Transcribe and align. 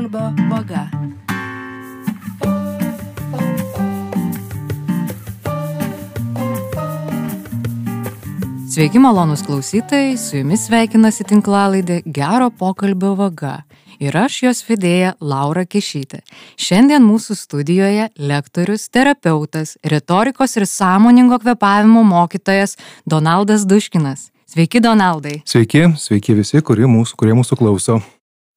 pokalbio 0.00 0.48
vaga. 0.50 0.88
Sveiki 8.70 8.98
malonus 8.98 9.42
klausytojai, 9.42 10.16
su 10.16 10.38
jumis 10.38 10.64
sveikinasi 10.68 11.24
tinklalaidė 11.28 12.00
Gero 12.06 12.50
pokalbio 12.50 13.14
vaga. 13.18 13.64
Ir 14.00 14.16
aš 14.16 14.38
jos 14.46 14.62
vedėja 14.64 15.12
Laura 15.20 15.66
Kešytė. 15.68 16.22
Šiandien 16.56 17.04
mūsų 17.04 17.36
studijoje 17.36 18.08
lektorius, 18.16 18.86
terapeutas, 18.88 19.74
retorikos 19.84 20.56
ir 20.56 20.64
sąmoningo 20.64 21.42
kvepavimo 21.42 22.06
mokytojas 22.08 22.78
Donaldas 23.04 23.66
Duškinas. 23.68 24.30
Sveiki, 24.48 24.80
Donaldai. 24.80 25.42
Sveiki, 25.44 25.84
sveiki 26.00 26.38
visi, 26.40 26.62
kurie 26.64 26.88
mūsų, 26.88 27.20
kurie 27.20 27.36
mūsų 27.36 27.60
klauso. 27.60 28.00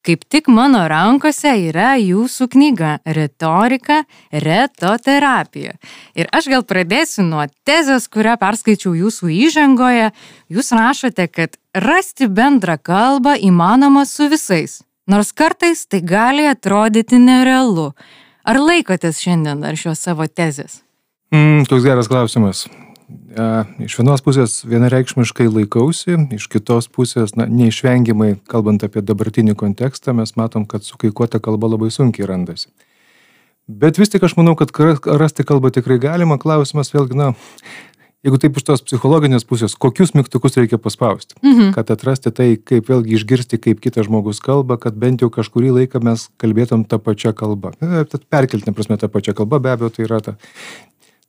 Kaip 0.03 0.25
tik 0.27 0.49
mano 0.51 0.81
rankose 0.91 1.53
yra 1.69 1.93
jūsų 1.95 2.49
knyga 2.51 2.97
Retorika, 3.15 4.01
retoterapija. 4.35 5.77
Ir 6.19 6.27
aš 6.35 6.49
gal 6.51 6.65
pradėsiu 6.67 7.23
nuo 7.23 7.45
tezės, 7.63 8.09
kurią 8.11 8.35
perskaičiau 8.41 8.91
jūsų 8.99 9.31
įžangoje. 9.47 10.11
Jūs 10.51 10.73
rašote, 10.75 11.29
kad 11.31 11.55
rasti 11.71 12.27
bendrą 12.27 12.75
kalbą 12.83 13.37
įmanoma 13.39 14.03
su 14.03 14.27
visais. 14.27 14.81
Nors 15.07 15.31
kartais 15.31 15.87
tai 15.87 16.03
gali 16.03 16.49
atrodyti 16.51 17.19
nerealu. 17.23 17.93
Ar 18.43 18.59
laikotės 18.59 19.23
šiandien 19.23 19.63
dar 19.63 19.79
šios 19.79 20.03
savo 20.03 20.27
tezės? 20.27 20.81
Mm, 21.31 21.63
toks 21.71 21.87
geras 21.87 22.11
klausimas. 22.11 22.67
Iš 23.83 23.97
vienos 23.99 24.23
pusės 24.23 24.61
vienareikšmiškai 24.69 25.47
laikausi, 25.49 26.17
iš 26.35 26.47
kitos 26.51 26.87
pusės, 26.93 27.35
na, 27.37 27.47
neišvengiamai, 27.49 28.35
kalbant 28.49 28.85
apie 28.85 29.03
dabartinį 29.05 29.57
kontekstą, 29.59 30.15
mes 30.17 30.35
matom, 30.39 30.67
kad 30.69 30.85
su 30.85 30.99
kai 31.01 31.11
kuo 31.11 31.27
ta 31.27 31.41
kalba 31.43 31.71
labai 31.73 31.91
sunkiai 31.93 32.29
randasi. 32.29 32.69
Bet 33.67 33.97
vis 33.99 34.11
tik 34.11 34.23
aš 34.23 34.35
manau, 34.39 34.57
kad 34.59 34.71
rasti 35.19 35.45
kalbą 35.47 35.71
tikrai 35.71 35.97
galima. 36.03 36.39
Klausimas 36.39 36.91
vėlgi, 36.91 37.15
na, 37.15 37.29
jeigu 38.23 38.39
taip 38.39 38.57
iš 38.59 38.65
tos 38.67 38.83
psichologinės 38.83 39.45
pusės, 39.47 39.75
kokius 39.79 40.13
mygtukus 40.15 40.57
reikia 40.59 40.79
paspausti, 40.81 41.35
mhm. 41.43 41.71
kad 41.75 41.91
atrasti 41.95 42.31
tai, 42.35 42.49
kaip 42.59 42.91
vėlgi 42.91 43.17
išgirsti, 43.19 43.59
kaip 43.63 43.83
kitas 43.83 44.07
žmogus 44.09 44.43
kalba, 44.43 44.79
kad 44.81 44.99
bent 44.99 45.23
jau 45.23 45.31
kažkurį 45.33 45.73
laiką 45.79 46.03
mes 46.03 46.27
kalbėtum 46.43 46.87
tą 46.87 46.99
pačią 47.03 47.35
kalbą. 47.39 47.73
Perkeltinė 48.31 48.75
prasme 48.75 48.99
tą 48.99 49.11
pačią 49.11 49.35
kalbą, 49.37 49.61
be 49.63 49.75
abejo, 49.75 49.91
tai 49.95 50.07
yra 50.07 50.19
ta 50.23 50.35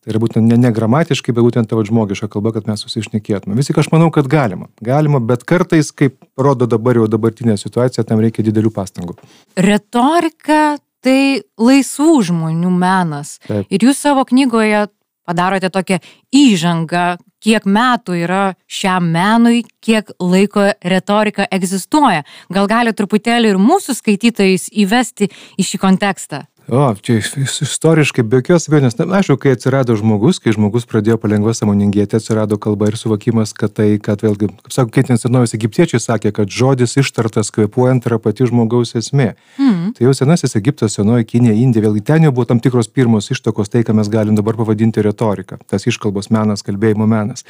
Tai 0.05 0.13
yra 0.13 0.21
būtent 0.21 0.45
ne, 0.45 0.59
ne 0.61 0.69
gramatiškai, 0.75 1.33
bet 1.33 1.47
būtent 1.47 1.71
tavo 1.71 1.81
žmogiška 1.89 2.29
kalba, 2.29 2.53
kad 2.53 2.67
mes 2.69 2.83
susišnekėtume. 2.85 3.57
Vis 3.57 3.71
tik 3.71 3.79
aš 3.81 3.89
manau, 3.89 4.11
kad 4.13 4.29
galima. 4.29 4.69
Galima, 4.85 5.17
bet 5.17 5.47
kartais, 5.49 5.89
kaip 5.97 6.19
rodo 6.37 6.69
dabar 6.69 7.01
jau 7.01 7.07
dabartinė 7.09 7.57
situacija, 7.57 8.05
tam 8.05 8.21
reikia 8.21 8.45
didelių 8.45 8.75
pastangų. 8.75 9.17
Retorika 9.57 10.77
tai 11.05 11.41
laisvų 11.57 12.19
žmonių 12.29 12.75
menas. 12.77 13.39
Taip. 13.49 13.73
Ir 13.73 13.89
jūs 13.89 14.05
savo 14.05 14.27
knygoje 14.29 14.87
padarote 15.25 15.71
tokią 15.73 16.01
įžangą, 16.37 17.07
kiek 17.45 17.65
metų 17.65 18.17
yra 18.25 18.43
šiam 18.69 19.09
menui, 19.13 19.63
kiek 19.85 20.13
laiko 20.21 20.69
retorika 20.85 21.49
egzistuoja. 21.53 22.25
Gal 22.53 22.69
gali 22.69 22.93
truputėlį 22.97 23.55
ir 23.55 23.61
mūsų 23.61 23.97
skaitytojais 24.01 24.69
įvesti 24.85 25.31
į 25.57 25.69
šį 25.69 25.81
kontekstą? 25.81 26.45
O, 26.69 26.95
čia 26.97 27.19
istoriškai, 27.61 28.23
be 28.25 28.39
jokios 28.41 28.65
abejonės, 28.71 28.95
na, 28.97 29.05
aišku, 29.19 29.37
kai 29.43 29.53
atsirado 29.53 29.93
žmogus, 30.01 30.39
kai 30.41 30.55
žmogus 30.57 30.87
pradėjo 30.89 31.19
palengva 31.21 31.53
samoningėti, 31.53 32.17
atsirado 32.17 32.57
kalba 32.57 32.89
ir 32.89 32.97
suvokimas, 32.97 33.53
kad 33.53 33.75
tai, 33.77 33.99
kad 34.01 34.25
vėlgi, 34.25 34.49
kaip 34.49 34.73
sako, 34.73 34.93
kaip 34.95 35.11
ten 35.11 35.21
senovės 35.21 35.53
egiptiečiai 35.59 36.01
sakė, 36.01 36.33
kad 36.33 36.49
žodis 36.49 36.97
ištartas 37.03 37.53
kvepuojant 37.53 38.09
yra 38.09 38.17
pati 38.17 38.49
žmogaus 38.49 38.95
esmė. 38.97 39.35
Mm. 39.61 39.91
Tai 39.99 40.07
jau 40.07 40.15
senasis 40.17 40.57
Egiptas, 40.57 40.97
senoji 40.97 41.29
Kinė, 41.35 41.53
Indija, 41.53 41.85
vėlgi 41.85 42.05
ten 42.09 42.25
jau 42.25 42.33
buvo 42.33 42.49
tam 42.49 42.63
tikros 42.65 42.89
pirmos 42.89 43.29
ištakos 43.35 43.69
tai, 43.69 43.85
ką 43.85 43.99
mes 44.01 44.09
galim 44.09 44.33
dabar 44.39 44.57
pavadinti 44.57 45.05
retorika, 45.05 45.61
tas 45.69 45.85
iškalbos 45.85 46.31
menas, 46.33 46.65
kalbėjimo 46.65 47.05
menas. 47.05 47.45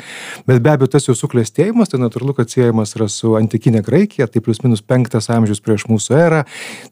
Bet 0.50 0.58
be 0.58 0.74
abejo, 0.74 0.90
tas 0.96 1.06
jau 1.06 1.14
suklestėjimas, 1.14 1.94
tai 1.94 2.02
natūralu, 2.02 2.34
kad 2.34 2.50
siejamas 2.50 2.96
yra 2.98 3.06
su 3.06 3.36
antikinė 3.38 3.84
Graikija, 3.86 4.26
tai 4.26 4.42
plus 4.42 4.64
minus 4.66 4.82
penktas 4.82 5.30
amžius 5.30 5.62
prieš 5.62 5.86
mūsų 5.86 6.18
erą. 6.18 6.42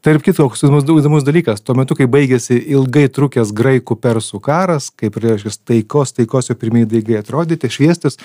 Tarp 0.05 0.23
kitko, 0.23 0.47
koks 0.47 0.63
įdomus 0.63 1.27
dalykas, 1.27 1.59
tuo 1.59 1.75
metu, 1.75 1.99
kai 1.99 2.07
baigėsi 2.13 2.59
ilgai 2.75 3.07
trukęs 3.11 3.53
graikų 3.55 3.97
persų 4.03 4.39
karas, 4.43 4.91
kaip 4.93 5.17
reiškia 5.21 5.53
taikos, 5.73 6.13
taikos 6.17 6.51
jau 6.51 6.57
pirmieji 6.59 6.91
daigai 6.95 7.19
atrodyti, 7.21 7.71
šviestis, 7.73 8.19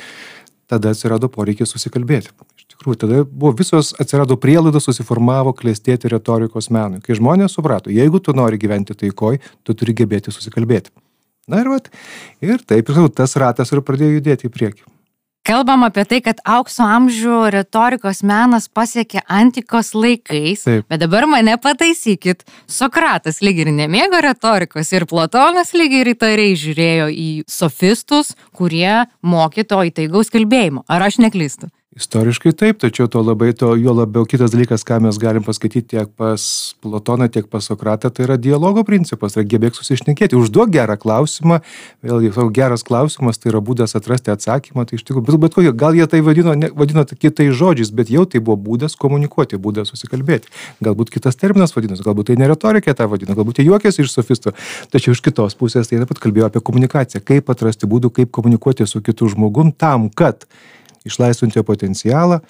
tada 0.69 0.93
atsirado 0.93 1.31
poreikis 1.33 1.73
susikalbėti. 1.73 2.35
Iš 2.59 2.69
tikrųjų, 2.75 3.01
tada 3.05 3.23
buvo 3.25 3.55
visos 3.57 3.95
atsirado 4.01 4.37
prielaidos, 4.41 4.89
susiformavo 4.89 5.55
klėstėti 5.57 6.11
retorikos 6.13 6.69
menui. 6.75 7.01
Kai 7.05 7.17
žmonės 7.19 7.57
suprato, 7.57 7.93
jeigu 7.95 8.21
tu 8.21 8.37
nori 8.37 8.61
gyventi 8.61 8.97
taikoj, 8.99 9.41
tu 9.65 9.77
turi 9.79 9.97
gebėti 9.97 10.35
susikalbėti. 10.35 10.93
Na 11.49 11.63
ir, 11.63 11.73
vat, 11.73 11.89
ir 12.45 12.61
taip, 12.69 12.93
tas 13.17 13.37
ratas 13.41 13.73
ir 13.73 13.81
pradėjo 13.81 14.19
judėti 14.19 14.51
į 14.51 14.53
priekį. 14.53 14.85
Kalbam 15.49 15.81
apie 15.87 16.03
tai, 16.05 16.19
kad 16.21 16.43
aukso 16.45 16.85
amžių 16.85 17.37
retorikos 17.55 18.19
menas 18.21 18.67
pasiekė 18.69 19.23
antikos 19.33 19.95
laikais, 19.97 20.67
Taip. 20.67 20.85
bet 20.93 21.01
dabar 21.01 21.25
mane 21.25 21.55
pataisykit, 21.57 22.45
Sokratas 22.69 23.41
lyg 23.41 23.63
ir 23.65 23.71
nemėgo 23.73 24.21
retorikos 24.21 24.93
ir 24.93 25.07
Platonas 25.09 25.73
lyg 25.73 25.97
ir 26.03 26.13
įtariai 26.13 26.53
žiūrėjo 26.53 27.09
į 27.09 27.31
sofistus, 27.49 28.35
kurie 28.53 29.07
mokė 29.25 29.65
to 29.65 29.81
įtaigaus 29.89 30.29
kalbėjimo. 30.37 30.85
Ar 30.85 31.09
aš 31.09 31.17
neklystu? 31.25 31.73
Istoriškai 31.99 32.53
taip, 32.55 32.77
tačiau 32.79 33.09
to 33.11 33.19
labai, 33.27 33.51
to 33.59 33.73
jo 33.75 33.91
labiau 33.91 34.23
kitas 34.29 34.53
dalykas, 34.55 34.85
ką 34.87 35.01
mes 35.03 35.17
galim 35.19 35.43
pasakyti 35.43 35.97
tiek 35.97 36.11
pas 36.15 36.43
Platoną, 36.79 37.27
tiek 37.27 37.49
pas 37.51 37.65
Sokratą, 37.67 38.13
tai 38.15 38.29
yra 38.29 38.37
dialogo 38.39 38.85
principas, 38.87 39.35
tai 39.35 39.43
gebėk 39.43 39.75
susišnekėti, 39.75 40.39
užduok 40.39 40.71
gerą 40.77 40.95
klausimą, 41.01 41.59
vėlgi, 42.07 42.31
savo 42.37 42.53
geras 42.55 42.87
klausimas, 42.87 43.43
tai 43.43 43.51
yra 43.51 43.63
būdas 43.67 43.99
atrasti 43.99 44.31
atsakymą, 44.31 44.85
tai 44.87 45.01
iš 45.01 45.03
tikrųjų, 45.09 45.25
bet, 45.27 45.41
bet 45.43 45.59
kokie, 45.59 45.75
gal 45.83 45.99
jie 45.99 46.07
tai 46.07 46.23
vadino, 46.23 46.55
ne, 46.55 46.71
vadino 46.71 47.03
kitais 47.09 47.51
žodžiais, 47.59 47.91
bet 47.91 48.15
jau 48.15 48.23
tai 48.31 48.45
buvo 48.47 48.61
būdas 48.69 48.95
komunikuoti, 48.95 49.59
būdas 49.59 49.91
susikalbėti. 49.91 50.55
Galbūt 50.87 51.11
kitas 51.19 51.35
terminas 51.41 51.75
vadinosi, 51.75 52.07
galbūt 52.07 52.31
tai 52.31 52.39
ne 52.39 52.53
retorikė 52.53 52.95
tą 52.95 53.11
vadino, 53.11 53.35
galbūt 53.35 53.59
jie 53.59 53.67
juokėsi 53.73 54.07
iš 54.07 54.15
sofisto, 54.15 54.55
tačiau 54.95 55.19
iš 55.19 55.27
kitos 55.27 55.59
pusės 55.59 55.91
tai 55.91 55.99
taip 55.99 56.15
pat 56.15 56.23
kalbėjo 56.23 56.53
apie 56.53 56.63
komunikaciją, 56.63 57.27
kaip 57.27 57.51
atrasti 57.51 57.91
būdų, 57.91 58.15
kaip 58.23 58.35
komunikuoti 58.39 58.87
su 58.87 59.03
kitu 59.03 59.35
žmogum 59.35 59.75
tam, 59.75 60.13
kad 60.15 60.47
išlaisvinti 61.07 61.61
jo 61.61 61.67
potencialą, 61.67 62.41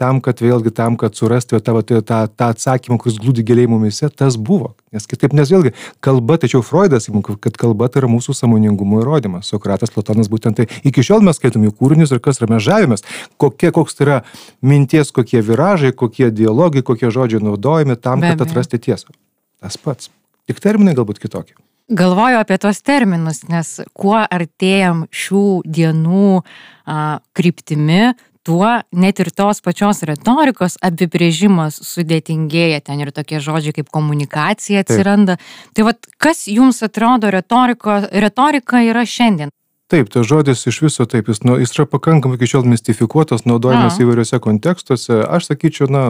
tam, 0.00 0.20
kad 0.24 0.40
vėlgi 0.40 0.72
tam, 0.72 0.96
kad 1.00 1.16
surasti 1.18 1.58
tavo 1.64 1.82
tą, 1.84 2.00
tą, 2.06 2.22
tą 2.32 2.48
atsakymą, 2.54 2.96
kuris 3.02 3.18
glūdi 3.20 3.44
giliai 3.46 3.68
mumise, 3.68 4.08
tas 4.08 4.38
buvo. 4.40 4.72
Nes 4.94 5.06
kitaip, 5.10 5.34
nes 5.36 5.50
vėlgi 5.52 5.74
kalba, 6.04 6.38
tačiau 6.40 6.64
Freudas, 6.64 7.10
kad 7.44 7.58
kalba 7.60 7.90
tai 7.92 8.02
yra 8.02 8.10
mūsų 8.12 8.34
samoningumo 8.38 9.02
įrodymas. 9.02 9.50
Sokratas, 9.52 9.92
Platonas 9.92 10.30
būtent 10.32 10.56
tai. 10.56 10.68
Iki 10.88 11.04
šiol 11.10 11.24
mes 11.26 11.36
skaitom 11.40 11.66
jų 11.68 11.74
kūrinius 11.76 12.14
ir 12.14 12.22
kas 12.24 12.40
yra 12.40 12.48
mes 12.54 12.64
žavimės, 12.64 13.04
kokie, 13.40 13.72
koks 13.76 13.98
tai 13.98 14.06
yra 14.06 14.20
minties, 14.64 15.12
kokie 15.12 15.44
viražai, 15.44 15.92
kokie 15.92 16.30
dialogai, 16.32 16.84
kokie 16.86 17.12
žodžiai 17.12 17.44
naudojami 17.44 18.00
tam, 18.00 18.24
kad 18.24 18.46
atrasti 18.46 18.80
tiesą. 18.80 19.12
Tas 19.60 19.76
pats. 19.76 20.08
Tik 20.48 20.64
terminai 20.64 20.96
galbūt 20.96 21.20
kitokie. 21.20 21.58
Galvoju 21.90 22.38
apie 22.38 22.58
tos 22.62 22.78
terminus, 22.86 23.42
nes 23.50 23.80
kuo 23.98 24.18
artėjam 24.22 25.08
šių 25.10 25.44
dienų 25.66 26.34
a, 26.38 27.18
kryptimi, 27.34 28.12
tuo 28.46 28.68
net 28.94 29.20
ir 29.20 29.30
tos 29.34 29.60
pačios 29.64 30.04
retorikos 30.06 30.78
apibrėžimas 30.86 31.80
sudėtingėja, 31.84 32.80
ten 32.86 33.02
ir 33.02 33.10
tokie 33.14 33.40
žodžiai 33.42 33.80
kaip 33.80 33.90
komunikacija 33.92 34.84
atsiranda. 34.84 35.36
Taip. 35.36 35.72
Tai 35.74 35.88
vad, 35.90 36.10
kas 36.22 36.46
jums 36.48 36.78
atrodo 36.86 37.32
retorika 37.34 38.84
yra 38.86 39.04
šiandien? 39.04 39.50
Taip, 39.90 40.06
tas 40.14 40.28
žodis 40.30 40.62
iš 40.70 40.84
viso 40.84 41.04
taip, 41.10 41.26
jis, 41.26 41.42
nu, 41.42 41.56
jis 41.58 41.74
yra 41.74 41.88
pakankamai 41.90 42.38
iki 42.38 42.46
šiol 42.52 42.68
mistifikuotas, 42.70 43.42
naudojamas 43.42 43.98
A. 43.98 44.04
įvairiose 44.04 44.38
kontekstuose. 44.38 45.18
Aš 45.26 45.50
sakyčiau, 45.50 45.90
na, 45.90 46.04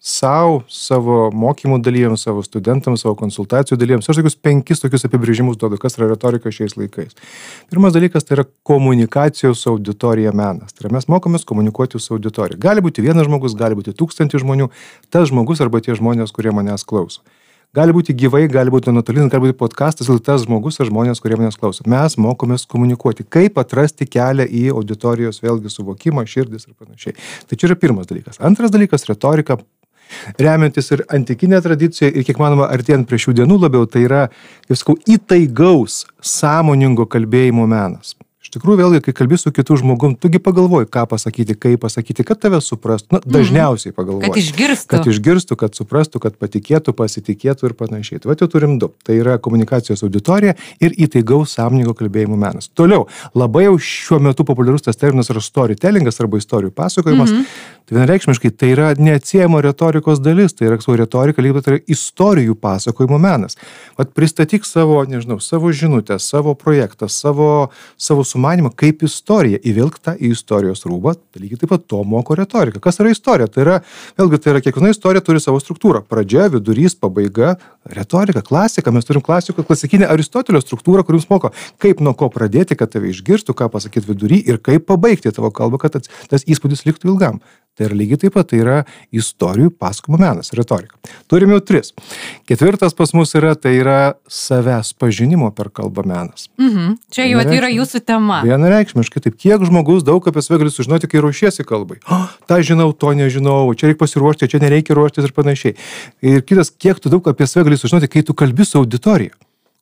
sau, 0.00 0.62
savo 0.72 1.26
mokymų 1.36 1.76
dalyviams, 1.84 2.22
savo 2.24 2.40
studentams, 2.44 3.02
savo 3.04 3.12
konsultacijų 3.20 3.76
dalyviams. 3.80 4.08
Aš 4.08 4.22
tokius 4.22 4.36
penkis 4.40 4.80
tokius 4.80 5.04
apibrėžimus 5.04 5.58
duodu, 5.60 5.76
kas 5.80 5.98
yra 5.98 6.08
retorika 6.08 6.48
šiais 6.48 6.72
laikais. 6.80 7.18
Pirmas 7.68 7.92
dalykas 7.92 8.24
tai 8.24 8.38
yra 8.38 8.46
komunikacijos 8.64 9.60
su 9.60 9.74
auditorija 9.74 10.32
menas. 10.32 10.72
Tai 10.72 10.86
yra 10.86 10.94
mes 10.96 11.08
mokomės 11.12 11.44
komunikuoti 11.44 12.00
su 12.00 12.16
auditorija. 12.16 12.56
Gali 12.60 12.80
būti 12.80 13.04
vienas 13.04 13.28
žmogus, 13.28 13.56
gali 13.58 13.76
būti 13.76 13.92
tūkstantį 13.92 14.40
žmonių, 14.40 14.70
tas 15.12 15.28
žmogus 15.28 15.60
arba 15.60 15.82
tie 15.84 15.92
žmonės, 15.98 16.32
kurie 16.32 16.54
manęs 16.56 16.86
klauso. 16.88 17.20
Gali 17.76 17.92
būti 17.94 18.16
gyvai, 18.18 18.48
gali 18.50 18.72
būti 18.72 18.90
nuotolinis, 18.90 19.28
gali 19.30 19.44
būti 19.44 19.58
podkastas, 19.60 20.08
ir 20.10 20.18
tas 20.26 20.42
žmogus 20.42 20.80
ar 20.82 20.88
žmonės, 20.88 21.20
kurie 21.22 21.36
manęs 21.38 21.60
klauso. 21.60 21.84
Mes 21.86 22.16
mokomės 22.18 22.64
komunikuoti, 22.66 23.22
kaip 23.22 23.60
atrasti 23.62 24.08
kelią 24.10 24.48
į 24.48 24.64
auditorijos 24.72 25.38
vėlgi 25.44 25.70
suvokimą, 25.70 26.24
širdis 26.26 26.66
ir 26.66 26.74
panašiai. 26.74 27.14
Tai 27.46 27.60
čia 27.60 27.68
yra 27.68 27.76
pirmas 27.78 28.10
dalykas. 28.10 28.40
Antras 28.42 28.74
dalykas- 28.74 29.06
retorika 29.12 29.60
remiantis 30.38 30.90
ir 30.94 31.04
antikinė 31.08 31.60
tradicija 31.64 32.10
ir 32.10 32.26
kiek 32.26 32.40
manoma 32.42 32.70
artėjant 32.72 33.08
prie 33.08 33.20
šių 33.20 33.36
dienų 33.42 33.60
labiau, 33.66 33.86
tai 33.90 34.06
yra, 34.08 34.24
kaip 34.68 34.80
sakau, 34.80 34.98
įtaigaus, 35.10 36.04
sąmoningo 36.20 37.08
kalbėjimo 37.10 37.68
menas. 37.70 38.16
Iš 38.50 38.56
tikrųjų, 38.56 38.78
vėlgi, 38.80 38.98
kai 39.06 39.12
kalbi 39.14 39.36
su 39.38 39.52
kitu 39.54 39.76
žmogum, 39.78 40.16
tugi 40.18 40.40
pagalvoji, 40.42 40.88
ką 40.90 41.04
pasakyti, 41.12 41.54
kaip 41.54 41.84
pasakyti, 41.84 42.24
kad 42.26 42.40
tave 42.42 42.58
suprastų. 42.58 43.14
Na, 43.14 43.20
dažniausiai 43.22 43.94
pagalvoji. 43.94 44.26
Kad 44.26 44.40
išgirstų. 44.40 44.90
Kad 44.90 45.06
išgirstų, 45.06 45.56
kad 45.60 45.78
suprastų, 45.78 46.18
kad 46.24 46.34
patikėtų, 46.34 46.90
pasitikėtų 46.98 47.70
ir 47.70 47.76
panašiai. 47.78 48.18
Tai 48.18 48.32
va, 48.32 48.34
jau 48.40 48.50
turim 48.50 48.74
du. 48.82 48.90
Tai 49.06 49.14
yra 49.14 49.36
komunikacijos 49.38 50.02
auditorija 50.02 50.56
ir 50.82 50.98
įtaigaus 50.98 51.54
sąmoningo 51.54 51.94
kalbėjimo 51.94 52.34
menas. 52.34 52.66
Toliau, 52.74 53.06
labai 53.38 53.68
jau 53.68 53.76
šiuo 53.78 54.18
metu 54.26 54.42
populiarus 54.48 54.88
tas 54.88 54.98
terminas 54.98 55.30
yra 55.30 55.44
storytellingas 55.46 56.18
arba 56.18 56.42
istorijų 56.42 56.74
pasakojimas. 56.74 57.30
Mm 57.30 57.44
-hmm. 57.44 57.78
Tai 57.86 57.96
vienareikšmiškai 57.98 58.50
tai 58.50 58.68
yra 58.70 58.94
neatsiejama 58.98 59.60
retorikos 59.60 60.20
dalis, 60.22 60.52
tai 60.54 60.66
yra 60.68 60.80
savo 60.80 60.96
retorika, 60.96 61.42
lygiai 61.42 61.62
tai 61.62 61.72
yra 61.72 61.80
istorijų 61.86 62.54
pasakojimo 62.54 63.18
menas. 63.18 63.56
Vat 63.98 64.12
pristatyk 64.14 64.66
savo, 64.66 65.04
nežinau, 65.04 65.40
savo 65.40 65.72
žinutę, 65.72 66.18
savo 66.18 66.54
projektą, 66.54 67.08
savo, 67.08 67.70
savo 67.98 68.24
sumanimą 68.24 68.39
kaip 68.76 69.04
istoriją, 69.06 69.60
įvilk 69.66 69.98
tą 70.02 70.14
į 70.16 70.32
istorijos 70.34 70.84
rūbą, 70.88 71.14
tai 71.32 71.42
lygiai 71.42 71.60
taip 71.60 71.72
pat 71.72 71.86
to 71.90 72.00
moko 72.04 72.36
retorika. 72.38 72.80
Kas 72.80 73.00
yra 73.02 73.12
istorija? 73.12 73.48
Tai 73.50 73.62
yra, 73.64 73.76
vėlgi, 74.18 74.40
tai 74.40 74.54
yra 74.54 74.62
kiekviena 74.64 74.92
istorija 74.94 75.22
turi 75.24 75.40
savo 75.42 75.60
struktūrą. 75.62 76.02
Pradžia, 76.08 76.48
vidurys, 76.52 76.96
pabaiga, 76.98 77.56
retorika, 77.84 78.42
klasika, 78.46 78.92
mes 78.94 79.08
turim 79.08 79.22
klasikų, 79.24 79.64
klasikinę 79.68 80.08
Aristotelio 80.10 80.60
struktūrą, 80.64 81.04
kuris 81.06 81.28
moko, 81.30 81.52
kaip 81.82 82.02
nuo 82.04 82.14
ko 82.18 82.30
pradėti, 82.32 82.76
kad 82.78 82.92
tave 82.92 83.12
išgirstų, 83.12 83.56
ką 83.56 83.70
pasakyti 83.72 84.10
vidury 84.10 84.42
ir 84.46 84.60
kaip 84.62 84.88
pabaigti 84.90 85.32
tavo 85.34 85.52
kalbą, 85.54 85.80
kad 85.82 86.00
tas 86.02 86.46
įspūdis 86.46 86.86
liktų 86.88 87.12
ilgam. 87.12 87.40
Tai 87.80 87.86
yra 87.88 87.96
lygiai 87.96 88.20
taip 88.20 88.34
pat, 88.36 88.50
tai 88.50 88.58
yra 88.60 88.74
istorijų 89.16 89.70
pasakojimo 89.80 90.18
menas, 90.20 90.52
retorika. 90.52 90.98
Turim 91.32 91.54
jau 91.54 91.62
tris. 91.64 91.94
Ketvirtas 92.44 92.92
pas 92.98 93.14
mus 93.16 93.32
yra, 93.38 93.54
tai 93.56 93.72
yra 93.78 93.94
savęs 94.28 94.92
pažinimo 95.00 95.48
per 95.56 95.72
kalbą 95.72 96.04
menas. 96.04 96.50
Mhm. 96.60 96.98
Čia 97.08 97.30
jau 97.30 97.40
yra 97.40 97.72
jūsų 97.72 98.04
tema. 98.04 98.42
Vienareikšmiškai 98.44 99.24
taip, 99.24 99.40
kiek 99.40 99.64
žmogus 99.64 100.04
daug 100.04 100.28
apie 100.28 100.44
save 100.44 100.60
gali 100.60 100.74
sužinoti, 100.76 101.08
kai 101.08 101.24
ruošiesi 101.24 101.64
kalbai. 101.64 102.02
O, 102.20 102.26
tą 102.44 102.58
žinau, 102.66 102.90
to 102.92 103.14
nežinau, 103.16 103.70
čia 103.78 103.88
reikia 103.88 104.02
pasiruošti, 104.02 104.50
čia 104.52 104.58
nereikia 104.60 104.92
ruoštis 104.98 105.24
ir 105.24 105.32
panašiai. 105.32 105.76
Ir 106.20 106.42
kitas, 106.44 106.68
kiek 106.68 107.00
tu 107.00 107.08
daug 107.08 107.24
apie 107.32 107.48
save 107.48 107.70
gali 107.70 107.78
sužinoti, 107.80 108.10
kai 108.12 108.26
tu 108.26 108.36
kalbi 108.36 108.66
su 108.68 108.76
auditorija 108.82 109.32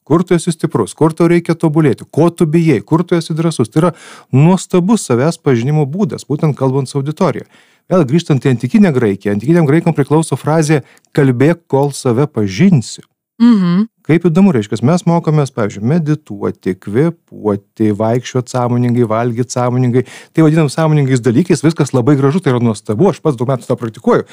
kur 0.09 0.25
tu 0.25 0.35
esi 0.35 0.55
stiprus, 0.55 0.95
kur 0.97 1.13
tau 1.13 1.29
reikia 1.29 1.53
tobulėti, 1.53 2.07
ko 2.09 2.31
tu 2.33 2.47
bijai, 2.49 2.81
kur 2.81 3.05
tu 3.05 3.19
esi 3.19 3.37
drasus. 3.37 3.69
Tai 3.69 3.83
yra 3.83 3.91
nuostabus 4.33 5.05
savęs 5.05 5.37
pažinimo 5.45 5.85
būdas, 5.85 6.25
būtent 6.31 6.57
kalbant 6.57 6.89
su 6.89 6.97
auditorija. 7.03 7.45
Vėl 7.89 8.05
grįžtant 8.05 8.45
į 8.45 8.53
antikinę 8.53 8.93
Graikiją, 8.93 9.33
antikiniam 9.33 9.69
graikam 9.69 9.95
priklauso 9.97 10.37
frazė 10.37 10.83
kalbėk, 11.17 11.65
kol 11.73 11.93
save 11.97 12.29
pažinsi. 12.29 13.05
Mhm. 13.41 13.87
Kaip 14.09 14.25
įdomu, 14.25 14.55
reiškia, 14.57 14.79
mes 14.89 15.05
mokomės, 15.05 15.53
pavyzdžiui, 15.53 15.85
medituoti, 15.91 16.73
kvepuoti, 16.81 17.91
vaikščioti 17.99 18.55
sąmoningai, 18.55 19.05
valgyti 19.11 19.53
sąmoningai. 19.53 20.05
Tai 20.33 20.47
vadinam 20.47 20.71
sąmoningais 20.73 21.21
dalykais, 21.25 21.61
viskas 21.67 21.93
labai 21.93 22.17
gražu, 22.17 22.41
tai 22.41 22.55
yra 22.55 22.63
nuostabu, 22.65 23.11
aš 23.13 23.21
pats 23.21 23.37
daug 23.37 23.53
metų 23.53 23.69
tą 23.69 23.77
praktikuoju. 23.77 24.25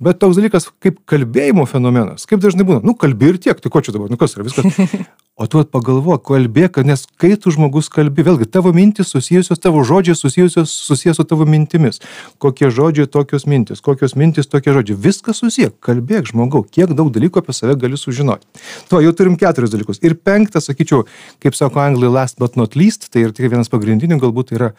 Bet 0.00 0.22
toks 0.24 0.40
dalykas 0.40 0.70
kaip 0.80 1.02
kalbėjimo 1.12 1.68
fenomenas, 1.68 2.24
kaip 2.30 2.40
dažnai 2.40 2.64
būna, 2.68 2.80
nu 2.88 2.96
kalbi 2.96 3.34
ir 3.34 3.42
tiek, 3.42 3.60
tai 3.60 3.72
ko 3.74 3.84
čia 3.84 3.92
dabar, 3.98 4.08
nu 4.08 4.16
kas 4.16 4.38
yra 4.38 4.48
viskas. 4.48 4.64
O 5.38 5.46
tu 5.46 5.60
pagalvok, 5.62 6.24
kalbėk, 6.26 6.80
nes 6.82 7.04
kai 7.22 7.36
tu 7.38 7.52
žmogus 7.54 7.86
kalbi, 7.94 8.24
vėlgi 8.26 8.48
tavo 8.50 8.72
mintis 8.74 9.12
susijusios, 9.14 9.60
tavo 9.62 9.84
žodžiai 9.86 10.18
susijusios, 10.18 10.72
susijęs 10.88 11.20
su 11.20 11.24
tavo 11.30 11.46
mintimis. 11.46 12.02
Kokie 12.42 12.72
žodžiai, 12.74 13.06
tokios 13.06 13.46
mintis, 13.46 13.78
kokios 13.78 14.16
mintis, 14.18 14.50
tokie 14.50 14.74
žodžiai. 14.74 14.98
Viskas 15.04 15.38
susiję. 15.38 15.70
Kalbėk, 15.78 16.26
žmogau, 16.32 16.64
kiek 16.66 16.90
daug 16.90 17.12
dalykų 17.14 17.38
apie 17.38 17.54
save 17.54 17.76
gali 17.78 18.00
sužinoti. 18.00 18.50
Tuo 18.90 18.98
jau 19.04 19.14
turim 19.18 19.36
keturis 19.38 19.74
dalykus. 19.74 20.00
Ir 20.06 20.16
penktas, 20.16 20.70
sakyčiau, 20.70 21.04
kaip 21.42 21.58
sako 21.58 21.82
anglai, 21.82 22.10
last 22.14 22.38
but 22.40 22.56
not 22.58 22.78
least, 22.78 23.10
tai 23.12 23.26
ir 23.26 23.34
tik 23.36 23.50
vienas 23.50 23.70
pagrindinių 23.72 24.20
galbūt 24.22 24.54
yra 24.56 24.72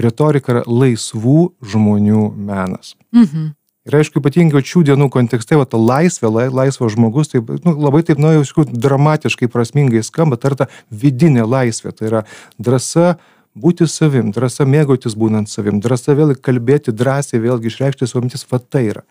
retorika 0.00 0.54
yra 0.54 0.64
laisvų 0.66 1.52
žmonių 1.74 2.30
menas. 2.34 2.94
Mhm. 3.14 3.52
Ir 3.84 3.98
aišku, 3.98 4.16
ypatingai 4.22 4.62
šių 4.64 4.80
dienų 4.88 5.10
kontekste, 5.12 5.58
va, 5.60 5.66
ta 5.68 5.76
laisvė, 5.76 6.30
laisvas 6.48 6.94
žmogus, 6.94 7.28
tai 7.28 7.42
nu, 7.44 7.74
labai 7.84 8.00
taip, 8.08 8.16
nu, 8.22 8.30
jau 8.32 8.64
dramatiškai 8.64 9.50
prasmingai 9.52 10.00
skamba, 10.06 10.38
tai 10.40 10.50
yra 10.50 10.62
ta 10.62 10.66
vidinė 10.88 11.44
laisvė, 11.44 11.92
tai 11.92 12.08
yra 12.08 12.22
drąsa 12.56 13.18
būti 13.52 13.84
savim, 13.84 14.32
drąsa 14.32 14.64
mėgautis 14.64 15.18
būnant 15.20 15.52
savim, 15.52 15.82
drąsa 15.84 16.16
vėl 16.16 16.32
kalbėti 16.40 16.96
drąsiai, 16.96 17.42
vėlgi 17.44 17.68
išreikšti 17.68 18.08
savo 18.08 18.24
mintis, 18.24 18.46
va 18.48 18.62
tai 18.62 18.86
yra. 18.94 19.04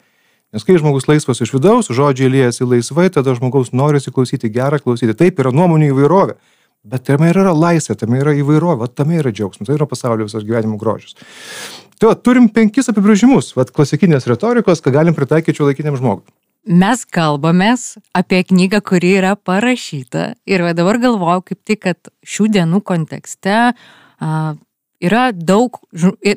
Nes 0.53 0.65
kai 0.65 0.77
žmogus 0.77 1.07
laisvas 1.09 1.41
iš 1.41 1.53
vidaus, 1.55 1.89
žodžiai 1.89 2.29
liejasi 2.29 2.67
laisvai, 2.69 3.07
tada 3.13 3.33
žmogaus 3.33 3.71
norisi 3.73 4.13
klausyti 4.13 4.51
gerą 4.53 4.77
klausyti. 4.83 5.15
Taip 5.17 5.41
yra 5.41 5.49
nuomonių 5.55 5.89
įvairovė. 5.89 6.37
Bet 6.83 7.05
tame 7.07 7.29
yra 7.31 7.53
laisvė, 7.55 7.95
tame 7.95 8.19
yra 8.19 8.35
įvairovė, 8.35 8.89
tame 8.91 9.17
yra 9.21 9.31
džiaugsmas, 9.31 9.69
tai 9.69 9.77
yra 9.77 9.87
pasaulio 9.87 10.27
visas 10.27 10.43
gyvenimo 10.43 10.75
grožis. 10.77 11.15
Tai 11.95 12.09
va, 12.11 12.15
turim 12.19 12.49
penkis 12.51 12.91
apibrėžimus, 12.91 13.53
va, 13.55 13.63
klasikinės 13.65 14.27
retorikos, 14.27 14.83
ką 14.83 14.91
galim 14.91 15.15
pritaikyti 15.15 15.61
šio 15.61 15.69
laikiniam 15.69 15.95
žmogui. 15.95 16.27
Mes 16.63 17.01
kalbamės 17.07 17.97
apie 18.15 18.43
knygą, 18.47 18.83
kuri 18.87 19.13
yra 19.21 19.33
parašyta 19.35 20.33
ir 20.47 20.63
va, 20.67 20.75
dabar 20.75 20.99
galvoju 20.99 21.47
kaip 21.49 21.59
tik, 21.71 21.81
kad 21.87 22.11
šių 22.27 22.51
dienų 22.57 22.83
kontekste 22.87 23.55
a, 23.63 23.73
yra 25.03 25.27
daug, 25.35 25.77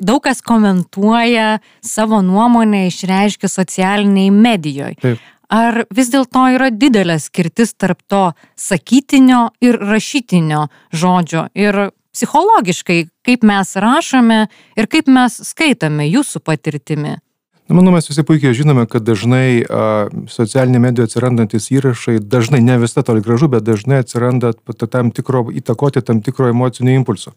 daug 0.01 0.21
kas 0.23 0.43
komentuoja 0.45 1.57
savo 1.85 2.21
nuomonę, 2.25 2.87
išreiškia 2.91 3.49
socialiniai 3.51 4.31
medijoje. 4.31 4.97
Taip. 5.01 5.25
Ar 5.47 5.85
vis 5.95 6.09
dėlto 6.11 6.43
yra 6.57 6.67
didelė 6.75 7.15
skirtis 7.23 7.71
tarp 7.79 8.01
to 8.11 8.33
sakytinio 8.59 9.47
ir 9.63 9.77
rašytinio 9.79 10.65
žodžio 10.91 11.45
ir 11.55 11.87
psichologiškai, 12.17 13.05
kaip 13.23 13.45
mes 13.47 13.71
rašome 13.79 14.41
ir 14.75 14.89
kaip 14.91 15.07
mes 15.07 15.39
skaitome 15.47 16.09
jūsų 16.09 16.43
patirtimi? 16.43 17.15
Na, 17.67 17.75
manau, 17.75 17.91
mes 17.91 18.07
visi 18.07 18.23
puikiai 18.23 18.55
žinome, 18.55 18.85
kad 18.87 19.03
dažnai 19.03 19.59
a, 19.59 20.07
socialinė 20.31 20.79
medija 20.79 21.07
atsirandantis 21.07 21.67
įrašai, 21.75 22.21
dažnai 22.23 22.61
ne 22.63 22.77
visada 22.79 23.03
toli 23.09 23.23
gražu, 23.23 23.49
bet 23.51 23.65
dažnai 23.67 23.99
atsiranda 24.03 24.53
tam 24.87 25.11
tikro 25.11 25.49
įtakoti 25.51 26.03
tam 26.07 26.21
tikro 26.23 26.47
emocinio 26.53 26.95
impulso. 26.95 27.35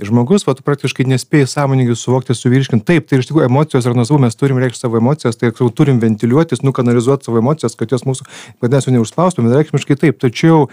Ir 0.00 0.08
žmogus, 0.08 0.46
va, 0.48 0.54
tu 0.56 0.64
praktiškai 0.64 1.04
nespėjai 1.10 1.48
sąmoningai 1.50 1.92
suvokti, 1.98 2.32
suvirškinti. 2.32 2.86
Taip, 2.88 3.04
tai 3.10 3.18
iš 3.20 3.26
tikrųjų 3.28 3.50
emocijos 3.50 3.84
yra 3.84 3.98
nuosavų, 3.98 4.22
mes 4.22 4.38
turim 4.38 4.56
reikšti 4.62 4.80
savo 4.80 4.96
emocijas, 4.96 5.36
tai 5.36 5.50
turim 5.76 5.98
ventiliuotis, 6.00 6.62
nukanalizuoti 6.64 7.28
savo 7.28 7.42
emocijas, 7.42 7.74
kad 7.76 7.92
jos 7.92 8.06
mūsų, 8.08 8.24
kad 8.64 8.72
mes 8.72 8.88
jų 8.88 8.94
neužspaustume, 8.94 9.50
reikšmiškai 9.52 9.96
taip. 10.00 10.16
Tačiau 10.22 10.70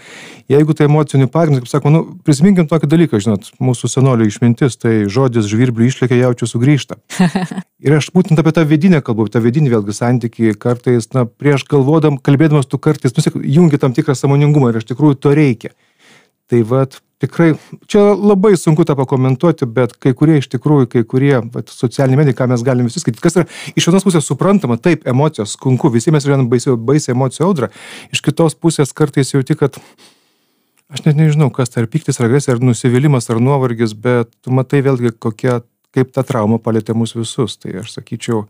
jeigu 0.48 0.72
tai 0.78 0.86
emocinių 0.88 1.28
pagrindų, 1.34 1.60
kaip 1.66 1.72
sako, 1.74 1.92
nu, 1.92 2.00
prisiminkim 2.24 2.70
tokį 2.70 2.88
dalyką, 2.88 3.20
žinot, 3.26 3.50
mūsų 3.60 3.90
senolių 3.92 4.30
išmintis, 4.30 4.78
tai 4.80 4.94
žodis 5.12 5.50
žvirblių 5.50 5.90
išlėkia, 5.90 6.22
jaučiu 6.22 6.48
sugrįžta. 6.48 6.96
Ir 7.84 7.98
aš 7.98 8.08
būtent 8.16 8.40
apie 8.40 8.54
tą 8.56 8.64
vidinę 8.70 9.02
kalbą, 9.04 9.28
tą 9.28 9.42
vidinį 9.44 9.74
vėlgi 9.74 9.98
santyki, 9.98 10.54
kartais, 10.56 11.10
na, 11.12 11.26
prieš 11.28 11.66
galvodam, 11.68 12.16
kalbėdamas 12.16 12.70
tu 12.70 12.80
kartais, 12.80 13.12
nu, 13.12 13.44
jungi 13.44 13.82
tam 13.82 13.92
tikrą 13.92 14.16
samoningumą 14.16 14.72
ir 14.72 14.80
iš 14.80 14.88
tikrųjų 14.88 15.20
to 15.20 15.34
reikia. 15.36 15.74
Tai 16.48 16.62
vad, 16.64 16.96
tikrai 17.22 17.52
čia 17.90 18.02
labai 18.14 18.54
sunku 18.58 18.84
tą 18.86 18.94
pakomentuoti, 18.98 19.66
bet 19.78 19.94
kai 19.98 20.14
kurie 20.18 20.38
iš 20.40 20.50
tikrųjų, 20.52 20.90
kai 20.92 21.02
kurie 21.08 21.34
socialiniai 21.72 22.20
medijai, 22.22 22.36
ką 22.38 22.48
mes 22.52 22.62
galime 22.66 22.90
visi 22.90 23.02
skaityti, 23.02 23.22
kas 23.24 23.38
yra 23.40 23.48
iš 23.74 23.88
vienos 23.90 24.06
pusės 24.06 24.28
suprantama, 24.28 24.78
taip, 24.82 25.06
emocijos, 25.10 25.56
sunku, 25.58 25.90
visi 25.94 26.14
mes 26.14 26.26
gyvename 26.26 26.50
baisiai, 26.52 26.76
baisiai 26.90 27.16
emocijų 27.16 27.48
audrą, 27.48 27.70
iš 28.14 28.22
kitos 28.24 28.54
pusės 28.58 28.94
kartais 28.96 29.34
jauti, 29.34 29.58
kad 29.58 29.80
aš 30.88 31.04
net 31.08 31.18
nežinau, 31.18 31.50
kas 31.54 31.74
tai 31.74 31.84
ar 31.84 31.90
piktis, 31.90 32.20
ar 32.20 32.28
agresija, 32.28 32.56
ar 32.56 32.62
nusivylimas, 32.64 33.28
ar 33.32 33.42
nuovargis, 33.42 33.96
bet 33.98 34.30
tu 34.44 34.54
matai 34.54 34.84
vėlgi, 34.86 35.12
kokia, 35.18 35.60
kaip 35.94 36.14
ta 36.14 36.24
trauma 36.26 36.60
palėtė 36.62 36.94
mus 36.96 37.16
visus. 37.16 37.58
Tai 37.60 37.80
aš 37.82 37.96
sakyčiau, 37.98 38.46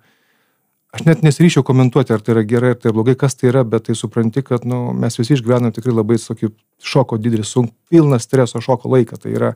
aš 0.95 1.05
net 1.07 1.25
nesiryšiau 1.27 1.65
komentuoti, 1.67 2.15
ar 2.15 2.23
tai 2.25 2.37
yra 2.37 2.45
gerai, 2.49 2.73
ar 2.75 2.81
tai 2.81 2.93
blogai, 2.97 3.17
kas 3.19 3.37
tai 3.39 3.51
yra, 3.53 3.65
bet 3.69 3.89
tai 3.89 3.97
supranti, 3.99 4.43
kad 4.45 4.65
nu, 4.69 4.89
mes 4.97 5.19
visi 5.21 5.37
išgyvenam 5.37 5.75
tikrai 5.75 5.97
labai 5.97 6.19
tokį 6.23 6.53
šoko 6.85 7.19
didelį, 7.21 7.45
sunk, 7.47 7.75
pilną 7.91 8.21
streso 8.23 8.63
šoko 8.65 8.91
laiką. 8.95 9.21
Tai 9.21 9.35
yra, 9.35 9.53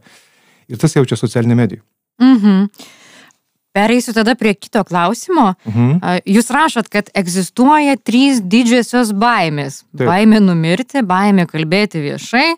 ir 0.69 0.83
tas 0.83 0.97
jaučia 0.99 1.19
socialinė 1.21 1.59
medija. 1.59 1.85
Mhm. 2.23 2.67
Pereisiu 3.73 4.13
tada 4.13 4.35
prie 4.37 4.53
kito 4.53 4.83
klausimo. 4.85 5.55
Mhm. 5.65 6.21
Jūs 6.29 6.51
rašot, 6.53 6.91
kad 6.93 7.09
egzistuoja 7.17 7.97
trys 7.97 8.43
didžiosios 8.45 9.15
baimės. 9.17 9.87
Taip. 9.97 10.11
Baimė 10.11 10.43
numirti, 10.45 11.01
baimė 11.01 11.47
kalbėti 11.49 12.03
viešai 12.05 12.51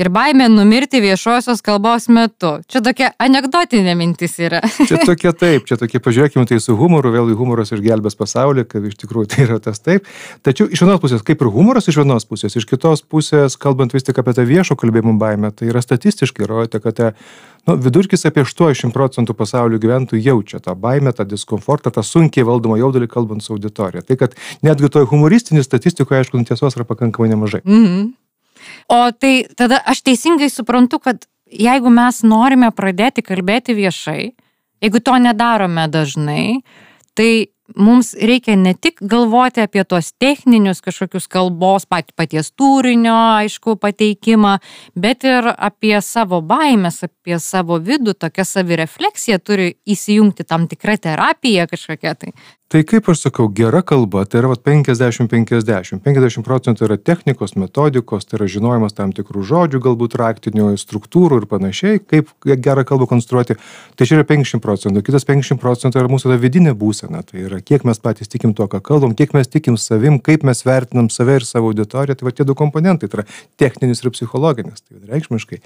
ir 0.00 0.08
baimė 0.12 0.48
numirti 0.52 1.00
viešosios 1.02 1.60
kalbos 1.64 2.08
metu. 2.12 2.52
Čia 2.70 2.82
tokia 2.84 3.10
anegdotinė 3.20 3.94
mintis 3.98 4.38
yra. 4.40 4.62
Čia 4.88 5.02
tokia 5.06 5.32
taip, 5.36 5.66
čia 5.68 5.76
tokie, 5.80 6.00
pažiūrėkime, 6.02 6.46
tai 6.48 6.60
su 6.62 6.76
humoru, 6.78 7.12
vėl 7.14 7.30
humoras 7.36 7.72
išgelbės 7.74 8.16
pasaulį, 8.18 8.64
kad 8.70 8.86
iš 8.88 8.96
tikrųjų 9.02 9.30
tai 9.34 9.44
yra 9.46 9.58
tas 9.62 9.82
taip. 9.82 10.08
Tačiau 10.46 10.68
iš 10.70 10.84
vienos 10.84 11.00
pusės, 11.02 11.24
kaip 11.26 11.42
ir 11.42 11.50
humoras 11.52 11.88
iš 11.90 12.00
vienos 12.00 12.26
pusės, 12.28 12.56
iš 12.56 12.66
kitos 12.70 13.04
pusės, 13.04 13.58
kalbant 13.60 13.94
vis 13.96 14.06
tik 14.06 14.18
apie 14.22 14.34
tą 14.36 14.46
viešo 14.48 14.76
kalbėjimo 14.80 15.16
baimę, 15.20 15.52
tai 15.56 15.70
yra 15.72 15.82
statistiškai 15.84 16.46
įrodyta, 16.46 16.80
kad 16.84 16.96
te, 16.96 17.10
nu, 17.68 17.76
vidurkis 17.80 18.26
apie 18.28 18.44
80 18.46 18.94
procentų 18.96 19.36
pasaulio 19.38 19.80
gyventojų 19.82 20.24
jaučia 20.24 20.62
tą 20.64 20.76
baimę, 20.78 21.12
tą 21.16 21.28
diskomfortą, 21.28 21.92
tą 21.94 22.04
sunkiai 22.06 22.46
valdomą 22.48 22.80
jaudulį 22.80 23.10
kalbant 23.10 23.44
su 23.44 23.54
auditorija. 23.56 24.04
Tai 24.06 24.18
kad 24.24 24.36
netgi 24.66 24.92
toj 24.92 25.08
humoristinėje 25.12 25.68
statistikoje, 25.68 26.24
aišku, 26.24 26.40
tiesos 26.48 26.78
yra 26.78 26.88
pakankamai 26.88 27.32
nemažai. 27.34 27.64
Mhm. 27.66 28.10
O 28.88 29.02
tai 29.12 29.44
tada 29.56 29.80
aš 29.86 30.02
teisingai 30.06 30.50
suprantu, 30.52 31.00
kad 31.02 31.26
jeigu 31.50 31.90
mes 31.92 32.22
norime 32.26 32.70
pradėti 32.74 33.24
kalbėti 33.26 33.74
viešai, 33.78 34.32
jeigu 34.82 35.02
to 35.04 35.16
nedarome 35.20 35.86
dažnai, 35.90 36.62
tai 37.18 37.50
mums 37.76 38.12
reikia 38.14 38.56
ne 38.56 38.74
tik 38.74 39.00
galvoti 39.02 39.62
apie 39.64 39.84
tuos 39.84 40.12
techninius 40.18 40.82
kažkokius 40.84 41.28
kalbos, 41.30 41.86
pat, 41.90 42.12
paties 42.16 42.52
turinio, 42.52 43.16
aišku, 43.40 43.76
pateikimą, 43.80 44.56
bet 44.94 45.26
ir 45.28 45.50
apie 45.56 45.96
savo 46.04 46.40
baimės, 46.42 47.02
apie 47.06 47.38
savo 47.42 47.80
vidų, 47.82 48.14
tokia 48.18 48.46
savirefleksija 48.48 49.40
turi 49.42 49.74
įsijungti 49.86 50.46
tam 50.48 50.68
tikrą 50.70 50.98
terapiją 51.08 51.68
kažkokią 51.70 52.16
tai. 52.20 52.34
Tai 52.70 52.84
kaip 52.86 53.08
aš 53.10 53.24
sakau, 53.24 53.48
gera 53.50 53.80
kalba, 53.82 54.20
tai 54.30 54.44
yra 54.44 54.52
50-50. 54.54 55.98
50 56.04 56.44
procentų 56.46 56.84
yra 56.86 56.96
technikos, 57.02 57.56
metodikos, 57.58 58.28
tai 58.28 58.36
yra 58.38 58.46
žinojimas 58.52 58.94
tam 58.94 59.10
tikrų 59.10 59.42
žodžių, 59.48 59.80
galbūt 59.82 60.14
raktinių 60.20 60.68
struktūrų 60.78 61.40
ir 61.40 61.46
panašiai, 61.50 61.98
kaip 61.98 62.30
gerą 62.46 62.84
kalbą 62.86 63.08
konstruoti. 63.10 63.56
Tai 63.98 64.06
čia 64.06 64.20
yra 64.20 64.28
50 64.28 64.62
procentų. 64.62 65.02
Kitas 65.02 65.26
50 65.26 65.58
procentų 65.58 65.98
yra 65.98 66.12
mūsų 66.14 66.38
vidinė 66.38 66.76
būsena. 66.78 67.24
Tai 67.26 67.42
yra 67.42 67.58
kiek 67.64 67.84
mes 67.88 68.00
patys 68.02 68.30
tikim 68.32 68.54
to, 68.56 68.66
ką 68.70 68.80
kalbam, 68.84 69.14
kiek 69.18 69.34
mes 69.36 69.50
tikim 69.50 69.78
savim, 69.80 70.18
kaip 70.22 70.46
mes 70.46 70.64
vertinam 70.66 71.10
save 71.12 71.40
ir 71.40 71.46
savo 71.48 71.70
auditoriją. 71.72 72.18
Tai 72.20 72.28
va 72.28 72.34
tie 72.34 72.48
du 72.48 72.56
komponentai, 72.58 73.10
tai 73.10 73.22
yra 73.22 73.28
techninis 73.60 74.04
ir 74.04 74.12
psichologinis. 74.14 74.84
Tai 74.86 75.00
reikšmiškai. 75.12 75.62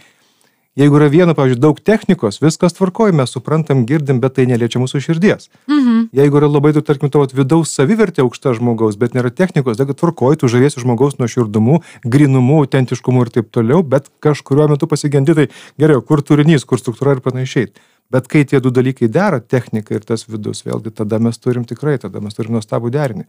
Jeigu 0.75 0.97
yra 0.99 1.07
viena, 1.07 1.37
pavyzdžiui, 1.39 1.61
daug 1.63 1.79
technikos, 1.79 2.41
viskas 2.43 2.75
tvarkoja, 2.75 3.15
mes 3.15 3.31
suprantam, 3.31 3.85
girdim, 3.87 4.19
bet 4.19 4.35
tai 4.35 4.49
neliečia 4.51 4.81
mūsų 4.83 5.01
širdies. 5.05 5.47
Mhm. 5.71 6.09
Jeigu 6.19 6.41
yra 6.41 6.49
labai 6.51 6.73
daug, 6.75 6.83
tarkim, 6.89 7.13
tavo 7.15 7.29
vidaus 7.31 7.71
savivertė 7.77 8.25
aukšta 8.25 8.57
žmogaus, 8.59 8.99
bet 8.99 9.15
nėra 9.15 9.31
technikos, 9.31 9.79
tai 9.79 9.87
tvarkoja, 9.87 10.41
tu 10.41 10.51
žaviesi 10.51 10.83
žmogaus 10.83 11.15
nuoširdumu, 11.21 11.79
grinumu, 12.03 12.59
autentiškumu 12.65 13.23
ir 13.23 13.31
taip 13.31 13.55
toliau, 13.55 13.85
bet 13.87 14.11
kažkuriuo 14.19 14.73
metu 14.75 14.91
pasigendi, 14.91 15.39
tai 15.39 15.47
geriau, 15.79 16.03
kur 16.03 16.27
turinys, 16.27 16.67
kur 16.67 16.83
struktūra 16.83 17.15
ir 17.15 17.23
panašiai. 17.23 17.71
Bet 18.15 18.29
kai 18.31 18.45
tie 18.47 18.61
du 18.63 18.71
dalykai 18.71 19.09
dera, 19.11 19.41
technika 19.43 19.97
ir 19.97 20.05
tas 20.07 20.29
vidus, 20.31 20.63
vėlgi 20.63 20.95
tada 20.95 21.19
mes 21.19 21.41
turim 21.43 21.65
tikrai, 21.67 21.97
tada 21.99 22.23
mes 22.23 22.37
turim 22.37 22.55
nuostabų 22.55 22.93
derinį. 22.95 23.27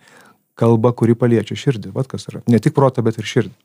Kalba, 0.55 0.93
kuri 0.95 1.17
paliečia 1.17 1.57
širdį, 1.57 1.89
vad 1.95 2.07
kas 2.11 2.29
yra. 2.29 2.43
Ne 2.47 2.61
tik 2.61 2.75
protą, 2.77 3.03
bet 3.05 3.17
ir 3.17 3.27
širdį. 3.27 3.55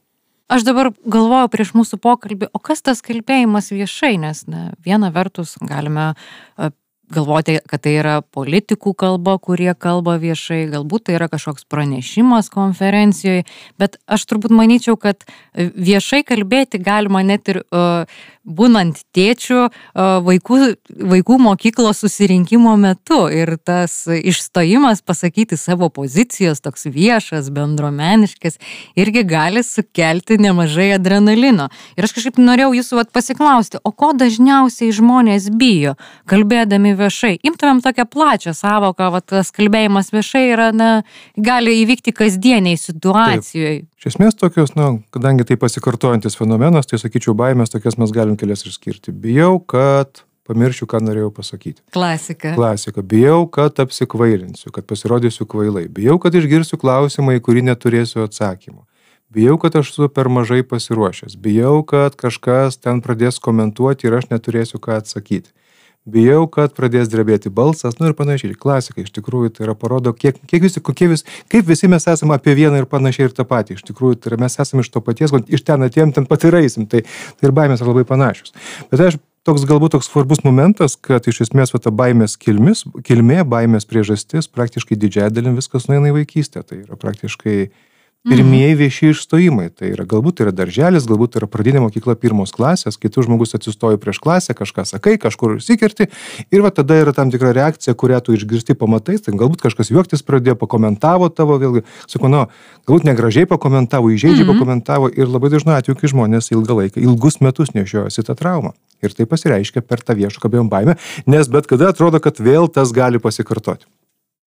Aš 0.51 0.65
dabar 0.67 0.89
galvoju 1.07 1.51
prieš 1.53 1.75
mūsų 1.79 2.01
pokalbį, 2.03 2.49
o 2.51 2.59
kas 2.59 2.81
tas 2.83 3.05
kalbėjimas 3.07 3.71
viešai, 3.71 4.17
nes 4.19 4.41
na, 4.51 4.71
viena 4.83 5.13
vertus 5.15 5.55
galime 5.63 6.15
galvoti, 7.11 7.59
kad 7.69 7.83
tai 7.85 7.95
yra 7.99 8.17
politikų 8.23 8.93
kalba, 8.99 9.37
kurie 9.43 9.73
kalba 9.79 10.17
viešai, 10.23 10.63
galbūt 10.71 11.09
tai 11.09 11.17
yra 11.19 11.29
kažkoks 11.31 11.67
pranešimas 11.71 12.51
konferencijoje, 12.53 13.47
bet 13.81 13.99
aš 14.11 14.27
turbūt 14.31 14.55
manyčiau, 14.55 14.97
kad 15.01 15.27
viešai 15.55 16.23
kalbėti 16.27 16.81
galima 16.83 17.23
net 17.27 17.51
ir 17.51 17.63
uh, 17.65 18.07
būnant 18.51 19.03
tėčių 19.17 19.61
vaikų, 20.27 20.59
vaikų 21.13 21.39
mokyklos 21.41 22.03
susirinkimo 22.05 22.75
metu 22.81 23.23
ir 23.33 23.57
tas 23.65 24.03
išstojimas 24.11 25.03
pasakyti 25.07 25.59
savo 25.61 25.91
pozicijos, 25.95 26.63
toks 26.65 26.89
viešas, 26.91 27.51
bendromeniškas, 27.55 28.59
irgi 28.99 29.25
gali 29.29 29.63
sukelti 29.67 30.39
nemažai 30.41 30.91
adrenalino. 30.97 31.69
Ir 31.97 32.07
aš 32.07 32.17
kažkaip 32.19 32.41
norėjau 32.41 32.73
jūsų 32.81 33.01
vat, 33.01 33.13
pasiklausti, 33.15 33.81
o 33.85 33.93
ko 33.93 34.13
dažniausiai 34.17 34.93
žmonės 34.95 35.51
bijo, 35.55 35.97
kalbėdami 36.31 36.95
viešai. 36.99 37.37
Imtumėm 37.47 37.83
tokią 37.85 38.07
plačią 38.11 38.55
savoką, 38.57 39.11
va, 39.15 39.23
tas 39.23 39.53
kalbėjimas 39.55 40.13
viešai 40.15 40.45
yra, 40.51 40.71
na, 40.77 40.91
gali 41.39 41.81
įvykti 41.85 42.15
kasdieniai 42.17 42.79
situacijoje. 42.81 43.81
Taip. 43.85 43.91
Iš 44.01 44.15
esmės 44.15 44.37
tokios, 44.41 44.71
na, 44.79 44.95
kadangi 45.13 45.45
tai 45.45 45.59
pasikartojantis 45.61 46.39
fenomenas, 46.39 46.87
tai 46.89 46.97
sakyčiau, 47.03 47.35
baimės 47.37 47.69
tokias 47.69 47.99
mes 48.01 48.15
galim 48.17 48.39
kelias 48.41 48.65
išskirti. 48.67 49.13
Bijau, 49.13 49.59
kad 49.61 50.25
pamiršiu, 50.51 50.89
ką 50.91 51.03
norėjau 51.05 51.31
pasakyti. 51.35 51.85
Klasika. 51.95 52.55
Klasika. 52.57 53.05
Bijau, 53.07 53.45
kad 53.53 53.79
apsikvailinsiu, 53.83 54.73
kad 54.75 54.89
pasirodysiu 54.91 55.47
kvailai. 55.51 55.87
Bijau, 55.93 56.19
kad 56.23 56.35
išgirsiu 56.35 56.81
klausimą, 56.81 57.37
į 57.39 57.45
kurį 57.47 57.67
neturėsiu 57.71 58.25
atsakymų. 58.27 58.83
Bijau, 59.31 59.55
kad 59.63 59.77
aš 59.79 59.93
esu 59.93 60.09
per 60.11 60.27
mažai 60.33 60.65
pasiruošęs. 60.67 61.37
Bijau, 61.39 61.85
kad 61.87 62.17
kažkas 62.19 62.81
ten 62.83 62.99
pradės 63.05 63.39
komentuoti 63.39 64.09
ir 64.09 64.19
aš 64.19 64.27
neturėsiu 64.33 64.83
ką 64.83 64.99
atsakyti 64.99 65.53
bijau, 66.09 66.47
kad 66.51 66.75
pradės 66.77 67.11
drebėti 67.13 67.53
balsas, 67.53 67.99
nu 68.01 68.09
ir 68.09 68.17
panašiai. 68.19 68.57
Klasika 68.59 69.03
iš 69.03 69.13
tikrųjų 69.17 69.53
tai 69.57 69.67
yra 69.67 69.75
parodo, 69.79 70.13
kiek, 70.17 70.39
kiek 70.49 70.65
visi, 70.65 70.83
kokie 70.85 71.11
vis, 71.13 71.25
kaip 71.53 71.69
visi 71.69 71.91
mes 71.91 72.07
esame 72.09 72.37
apie 72.37 72.55
vieną 72.59 72.81
ir 72.83 72.89
panašiai 72.91 73.29
ir 73.29 73.35
tą 73.37 73.47
patį. 73.49 73.79
Iš 73.79 73.87
tikrųjų, 73.91 74.21
tai 74.21 74.33
yra, 74.33 74.41
mes 74.45 74.57
esame 74.63 74.85
iš 74.85 74.93
to 74.95 75.03
paties, 75.05 75.35
iš 75.49 75.65
ten 75.67 75.85
atėjom, 75.87 76.15
ten 76.17 76.29
pat 76.31 76.47
ir 76.49 76.57
eisim. 76.63 76.89
Tai, 76.91 77.03
tai 77.05 77.51
ir 77.51 77.57
baimės 77.57 77.85
yra 77.85 77.93
labai 77.93 78.07
panašios. 78.09 78.55
Bet 78.93 79.05
aš 79.05 79.21
toks 79.47 79.65
galbūt 79.69 79.95
toks 79.97 80.09
svarbus 80.11 80.43
momentas, 80.45 80.97
kad 81.01 81.29
iš 81.31 81.45
esmės 81.47 81.75
va, 81.75 81.81
ta 81.83 81.93
baimės 81.95 82.37
kilmis, 82.41 82.85
kilmė, 83.07 83.43
baimės 83.49 83.89
priežastis, 83.89 84.51
praktiškai 84.53 84.99
didžiąją 85.01 85.33
dalim 85.37 85.57
viskas 85.61 85.89
nueina 85.89 86.13
į 86.13 86.19
vaikystę. 86.21 86.65
Tai 86.65 86.83
yra 86.85 86.99
praktiškai 87.01 87.59
Pirmieji 88.29 88.75
vieši 88.77 89.07
išstojimai. 89.15 89.71
Tai 89.73 89.89
yra 89.95 90.05
galbūt 90.05 90.37
tai 90.37 90.45
yra 90.45 90.53
darželis, 90.53 91.07
galbūt 91.09 91.39
yra 91.41 91.47
pradinė 91.49 91.81
mokykla 91.87 92.19
pirmos 92.21 92.51
klasės, 92.53 92.99
kai 93.01 93.09
tu 93.09 93.23
žmogus 93.25 93.57
atsistoji 93.57 93.97
prieš 93.97 94.19
klasę, 94.21 94.53
kažką 94.59 94.85
sakai, 94.85 95.15
kažkur 95.17 95.55
įsikerti 95.57 96.11
ir 96.53 96.61
va 96.61 96.69
tada 96.69 96.99
yra 97.01 97.15
tam 97.17 97.33
tikra 97.33 97.55
reakcija, 97.57 97.95
kurią 97.97 98.19
tu 98.27 98.35
išgirsti 98.37 98.77
pamatai, 98.77 99.17
tai 99.25 99.33
galbūt 99.41 99.65
kažkas 99.65 99.89
juoktis 99.89 100.21
pradėjo, 100.27 100.59
pakomentavo 100.61 101.31
tavo, 101.33 101.57
vėlgi, 101.63 101.81
sakau, 102.05 102.29
nu, 102.29 102.43
galbūt 102.85 103.09
negražiai 103.09 103.49
pakomentavo, 103.49 104.13
įžeidžiai 104.13 104.45
mm 104.45 104.51
-hmm. 104.51 104.61
pakomentavo 104.61 105.09
ir 105.09 105.25
labai 105.25 105.49
dažnai 105.57 105.79
atveju, 105.81 105.97
kai 105.97 106.13
žmonės 106.13 106.53
ilgą 106.53 106.77
laiką, 106.77 107.01
ilgus 107.01 107.41
metus 107.41 107.73
nešiojasi 107.73 108.27
tą 108.29 108.37
traumą. 108.37 108.77
Ir 109.01 109.17
tai 109.17 109.25
pasireiškia 109.25 109.81
per 109.81 110.05
tą 110.05 110.13
viešą 110.13 110.45
kabėjom 110.45 110.69
baimę, 110.69 110.97
nes 111.27 111.49
bet 111.49 111.67
kada 111.67 111.89
atrodo, 111.89 112.21
kad 112.21 112.37
vėl 112.37 112.69
tas 112.69 112.93
gali 112.93 113.17
pasikartoti. 113.19 113.89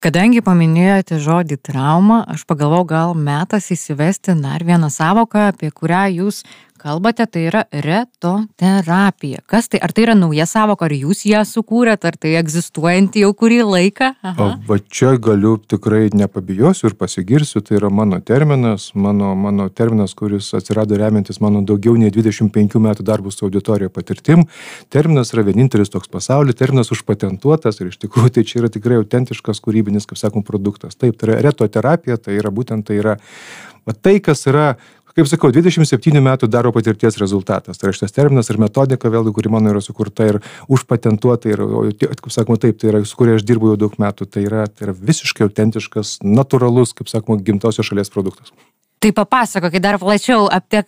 Kadangi 0.04 0.42
paminėjote 0.44 1.16
žodį 1.24 1.56
trauma, 1.64 2.18
aš 2.28 2.42
pagalvojau, 2.44 2.84
gal 2.90 3.14
metas 3.16 3.70
įsivesti 3.72 4.34
dar 4.36 4.66
vieną 4.68 4.90
savoką, 4.92 5.46
apie 5.54 5.70
kurią 5.72 6.02
jūs 6.12 6.42
kalbate, 6.84 7.26
tai 7.32 7.46
yra 7.48 7.64
retoterapija. 7.72 9.44
Kas 9.48 9.70
tai? 9.72 9.80
Ar 9.84 9.94
tai 9.96 10.04
yra 10.08 10.16
nauja 10.20 10.46
savoka, 10.50 10.88
ar 10.90 10.96
jūs 10.96 11.24
ją 11.30 11.44
sukūrėt, 11.48 12.04
ar 12.10 12.18
tai 12.20 12.34
egzistuojanti 12.42 13.24
jau 13.24 13.32
kurį 13.40 13.62
laiką? 13.64 14.10
Aha. 14.34 14.50
Va 14.68 14.78
čia 14.84 15.16
galiu 15.24 15.56
tikrai 15.58 16.10
nepabijosiu 16.14 16.90
ir 16.92 16.98
pasigirsiu, 17.00 17.64
tai 17.64 17.80
yra 17.80 17.92
mano 17.94 18.20
terminas, 18.20 18.90
mano, 18.96 19.32
mano 19.40 19.70
terminas, 19.72 20.16
kuris 20.20 20.52
atsirado 20.58 21.00
remiantis 21.00 21.40
mano 21.44 21.64
daugiau 21.64 21.96
nei 22.00 22.12
25 22.14 22.82
metų 22.84 23.08
darbų 23.08 23.32
su 23.32 23.48
auditorija 23.48 23.94
patirtim. 23.94 24.44
Terminas 24.94 25.32
yra 25.36 25.48
vienintelis 25.48 25.94
toks 25.94 26.12
pasaulyje, 26.12 26.60
terminas 26.60 26.92
užpatentuotas 26.96 27.80
ir 27.80 27.94
iš 27.94 28.02
tikrųjų 28.04 28.36
tai 28.38 28.48
čia 28.50 28.64
yra 28.64 28.74
tikrai 28.74 29.00
autentiškas 29.00 29.64
kūrybinis, 29.64 30.10
kaip 30.10 30.20
sakom, 30.20 30.44
produktas. 30.44 31.00
Taip, 31.00 31.16
tai 31.20 31.32
yra 31.32 31.44
retoterapija, 31.48 32.20
tai 32.20 32.42
yra 32.42 32.52
būtent 32.52 32.88
tai 32.90 33.00
yra 33.00 33.22
Va 33.84 33.92
tai, 33.92 34.20
kas 34.24 34.46
yra 34.48 34.78
kaip 35.18 35.30
sakau, 35.30 35.52
27 35.54 36.22
metų 36.24 36.50
darbo 36.52 36.74
patirties 36.76 37.18
rezultatas. 37.22 37.80
Tai 37.80 37.90
yra 37.90 37.98
šitas 37.98 38.16
terminas 38.16 38.50
ir 38.50 38.60
metodika, 38.62 39.12
vėlgi, 39.14 39.34
kuri 39.36 39.52
mano 39.54 39.74
yra 39.74 39.82
sukurta 39.84 40.28
ir 40.30 40.40
užpatentuota, 40.74 41.54
ir, 41.54 41.64
kaip 42.02 42.34
sakoma, 42.34 42.60
taip, 42.62 42.80
tai 42.82 42.94
yra, 42.94 43.04
su 43.08 43.18
kuria 43.20 43.38
aš 43.40 43.48
dirbu 43.48 43.74
jau 43.74 43.82
daug 43.86 43.98
metų, 44.02 44.30
tai 44.30 44.48
yra, 44.48 44.68
tai 44.68 44.90
yra 44.90 44.98
visiškai 44.98 45.48
autentiškas, 45.48 46.20
natūralus, 46.26 46.96
kaip 46.98 47.12
sakoma, 47.12 47.42
gimtosios 47.44 47.90
šalies 47.90 48.14
produktas. 48.14 48.54
Tai 49.04 49.12
papasakokit 49.12 49.84
dar 49.84 49.98
plačiau 50.00 50.46
apie 50.48 50.80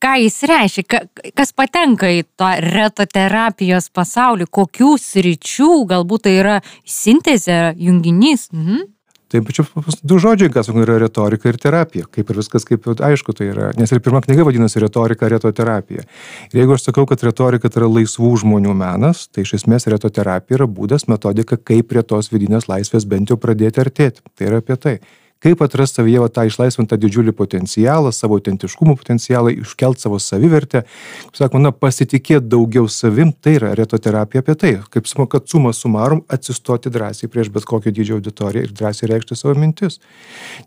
ką 0.00 0.12
jis 0.22 0.38
reiškia, 0.48 1.02
kas 1.36 1.50
patenka 1.52 2.08
į 2.08 2.22
tą 2.40 2.54
retoterapijos 2.64 3.90
pasaulį, 3.92 4.46
kokių 4.48 4.94
sričių 5.02 5.72
galbūt 5.90 6.24
tai 6.24 6.32
yra 6.38 6.54
sintezė, 6.88 7.74
junginys. 7.76 8.48
Mhm. 8.54 8.86
Tai 9.28 9.42
pačiu 9.44 9.66
du 10.08 10.16
žodžiai, 10.22 10.48
kas 10.52 10.70
yra 10.72 10.96
retorika 11.02 11.50
ir 11.50 11.58
terapija. 11.60 12.06
Kaip 12.08 12.30
ir 12.32 12.40
viskas, 12.40 12.64
kaip 12.68 12.86
aišku, 12.88 13.34
tai 13.36 13.50
yra. 13.50 13.68
Nes 13.76 13.92
ir 13.92 14.00
pirma 14.04 14.22
knyga 14.24 14.46
vadinasi 14.48 14.80
retorika, 14.80 15.28
retoterapija. 15.28 16.06
Ir 16.48 16.62
jeigu 16.62 16.76
aš 16.78 16.86
sakau, 16.88 17.04
kad 17.08 17.22
retorika 17.26 17.68
tai 17.68 17.82
yra 17.82 17.90
laisvų 17.92 18.32
žmonių 18.44 18.72
menas, 18.78 19.26
tai 19.28 19.44
iš 19.44 19.58
esmės 19.60 19.88
retoterapija 19.92 20.62
yra 20.62 20.68
būdas, 20.70 21.04
metodika, 21.12 21.60
kaip 21.60 21.90
prie 21.92 22.04
tos 22.08 22.32
vidinės 22.32 22.70
laisvės 22.72 23.04
bent 23.08 23.28
jau 23.28 23.36
pradėti 23.40 23.84
artėti. 23.84 24.24
Tai 24.32 24.48
yra 24.48 24.62
apie 24.64 24.80
tai 24.80 24.96
kaip 25.44 25.62
atrast 25.62 25.98
savyje 25.98 26.24
tą 26.34 26.44
išlaisvintą 26.48 26.98
didžiulį 26.98 27.32
potencialą, 27.38 28.10
savo 28.14 28.38
autentiškumo 28.38 28.96
potencialą, 28.98 29.52
iškelt 29.62 30.02
savo 30.02 30.18
savivertę, 30.22 30.82
kaip 31.28 31.38
sakoma, 31.38 31.68
na, 31.68 31.72
pasitikėti 31.72 32.50
daugiau 32.50 32.88
savim, 32.90 33.30
tai 33.32 33.54
yra 33.60 33.70
retoterapija 33.78 34.42
apie 34.42 34.56
tai, 34.58 34.72
kaip 34.90 35.06
kad 35.30 35.46
suma 35.50 35.72
sumarum 35.72 36.24
atsistoti 36.28 36.90
drąsiai 36.90 37.30
prieš 37.30 37.52
bet 37.54 37.68
kokio 37.68 37.92
dydžio 37.94 38.18
auditoriją 38.18 38.66
ir 38.66 38.74
drąsiai 38.74 39.12
reikšti 39.12 39.38
savo 39.38 39.54
mintis. 39.58 40.00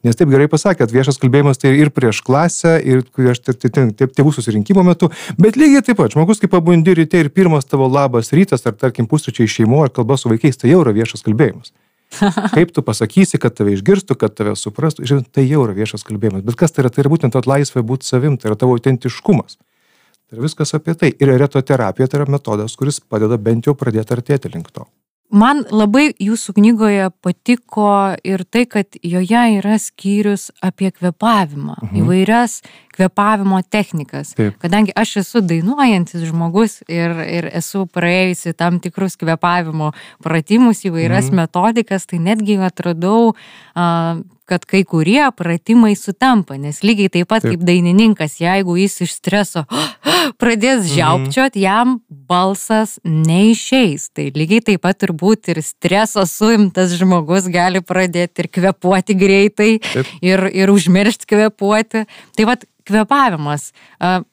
Nes 0.07 0.15
taip 0.15 0.31
gerai 0.31 0.47
pasakėt, 0.51 0.95
viešas 0.95 1.19
kalbėjimas 1.19 1.59
tai 1.59 1.75
ir 1.75 1.91
prieš 1.91 2.23
klasę, 2.23 2.77
ir 2.79 3.03
prieš 3.11 3.43
tėvų 3.43 4.35
susirinkimo 4.37 4.85
metu, 4.87 5.11
bet 5.37 5.59
lygiai 5.59 5.83
taip 5.83 5.99
pat, 5.99 6.15
žmogus 6.15 6.39
kaip 6.39 6.55
pabundi 6.55 6.95
ryte 6.95 7.19
ir 7.19 7.31
pirmas 7.35 7.67
tavo 7.67 7.91
labas 7.91 8.31
rytas, 8.31 8.63
ar 8.65 8.79
tarkim 8.79 9.09
pusryčiai 9.11 9.51
šeimo, 9.51 9.83
ar 9.83 9.91
kalba 9.91 10.17
su 10.17 10.31
vaikais, 10.31 10.59
tai 10.59 10.71
jau 10.71 10.83
yra 10.85 10.95
viešas 10.95 11.27
kalbėjimas. 11.27 11.75
Kaip 12.55 12.71
tu 12.75 12.83
pasakysi, 12.85 13.39
kad 13.41 13.55
tave 13.57 13.75
išgirstų, 13.75 14.17
kad 14.19 14.35
tave 14.37 14.55
suprastų, 14.59 15.05
žinot, 15.07 15.29
tai 15.33 15.45
jau 15.47 15.63
yra 15.65 15.75
viešas 15.77 16.05
kalbėjimas. 16.07 16.45
Bet 16.47 16.57
kas 16.59 16.75
tai 16.75 16.85
yra? 16.85 16.93
Tai 16.93 17.05
yra 17.05 17.13
būtent 17.13 17.35
ta 17.35 17.43
laisvė 17.47 17.83
būti 17.87 18.07
savim, 18.07 18.37
tai 18.37 18.51
yra 18.51 18.59
tavo 18.59 18.75
autentiškumas. 18.75 19.57
Tai 19.57 20.37
yra 20.37 20.45
viskas 20.45 20.75
apie 20.77 20.95
tai. 20.97 21.13
Ir 21.15 21.33
retoterapija 21.39 22.11
tai 22.11 22.21
yra 22.21 22.31
metodas, 22.31 22.75
kuris 22.79 22.99
padeda 23.01 23.39
bent 23.39 23.69
jau 23.69 23.75
pradėti 23.77 24.17
artėti 24.17 24.51
link 24.53 24.73
to. 24.75 24.87
Man 25.31 25.63
labai 25.71 26.09
jūsų 26.19 26.55
knygoje 26.57 27.07
patiko 27.23 28.17
ir 28.27 28.43
tai, 28.51 28.65
kad 28.67 28.97
joje 28.99 29.43
yra 29.57 29.77
skyrius 29.79 30.49
apie 30.63 30.91
kvepavimą, 30.91 31.77
mhm. 31.79 32.01
įvairias 32.01 32.57
kvepavimo 32.91 33.61
technikas. 33.63 34.33
Taip. 34.35 34.57
Kadangi 34.61 34.91
aš 34.97 35.21
esu 35.23 35.41
dainuojantis 35.47 36.25
žmogus 36.27 36.81
ir, 36.91 37.15
ir 37.23 37.47
esu 37.55 37.85
praėjusi 37.87 38.51
tam 38.59 38.81
tikrus 38.83 39.15
kvepavimo 39.21 39.93
pratimus, 40.23 40.83
įvairias 40.89 41.31
mhm. 41.31 41.45
metodikas, 41.45 42.09
tai 42.11 42.19
netgi 42.19 42.59
atradau 42.61 43.31
uh, 43.31 44.19
kad 44.51 44.65
kai 44.67 44.83
kurie 44.87 45.23
pratimai 45.37 45.93
sutampa, 45.95 46.57
nes 46.59 46.81
lygiai 46.83 47.11
taip 47.13 47.29
pat 47.31 47.45
taip. 47.45 47.55
kaip 47.55 47.65
dainininkas, 47.67 48.37
jeigu 48.43 48.75
jis 48.81 48.97
iš 49.07 49.15
streso 49.21 49.63
pradės 50.41 50.89
žiaupčiot, 50.91 51.55
mhm. 51.55 51.63
jam 51.63 51.95
balsas 52.09 52.97
neišeis. 53.07 54.09
Tai 54.15 54.27
lygiai 54.35 54.65
taip 54.71 54.83
pat 54.83 54.99
turbūt 55.03 55.53
ir 55.53 55.61
streso 55.65 56.25
suimtas 56.29 56.97
žmogus 56.99 57.47
gali 57.51 57.83
pradėti 57.83 58.45
ir 58.45 58.51
kvepuoti 58.51 59.17
greitai, 59.17 59.71
taip. 59.79 60.11
ir, 60.19 60.45
ir 60.51 60.73
užmiršti 60.73 61.31
kvepuoti. 61.31 62.05
Tai 62.35 62.49
vad 62.49 62.67
kvepavimas. 62.87 63.71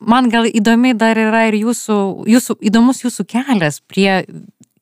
Man 0.00 0.30
gal 0.32 0.48
įdomi 0.48 0.94
dar 0.98 1.18
yra 1.20 1.46
ir 1.50 1.58
jūsų, 1.60 1.98
jūsų 2.32 2.58
įdomus 2.70 3.04
jūsų 3.04 3.26
kelias 3.28 3.82
prie 3.84 4.24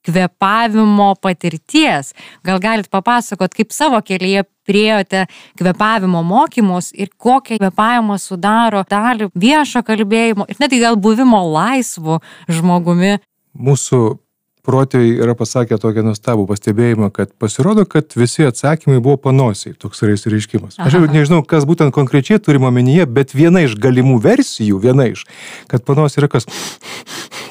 kvepavimo 0.07 1.13
patirties. 1.23 2.13
Gal 2.47 2.61
galit 2.63 2.91
papasakot, 2.93 3.55
kaip 3.55 3.75
savo 3.75 4.01
kelyje 4.05 4.45
priejote 4.67 5.27
kvepavimo 5.59 6.23
mokymus 6.27 6.93
ir 6.95 7.13
kokią 7.17 7.61
kvepavimą 7.61 8.19
sudaro 8.19 8.83
dalį 8.91 9.31
viešo 9.35 9.85
kalbėjimo 9.87 10.49
ir 10.51 10.63
netgi 10.63 10.83
gal 10.83 10.99
buvimo 10.99 11.43
laisvu 11.55 12.21
žmogumi. 12.51 13.17
Mūsų 13.57 14.25
protėviai 14.67 15.17
yra 15.23 15.37
pasakę 15.39 15.79
tokią 15.83 16.05
nuostabų 16.07 16.47
pastebėjimą, 16.51 17.11
kad 17.15 17.33
pasirodo, 17.41 17.87
kad 17.89 18.17
visi 18.19 18.47
atsakymai 18.47 18.99
buvo 19.01 19.17
panosiai, 19.29 19.77
toks 19.79 20.03
yra 20.05 20.17
įsireiškimas. 20.19 20.81
Aš 20.83 20.99
jau 20.99 21.05
nežinau, 21.07 21.43
kas 21.47 21.69
būtent 21.69 21.95
konkrečiai 21.97 22.43
turime 22.43 22.71
omenyje, 22.71 23.07
bet 23.07 23.37
viena 23.37 23.65
iš 23.67 23.79
galimų 23.81 24.19
versijų, 24.27 24.83
viena 24.83 25.09
iš, 25.13 25.27
kad 25.71 25.87
panos 25.87 26.19
yra 26.19 26.31
kas 26.33 26.49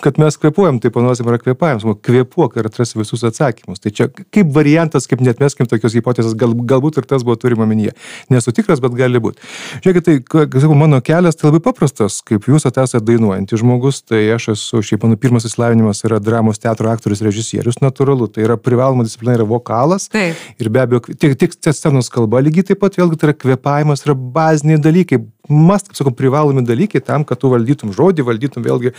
kad 0.06 0.20
mes 0.22 0.38
kvepuojam, 0.38 0.78
tai 0.78 0.92
panosim 0.94 1.26
yra 1.32 1.40
kvėpavimas, 1.42 1.98
kvepuok 2.06 2.60
ir 2.60 2.68
atrasi 2.70 3.00
visus 3.00 3.24
atsakymus. 3.26 3.82
Tai 3.82 3.92
čia 3.96 4.06
kaip 4.14 4.52
variantas, 4.54 5.08
kaip 5.10 5.24
net 5.26 5.40
meskim 5.42 5.66
tokios 5.70 5.96
hipotezės, 5.98 6.36
gal, 6.38 6.54
galbūt 6.54 7.00
ir 7.02 7.08
tas 7.10 7.26
buvo 7.26 7.34
turima 7.42 7.66
minyje. 7.66 7.96
Nesu 8.30 8.54
tikras, 8.54 8.84
bet 8.84 8.94
gali 8.98 9.22
būti. 9.24 9.42
Žiūrėkit, 9.82 10.06
tai, 10.06 10.18
kaip 10.22 10.60
sakau, 10.62 10.78
mano 10.78 11.00
kelias 11.06 11.40
tai 11.40 11.50
labai 11.50 11.64
paprastas, 11.66 12.20
kaip 12.26 12.46
jūs 12.52 12.68
esate 12.70 13.02
dainuojantis 13.02 13.64
žmogus, 13.64 14.04
tai 14.06 14.22
aš 14.36 14.52
esu, 14.54 14.84
šiaip 14.86 15.08
mano 15.08 15.18
pirmas 15.18 15.48
įsilavinimas 15.50 16.06
yra 16.06 16.22
dramos 16.22 16.62
teatro 16.62 16.94
aktorius, 16.94 17.05
režisierius, 17.14 17.78
natūralu, 17.84 18.28
tai 18.32 18.46
yra 18.48 18.58
privaloma 18.58 19.06
disciplina, 19.06 19.36
yra 19.38 19.48
vokalas. 19.50 20.08
Taip. 20.14 20.40
Ir 20.62 20.72
be 20.74 20.82
abejo, 20.82 21.04
tik, 21.14 21.36
tik 21.38 21.56
scenos 21.76 22.10
kalba 22.14 22.42
lygiai 22.44 22.66
taip 22.72 22.82
pat, 22.82 22.98
vėlgi 23.00 23.20
tai 23.22 23.30
yra 23.30 23.38
kvepavimas, 23.38 24.06
yra 24.08 24.16
baziniai 24.16 24.82
dalykai, 24.82 25.22
mast, 25.50 25.90
kaip 25.90 26.00
sakau, 26.00 26.14
privalomi 26.16 26.64
dalykai 26.66 27.02
tam, 27.06 27.26
kad 27.28 27.42
tu 27.42 27.52
valdytum 27.54 27.94
žodį, 27.96 28.26
valdytum 28.28 28.66
vėlgi 28.66 28.92
e, 28.92 28.96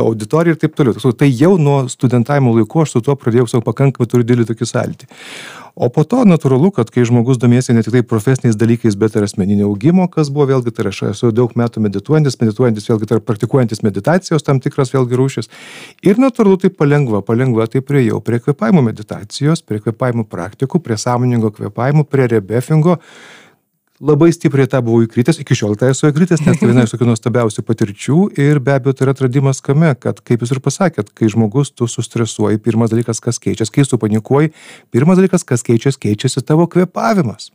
auditoriją 0.00 0.56
ir 0.56 0.60
taip 0.60 0.76
toliau. 0.78 0.96
Tai 0.96 1.30
jau 1.30 1.56
nuo 1.60 1.82
studentavimo 1.92 2.54
laikų 2.58 2.84
aš 2.84 2.96
su 2.96 3.04
tuo 3.04 3.16
pradėjau 3.18 3.48
savo 3.50 3.66
pakankamai 3.66 4.10
turiu 4.10 4.26
didelį 4.26 4.48
tokį 4.50 4.70
sąlytį. 4.70 5.10
O 5.80 5.88
po 5.88 6.02
to 6.04 6.24
natūralu, 6.26 6.72
kad 6.74 6.90
kai 6.92 7.06
žmogus 7.06 7.38
domėsi 7.40 7.72
ne 7.72 7.80
tik 7.86 7.94
tai 7.94 8.02
profesiniais 8.04 8.58
dalykais, 8.58 8.96
bet 9.00 9.14
ir 9.16 9.24
asmeninio 9.24 9.68
augimo, 9.70 10.08
kas 10.10 10.28
buvo 10.34 10.48
vėlgi, 10.50 10.74
tai 10.76 10.88
aš 10.90 11.02
esu 11.12 11.30
daug 11.32 11.54
metų 11.56 11.82
medituojantis, 11.84 12.36
medituojantis 12.42 12.90
vėlgi, 12.90 13.08
tai 13.08 13.20
praktikuojantis 13.24 13.84
meditacijos 13.86 14.44
tam 14.46 14.60
tikras 14.60 14.92
vėlgi 14.92 15.18
rūšis. 15.20 15.50
Ir 16.04 16.20
natūralu, 16.20 16.58
tai 16.64 16.72
palengva, 16.74 17.22
palengva 17.24 17.68
tai 17.70 17.84
prie 17.86 18.02
jau 18.08 18.20
prie 18.24 18.42
kvepavimo 18.42 18.82
meditacijos, 18.84 19.62
prie 19.62 19.80
kvepavimo 19.80 20.26
praktikų, 20.28 20.82
prie 20.82 20.98
sąmoningo 21.00 21.54
kvepavimo, 21.54 22.04
prie 22.04 22.28
rebefingo 22.34 22.98
labai 24.00 24.30
stipriai 24.32 24.68
tą 24.70 24.80
buvau 24.84 25.04
įkritęs, 25.04 25.40
iki 25.42 25.56
šiol 25.56 25.76
tai 25.78 25.92
esu 25.92 26.08
įkritęs, 26.08 26.42
nes 26.46 26.58
tai 26.58 26.68
viena 26.70 26.86
iš 26.86 26.94
tokių 26.94 27.10
nuostabiausių 27.10 27.64
patirčių 27.68 28.18
ir 28.40 28.60
be 28.64 28.74
abejo 28.78 28.96
tai 28.96 29.06
yra 29.06 29.14
atradimas 29.16 29.60
kame, 29.64 29.92
kad 30.00 30.22
kaip 30.24 30.44
jūs 30.44 30.54
ir 30.56 30.62
pasakėt, 30.64 31.12
kai 31.16 31.28
žmogus 31.32 31.72
tu 31.76 31.88
sustresuoji, 31.90 32.62
pirmas 32.64 32.92
dalykas, 32.92 33.20
kas 33.20 33.40
keičiasi, 33.42 33.74
kai 33.74 33.84
tu 33.88 34.00
panikuoji, 34.00 34.54
pirmas 34.94 35.20
dalykas, 35.20 35.44
kas 35.44 35.66
keičiasi, 35.66 36.00
keičiasi 36.00 36.44
tavo 36.48 36.68
kvepavimas. 36.70 37.50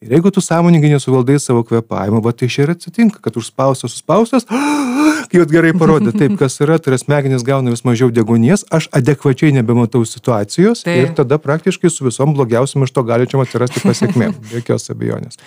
Ir 0.00 0.14
jeigu 0.16 0.32
tu 0.32 0.40
sąmoningai 0.40 0.94
nesuvaldai 0.94 1.36
savo 1.38 1.62
kvepavimo, 1.68 2.22
va 2.24 2.32
tai 2.32 2.48
čia 2.48 2.64
ir 2.64 2.74
atsitinka, 2.74 3.20
kad 3.20 3.36
užspaustas, 3.36 3.92
suspaustas, 3.92 4.46
kai 4.48 5.09
jau 5.34 5.46
gerai 5.50 5.72
parodė 5.76 6.12
taip, 6.16 6.36
kas 6.40 6.58
yra, 6.64 6.78
tai 6.82 6.92
yra 6.92 7.00
smegenys 7.00 7.44
gauna 7.46 7.72
vis 7.74 7.84
mažiau 7.86 8.10
degonės, 8.14 8.64
aš 8.74 8.88
adekvačiai 8.96 9.54
nebematau 9.56 10.02
situacijos 10.08 10.84
tai. 10.86 10.96
ir 11.02 11.12
tada 11.18 11.38
praktiškai 11.42 11.90
su 11.92 12.06
visom 12.06 12.34
blogiausiam 12.36 12.86
iš 12.86 12.94
to 12.96 13.04
galičiam 13.06 13.42
atsirasti 13.44 13.84
pasiekmėm, 13.84 14.36
jokios 14.56 14.90
abejonės. 14.94 15.40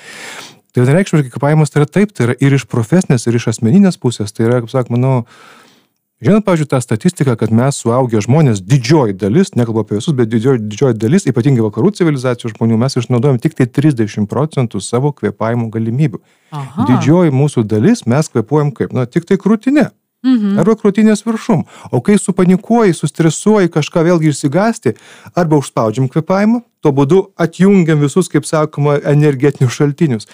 Tai 0.73 0.81
vienareikšmiškai 0.81 1.33
kvepavimas 1.35 1.69
tai 1.69 1.83
yra 1.83 1.89
taip, 1.99 2.15
tai 2.17 2.29
yra 2.29 2.37
ir 2.41 2.55
iš 2.57 2.65
profesinės, 2.69 3.27
ir 3.29 3.37
iš 3.37 3.51
asmeninės 3.51 3.99
pusės, 4.01 4.33
tai 4.33 4.47
yra, 4.47 4.63
kaip 4.63 4.73
sakoma, 4.73 4.97
nu, 4.97 5.11
Žinot, 6.23 6.45
pavyzdžiui, 6.45 6.67
tą 6.71 6.79
statistiką, 6.79 7.33
kad 7.35 7.51
mes 7.51 7.75
suaugę 7.75 8.21
žmonės, 8.23 8.61
didžioji 8.63 9.15
dalis, 9.19 9.49
nekalbu 9.59 9.81
apie 9.83 9.97
visus, 9.97 10.15
bet 10.15 10.29
didžioji, 10.31 10.61
didžioji 10.71 10.95
dalis, 10.95 11.25
ypatingai 11.27 11.65
vakarų 11.65 11.91
civilizacijos 11.97 12.53
žmonių, 12.55 12.77
mes 12.79 12.95
išnaudojam 13.01 13.41
tik 13.43 13.57
tai 13.57 13.67
30 13.67 14.29
procentų 14.31 14.79
savo 14.79 15.11
kvepavimo 15.11 15.67
galimybių. 15.73 16.21
Aha. 16.55 16.85
Didžioji 16.87 17.33
mūsų 17.35 17.65
dalis 17.67 18.05
mes 18.07 18.31
kvepuojam 18.31 18.71
kaip, 18.71 18.95
na, 18.95 19.03
tik 19.03 19.27
tai 19.27 19.35
krūtinė. 19.41 19.89
Mhm. 20.23 20.59
Arba 20.61 20.77
krūtinės 20.79 21.25
viršum. 21.27 21.65
O 21.91 21.99
kai 21.99 22.15
supanikuoji, 22.15 22.95
sustresuoji, 22.95 23.71
kažką 23.73 24.05
vėlgi 24.07 24.31
išsigasti, 24.31 24.93
arba 25.35 25.57
užspaudžiam 25.59 26.07
kvepavimą, 26.07 26.61
tuo 26.83 26.93
būdu 26.95 27.19
atjungiam 27.35 27.99
visus, 27.99 28.29
kaip 28.31 28.47
sakoma, 28.47 28.95
energetinius 29.11 29.75
šaltinius. 29.75 30.29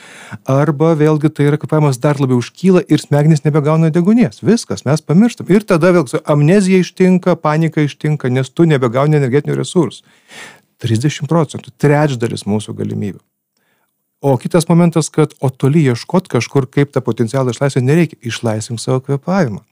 Arba 0.46 0.94
vėlgi 0.98 1.32
tai 1.34 1.48
yra 1.50 1.58
kvepavimas 1.62 1.98
dar 2.02 2.22
labiau 2.22 2.38
užkyla 2.38 2.84
ir 2.86 3.02
smegenys 3.02 3.42
nebegauna 3.46 3.90
degunės. 3.94 4.44
Viskas, 4.46 4.86
mes 4.86 5.02
pamirštam. 5.02 5.50
Ir 5.50 5.66
tada 5.66 5.90
vėlgi 5.96 6.22
amnezija 6.22 6.86
ištinka, 6.86 7.34
panika 7.42 7.82
ištinka, 7.82 8.30
nes 8.30 8.50
tu 8.54 8.70
nebegauni 8.70 9.18
energetinių 9.18 9.58
resursų. 9.58 10.06
30 10.80 11.28
procentų, 11.28 11.74
trečdalis 11.82 12.46
mūsų 12.48 12.78
galimybių. 12.78 13.20
O 14.22 14.36
kitas 14.38 14.68
momentas, 14.68 15.10
kad 15.10 15.34
o 15.40 15.50
toli 15.50 15.86
ieškot 15.88 16.28
kažkur, 16.28 16.68
kaip 16.68 16.92
tą 16.92 17.02
potencialą 17.04 17.54
išlaisvinti, 17.56 17.88
nereikia. 17.88 18.20
Išlaisvink 18.22 18.82
savo 18.84 19.00
kvepavimą. 19.04 19.64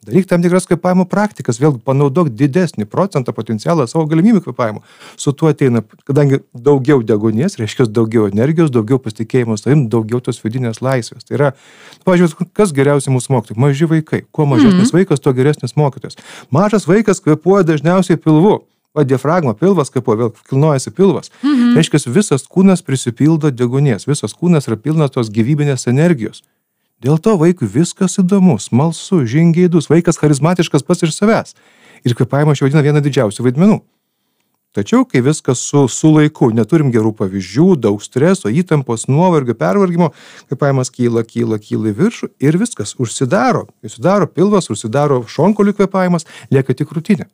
Daryk 0.00 0.26
tam 0.26 0.40
tikras 0.40 0.64
kvepavimo 0.64 1.04
praktikas, 1.04 1.58
vėlgi 1.60 1.82
panaudok 1.84 2.30
didesnį 2.32 2.86
procentą 2.88 3.34
potencialą 3.36 3.84
savo 3.84 4.06
galimybių 4.08 4.40
kvepavimo. 4.46 4.80
Su 5.20 5.34
tuo 5.36 5.50
ateina, 5.52 5.82
kadangi 6.08 6.38
daugiau 6.56 7.02
degonės, 7.04 7.58
reiškia 7.60 7.84
daugiau 7.84 8.24
energijos, 8.30 8.72
daugiau 8.72 8.96
pasitikėjimo 9.04 9.58
savim, 9.60 9.82
daugiau 9.92 10.22
tos 10.24 10.40
vidinės 10.40 10.80
laisvės. 10.80 11.26
Tai 11.28 11.36
yra, 11.36 11.50
pažiūrėjau, 12.08 12.48
kas 12.56 12.72
geriausiai 12.72 13.12
mūsų 13.12 13.34
mokytojai? 13.34 13.60
Maži 13.60 13.88
vaikai. 13.90 14.22
Kuo 14.32 14.46
mažesnis 14.48 14.72
mm 14.72 14.86
-hmm. 14.86 14.96
vaikas, 15.02 15.20
tuo 15.20 15.34
geresnis 15.36 15.76
mokytojas. 15.76 16.16
Mažas 16.50 16.88
vaikas 16.88 17.20
kvepuoja 17.20 17.68
dažniausiai 17.68 18.16
pilvu. 18.16 18.62
O 18.94 19.04
diafragma, 19.04 19.52
pilvas, 19.54 19.90
kaip 19.90 20.04
po 20.04 20.16
vėl 20.18 20.32
kilnojasi 20.48 20.90
pilvas. 20.90 21.30
Mhm. 21.42 21.76
Reiškia, 21.76 22.00
visas 22.10 22.42
kūnas 22.48 22.82
prisipildo 22.82 23.50
degonės, 23.50 24.08
visas 24.08 24.34
kūnas 24.34 24.66
yra 24.66 24.76
pilnas 24.76 25.10
tos 25.10 25.30
gyvybinės 25.30 25.86
energijos. 25.86 26.42
Dėl 27.00 27.16
to 27.16 27.36
vaikui 27.40 27.64
viskas 27.64 28.18
įdomu, 28.20 28.58
smalsu, 28.60 29.22
žingeidus, 29.24 29.88
vaikas 29.88 30.20
charizmatiškas 30.20 30.84
pats 30.84 31.06
iš 31.06 31.14
savęs. 31.16 31.56
Ir 32.04 32.12
kvepavimą 32.16 32.52
aš 32.52 32.60
vadinu 32.66 32.84
vieną 32.84 33.00
didžiausių 33.04 33.46
vaidmenų. 33.46 33.78
Tačiau, 34.76 35.02
kai 35.08 35.22
viskas 35.24 35.64
su, 35.66 35.86
su 35.90 36.12
laiku, 36.14 36.52
neturim 36.54 36.92
gerų 36.94 37.10
pavyzdžių, 37.18 37.72
daug 37.88 38.04
streso, 38.04 38.52
įtampos, 38.52 39.08
nuovargio, 39.10 39.56
pervargimo, 39.58 40.12
kvepavimas 40.46 40.92
kyla, 40.94 41.24
kyla, 41.26 41.58
kyla 41.58 41.90
į 41.90 41.96
viršų 42.04 42.30
ir 42.38 42.60
viskas 42.60 42.94
užsidaro. 43.00 43.64
Užsidaro 43.82 44.30
pilvas, 44.30 44.70
užsidaro 44.70 45.24
šonkolių 45.26 45.74
kvepavimas, 45.80 46.28
lieka 46.54 46.76
tik 46.78 46.92
rutinė 46.94 47.26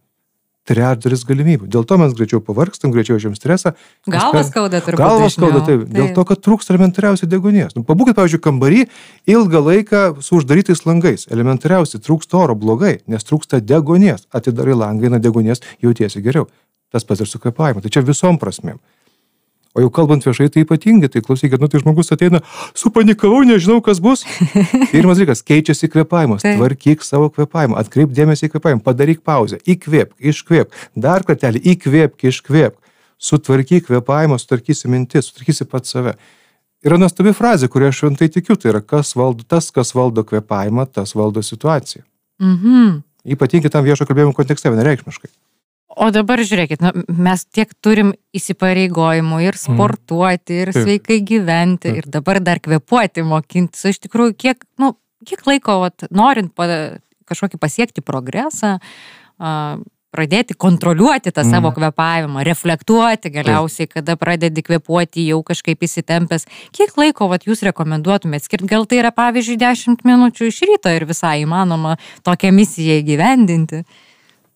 trečdalis 0.66 1.24
galimybių. 1.26 1.68
Dėl 1.70 1.86
to 1.88 1.98
mes 2.00 2.14
greičiau 2.16 2.42
pavargstam, 2.44 2.92
greičiau 2.94 3.20
žiam 3.22 3.36
stresą. 3.38 3.72
Galva 4.10 4.42
skauda 4.46 4.80
turbūt. 4.84 5.02
Galva 5.02 5.30
skauda, 5.32 5.62
taip. 5.62 5.86
taip. 5.86 5.94
Dėl 5.94 6.10
to, 6.16 6.26
kad 6.28 6.42
trūksta 6.44 6.74
elementariausiai 6.74 7.30
degonės. 7.30 7.76
Nu, 7.78 7.84
pabūkit, 7.86 8.18
pavyzdžiui, 8.18 8.42
kambarį 8.44 8.82
ilgą 9.30 9.62
laiką 9.70 10.02
su 10.26 10.40
uždarytais 10.40 10.84
langais. 10.88 11.28
Elementariausiai 11.30 12.02
trūksta 12.02 12.40
oro 12.42 12.58
blogai, 12.58 12.98
nes 13.10 13.26
trūksta 13.26 13.62
degonės. 13.62 14.26
Atidarai 14.34 14.76
langą, 14.76 15.10
eina 15.10 15.22
degonės, 15.22 15.62
jautiesi 15.84 16.24
geriau. 16.24 16.50
Tas 16.92 17.06
pats 17.06 17.22
ir 17.22 17.30
su 17.30 17.42
kvepavimu. 17.42 17.82
Tai 17.82 17.92
čia 17.92 18.02
visom 18.06 18.38
prasmėm. 18.42 18.78
O 19.76 19.82
jau 19.84 19.90
kalbant 19.92 20.24
viešai, 20.24 20.48
tai 20.48 20.62
ypatingai, 20.64 21.10
tai 21.12 21.20
klausykit, 21.20 21.60
nu 21.60 21.68
tai 21.68 21.82
žmogus 21.82 22.08
ateina, 22.14 22.40
supanikavau, 22.72 23.42
nežinau, 23.44 23.82
kas 23.84 24.00
bus. 24.00 24.22
Pirmas 24.94 25.20
dalykas, 25.20 25.42
keičiasi 25.44 25.90
kvepavimas, 25.92 26.46
tvarkyk 26.46 27.04
savo 27.04 27.28
kvepavimą, 27.28 27.76
atkreip 27.82 28.14
dėmesį 28.16 28.48
į 28.48 28.54
kvepavimą, 28.54 28.80
padaryk 28.86 29.20
pauzę, 29.26 29.60
įkvėpk, 29.68 30.16
iškvėpk, 30.32 30.80
dar 30.96 31.26
kartelį, 31.28 31.60
įkvėpk, 31.74 32.24
iškvėpk, 32.32 32.80
sutvarkyk 33.28 33.90
kvepavimą, 33.90 34.40
sutvarkysi 34.40 34.88
mintis, 34.88 35.28
sutvarkysi 35.28 35.68
pat 35.68 35.92
save. 35.92 36.16
Yra 36.86 36.96
nuostabi 37.02 37.36
frazė, 37.36 37.68
kurią 37.68 37.90
aš 37.92 38.00
šventai 38.00 38.30
tikiu, 38.32 38.56
tai 38.56 38.72
yra 38.72 38.80
kas 38.80 39.12
valdo, 39.18 39.44
tas, 39.44 39.68
kas 39.74 39.92
valdo 39.96 40.24
kvepavimą, 40.24 40.88
tas 40.88 41.12
valdo 41.18 41.44
situaciją. 41.44 42.06
Mhm. 42.40 43.02
Ypatingai 43.36 43.72
tam 43.74 43.84
viešo 43.84 44.08
kalbėjimo 44.08 44.32
kontekste 44.36 44.72
vienareikšmiškai. 44.72 45.32
O 45.96 46.10
dabar 46.12 46.42
žiūrėkit, 46.44 46.82
nu, 46.84 46.90
mes 47.08 47.46
tiek 47.56 47.70
turim 47.80 48.10
įsipareigojimų 48.36 49.38
ir 49.46 49.56
sportuoti, 49.56 50.58
ir 50.66 50.72
Taip. 50.74 50.84
sveikai 50.84 51.20
gyventi, 51.24 51.88
Taip. 51.88 52.02
ir 52.02 52.10
dabar 52.18 52.40
dar 52.44 52.60
kvepuoti, 52.60 53.24
mokintis. 53.24 53.86
Iš 53.94 54.02
tikrųjų, 54.04 54.34
kiek, 54.36 54.64
nu, 54.82 54.92
kiek 55.24 55.40
laiko, 55.48 55.78
vat, 55.86 56.04
norint 56.12 56.52
pa, 56.54 56.66
kažkokį 57.26 57.58
pasiekti 57.62 58.04
progresą, 58.04 58.76
a, 59.40 59.52
pradėti 60.16 60.54
kontroliuoti 60.56 61.28
tą 61.32 61.42
savo 61.44 61.68
Mhm. 61.68 61.76
kvepavimą, 61.76 62.44
reflektuoti 62.46 63.28
galiausiai, 63.34 63.88
kada 63.88 64.14
pradedi 64.16 64.62
kvepuoti 64.64 65.26
jau 65.28 65.42
kažkaip 65.44 65.80
įsitempęs. 65.84 66.46
Kiek 66.72 66.92
laiko 66.96 67.28
vat, 67.28 67.44
jūs 67.44 67.60
rekomenduotumėt 67.66 68.44
skirti? 68.46 68.68
Gal 68.70 68.86
tai 68.86 69.00
yra 69.02 69.10
pavyzdžiui 69.12 69.58
10 69.60 70.04
minučių 70.04 70.48
iš 70.48 70.60
ryto 70.70 70.88
ir 70.88 71.04
visai 71.04 71.42
įmanoma 71.44 71.98
tokią 72.24 72.52
misiją 72.52 73.00
įgyvendinti? 73.02 73.82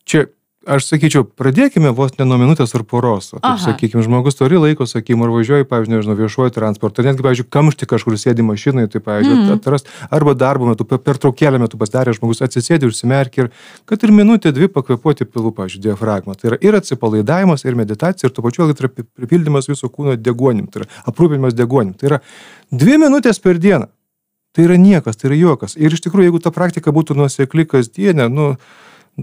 Čia, 0.08 0.28
aš 0.68 0.84
sakyčiau, 0.90 1.24
pradėkime 1.24 1.88
vos 1.96 2.12
ne 2.18 2.26
nuo 2.28 2.36
minutės 2.40 2.74
ar 2.76 2.82
poros. 2.84 3.30
Taip, 3.32 3.60
sakykime, 3.62 4.02
žmogus 4.04 4.36
turi 4.36 4.58
laiko, 4.60 4.84
sakykime, 4.88 5.24
ar 5.24 5.32
važiuoja, 5.32 5.66
pavyzdžiui, 5.68 5.94
nežinau, 5.94 6.16
viešuoju 6.18 6.52
transportu, 6.52 7.04
netgi, 7.06 7.24
pavyzdžiui, 7.24 7.46
kamšti 7.56 7.88
kažkur 7.88 8.18
sėdi 8.20 8.44
mašinai, 8.44 8.84
tai, 8.92 9.00
pavyzdžiui, 9.04 9.36
mm. 9.38 9.54
atrast, 9.56 9.88
arba 10.12 10.34
darbo 10.36 10.68
metu, 10.68 10.84
per 10.88 11.00
pertraukėlę 11.06 11.62
metu 11.62 11.80
pasidarė 11.80 12.12
žmogus, 12.18 12.42
atsisėdi, 12.44 12.90
užsimerkia 12.90 13.46
ir 13.46 13.48
kad 13.88 14.04
ir 14.04 14.12
minutė, 14.16 14.52
dvi 14.56 14.68
pakvepuoti 14.74 15.24
pilų, 15.28 15.54
pavyzdžiui, 15.56 15.84
diafragmą. 15.88 16.36
Tai 16.36 16.52
yra 16.52 16.60
ir 16.60 16.76
atsipalaidavimas, 16.76 17.64
ir 17.64 17.78
meditacija, 17.80 18.28
ir 18.28 18.36
tuo 18.36 18.44
pačiu 18.44 18.68
tai 18.68 18.84
yra 18.84 18.92
pi- 18.92 19.06
pripildymas 19.16 19.70
viso 19.70 19.88
kūno 19.88 20.18
degonim, 20.20 20.68
tai 20.68 20.84
yra 20.84 20.90
aprūpinimas 21.08 21.56
degonim. 21.56 21.96
Tai 21.96 22.12
yra 22.12 22.20
dvi 22.68 23.00
minutės 23.00 23.40
per 23.40 23.56
dieną. 23.62 23.88
Tai 24.50 24.64
yra 24.66 24.76
niekas, 24.82 25.16
tai 25.16 25.30
yra 25.30 25.36
juokas. 25.38 25.76
Ir 25.78 25.94
iš 25.94 26.02
tikrųjų, 26.02 26.26
jeigu 26.26 26.40
ta 26.42 26.50
praktika 26.50 26.90
būtų 26.90 27.14
nuosekli 27.14 27.68
kasdienė, 27.70 28.26
nu, 28.34 28.48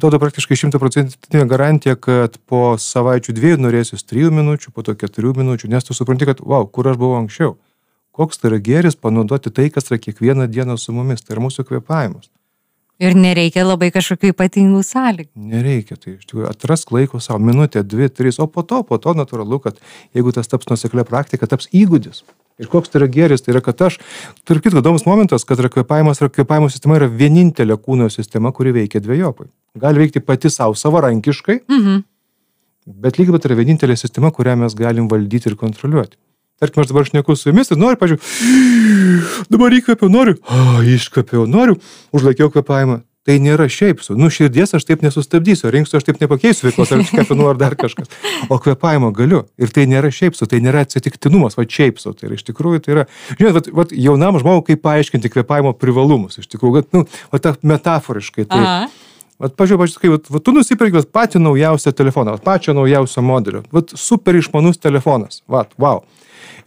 duoda 0.01 0.19
praktiškai 0.21 0.57
šimtaprocentinė 0.61 1.45
garantija, 1.49 1.97
kad 1.99 2.37
po 2.49 2.77
savaičių 2.81 3.35
dviejų 3.37 3.59
norėsis 3.65 4.05
trijų 4.07 4.31
minučių, 4.37 4.73
po 4.75 4.85
to 4.85 4.95
keturių 4.97 5.35
minučių, 5.41 5.69
nes 5.73 5.87
tu 5.87 5.97
supranti, 5.97 6.27
kad, 6.29 6.41
wow, 6.45 6.67
kur 6.69 6.89
aš 6.91 6.99
buvau 7.01 7.19
anksčiau. 7.21 7.55
Koks 8.17 8.41
tai 8.41 8.51
yra 8.51 8.61
geris 8.63 8.97
panaudoti 8.97 9.53
tai, 9.53 9.67
kas 9.73 9.91
yra 9.91 9.99
kiekvieną 10.01 10.47
dieną 10.49 10.77
su 10.81 10.95
mumis, 10.95 11.21
tai 11.21 11.35
yra 11.35 11.45
mūsų 11.45 11.67
kvepavimas. 11.69 12.31
Ir 12.97 13.13
nereikia 13.13 13.61
labai 13.61 13.91
kažkokių 13.93 14.31
ypatingų 14.33 14.79
sąlygų. 14.81 15.29
Nereikia, 15.51 15.99
tai 16.01 16.15
iš 16.15 16.25
tikrųjų 16.25 16.47
atrask 16.49 16.89
laiko 16.95 17.21
savo, 17.21 17.37
minutę, 17.45 17.83
dvi, 17.85 18.09
trys, 18.09 18.39
o 18.41 18.47
po 18.49 18.63
to, 18.65 18.81
po 18.87 18.97
to 18.97 19.13
natūralu, 19.13 19.59
kad 19.61 19.77
jeigu 20.17 20.33
tas 20.33 20.49
taps 20.49 20.69
nuseklia 20.71 21.05
praktika, 21.05 21.49
taps 21.49 21.69
įgūdis. 21.77 22.23
Ir 22.57 22.65
koks 22.71 22.89
tai 22.89 23.03
yra 23.03 23.07
geris, 23.13 23.43
tai 23.45 23.53
yra, 23.53 23.61
kad 23.61 23.81
aš, 23.85 23.99
turiu 24.47 24.63
kitą 24.65 24.79
įdomus 24.81 25.03
momentas, 25.05 25.43
kad 25.45 25.59
yra 25.61 25.69
kvepavimas, 25.69 26.17
yra 26.23 26.29
kvepavimo 26.33 26.69
sistema 26.73 26.97
yra 26.97 27.05
vienintelė 27.05 27.77
kūno 27.77 28.07
sistema, 28.09 28.49
kuri 28.51 28.73
veikia 28.73 29.01
dviejopai. 29.03 29.45
Gali 29.77 30.01
veikti 30.01 30.23
pati 30.25 30.49
savo 30.49 30.73
savarankiškai, 30.73 31.59
Mhm. 31.69 31.99
bet 33.03 33.19
lygiai 33.19 33.35
bet 33.37 33.45
yra 33.45 33.55
vienintelė 33.59 33.97
sistema, 33.97 34.31
kurią 34.31 34.57
mes 34.57 34.73
galim 34.73 35.07
valdyti 35.07 35.51
ir 35.51 35.55
kontroliuoti. 35.55 36.17
Tarkim, 36.59 36.81
aš 36.81 36.87
dabar 36.89 37.05
šneku 37.05 37.35
su 37.37 37.51
jumis 37.51 37.69
ir 37.69 37.77
noriu, 37.77 37.99
pažiūrėjau, 38.01 39.45
dabar 39.53 39.69
įkvėpiau, 39.77 40.09
noriu, 40.09 40.37
iškvėpiau, 40.97 41.45
noriu, 41.45 41.77
užlaikiau 42.11 42.49
kvepavimą. 42.49 43.03
Tai 43.27 43.35
nėra 43.43 43.65
šiaip 43.67 43.99
su. 43.99 44.15
Nu, 44.15 44.29
širdies 44.31 44.71
aš 44.77 44.85
taip 44.87 45.01
nesustabdysiu, 45.03 45.67
rinksiu 45.73 45.97
aš 45.99 46.05
taip 46.07 46.21
nepakeisiu 46.21 46.69
veiklos, 46.69 46.93
ar 46.95 47.01
iškepinu 47.03 47.49
ar 47.49 47.57
dar 47.59 47.75
kažkas. 47.79 48.07
O 48.47 48.55
kvepavimo 48.63 49.09
galiu. 49.15 49.41
Ir 49.59 49.73
tai 49.75 49.83
nėra 49.91 50.13
šiaip 50.15 50.37
su, 50.37 50.47
tai 50.47 50.61
nėra 50.63 50.85
atsitiktinumas, 50.85 51.57
va 51.59 51.65
šiaip 51.67 51.99
su. 51.99 52.13
Tai 52.15 52.29
yra, 52.29 52.37
iš 52.39 52.45
tikrųjų 52.47 52.85
tai 52.85 52.93
yra, 52.95 53.03
žinot, 53.33 53.57
vat, 53.57 53.67
vat, 53.81 53.91
jaunam 53.91 54.39
žmogui 54.39 54.69
kaip 54.69 54.85
paaiškinti 54.87 55.33
kvepavimo 55.33 55.75
privalumus. 55.75 56.39
Iš 56.39 56.47
tikrųjų, 56.55 56.77
kad, 56.79 56.89
nu, 56.95 57.03
va, 57.33 57.41
ta 57.43 57.57
metaforiškai. 57.67 58.47
Tai, 58.47 58.61
Aha. 58.63 58.87
Vat, 59.43 59.53
pažiūrėjau, 59.59 59.83
pažiūrėjau, 59.83 60.03
kaip, 60.05 60.15
vat, 60.15 60.31
vat, 60.37 60.45
tu 60.47 60.53
nusipirki 60.55 61.03
patį 61.13 61.43
naujausią 61.43 61.91
telefoną, 61.99 62.37
vat 62.37 62.47
pačio 62.47 62.73
naujausio 62.73 63.21
modelio, 63.21 63.61
vat 63.75 63.91
super 63.99 64.39
išmanus 64.39 64.79
telefonas, 64.81 65.43
vat, 65.51 65.75
wow. 65.77 66.01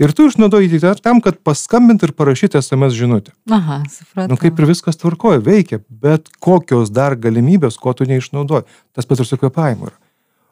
Ir 0.01 0.13
tu 0.17 0.29
išnaudoji 0.31 0.71
tik 0.73 1.03
tam, 1.05 1.21
kad 1.25 1.41
paskambint 1.45 2.03
ir 2.07 2.13
parašyti 2.17 2.61
SMS 2.61 2.97
žinutę. 2.99 3.35
Aha, 3.51 3.83
supratau. 3.91 4.31
Nu, 4.33 4.39
kaip 4.41 4.61
ir 4.61 4.71
viskas 4.71 5.01
tvarkoja, 5.01 5.43
veikia, 5.45 5.81
bet 5.89 6.31
kokios 6.41 6.93
dar 6.93 7.17
galimybės, 7.17 7.79
ko 7.81 7.95
tu 7.97 8.09
neišnaudoji. 8.09 8.69
Tas 8.97 9.09
pats 9.09 9.25
ir 9.25 9.29
su 9.29 9.41
kvepavimu 9.41 9.91
yra. 9.91 9.99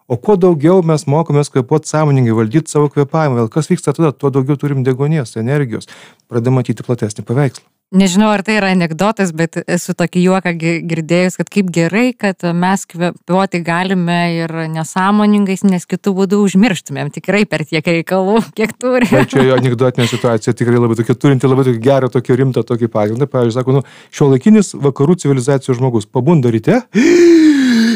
O 0.09 0.17
kuo 0.17 0.38
daugiau 0.41 0.81
mes 0.88 1.05
mokomės 1.05 1.51
kvepuoti 1.53 1.91
sąmoningai, 1.91 2.33
valdyti 2.37 2.73
savo 2.73 2.88
kvepavimą, 2.88 3.43
vėl 3.43 3.51
kas 3.53 3.69
vyksta 3.69 3.93
tada, 3.93 4.14
tuo 4.17 4.31
daugiau 4.33 4.57
turim 4.57 4.81
degonės, 4.81 5.35
energijos, 5.37 5.91
pradedam 6.33 6.57
matyti 6.57 6.87
platesnį 6.87 7.27
paveikslą. 7.29 7.67
Nežinau, 7.88 8.27
ar 8.29 8.42
tai 8.44 8.59
yra 8.59 8.68
anegdotas, 8.74 9.31
bet 9.33 9.57
esu 9.64 9.94
tokį 9.96 10.20
juoką 10.27 10.51
gi- 10.61 10.81
girdėjus, 10.90 11.38
kad 11.40 11.48
kaip 11.48 11.70
gerai, 11.72 12.11
kad 12.12 12.44
mes 12.53 12.83
kvepiuoti 12.85 13.62
galime 13.64 14.18
ir 14.35 14.53
nesąmoningais, 14.74 15.64
nes 15.64 15.88
kitų 15.88 16.12
būdų 16.18 16.42
užmirštumėm 16.44 17.09
tikrai 17.14 17.46
per 17.48 17.64
tiek 17.64 17.81
reikalų, 17.88 18.42
kiek 18.59 18.74
turime. 18.77 19.09
Bet 19.14 19.33
čia 19.33 19.46
jo 19.46 19.57
anegdotinė 19.57 20.05
situacija 20.12 20.53
tikrai 20.53 20.77
labai 20.77 20.98
tokia, 21.01 21.16
turinti 21.16 21.48
labai 21.48 21.64
tokį 21.70 21.81
gerą, 21.88 22.12
tokį 22.12 22.37
rimtą 22.42 22.66
tokį 22.68 22.90
pagrindą. 22.92 23.24
Pavyzdžiui, 23.33 23.57
sako, 23.57 23.79
nu, 23.79 23.85
šio 24.12 24.29
laikinis 24.35 24.74
vakarų 24.77 25.16
civilizacijos 25.24 25.81
žmogus 25.81 26.05
pabunda 26.12 26.53
ryte, 26.53 26.83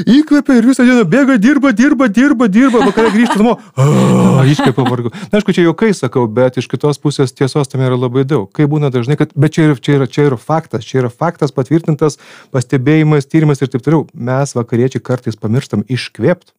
įkvepia 0.07 0.59
ir 0.59 0.69
visą 0.69 0.87
dieną 0.87 1.05
bėga, 1.09 1.37
dirba, 1.43 1.73
dirba, 1.77 2.09
dirba, 2.09 2.49
dirba, 2.49 2.83
vakare 2.87 3.13
grįžta 3.15 3.39
namo, 3.41 3.59
"Ah, 3.77 4.43
iškvepia 4.53 4.87
vargu. 4.89 5.13
Na, 5.31 5.39
aišku, 5.41 5.55
čia 5.55 5.67
jokai 5.67 5.93
sakau, 5.97 6.27
bet 6.27 6.59
iš 6.59 6.69
kitos 6.71 6.99
pusės 7.03 7.35
tiesos 7.35 7.69
tam 7.69 7.85
yra 7.85 7.99
labai 7.99 8.25
daug. 8.25 8.49
Kai 8.53 8.67
būna 8.71 8.91
dažnai, 8.93 9.19
kad, 9.21 9.35
bet 9.37 9.55
čia 9.57 9.69
yra, 9.69 9.77
čia 9.77 9.99
yra, 9.99 10.07
čia 10.07 10.27
yra 10.31 10.39
faktas, 10.41 10.85
čia 10.85 11.03
yra 11.05 11.11
faktas 11.13 11.53
patvirtintas 11.53 12.19
pastebėjimas, 12.53 13.29
tyrimas 13.29 13.63
ir 13.63 13.69
taip 13.73 13.85
toliau. 13.85 14.07
Mes 14.15 14.57
vakariečiai 14.57 15.03
kartais 15.03 15.39
pamirštam 15.39 15.87
iškvėpti. 15.89 16.53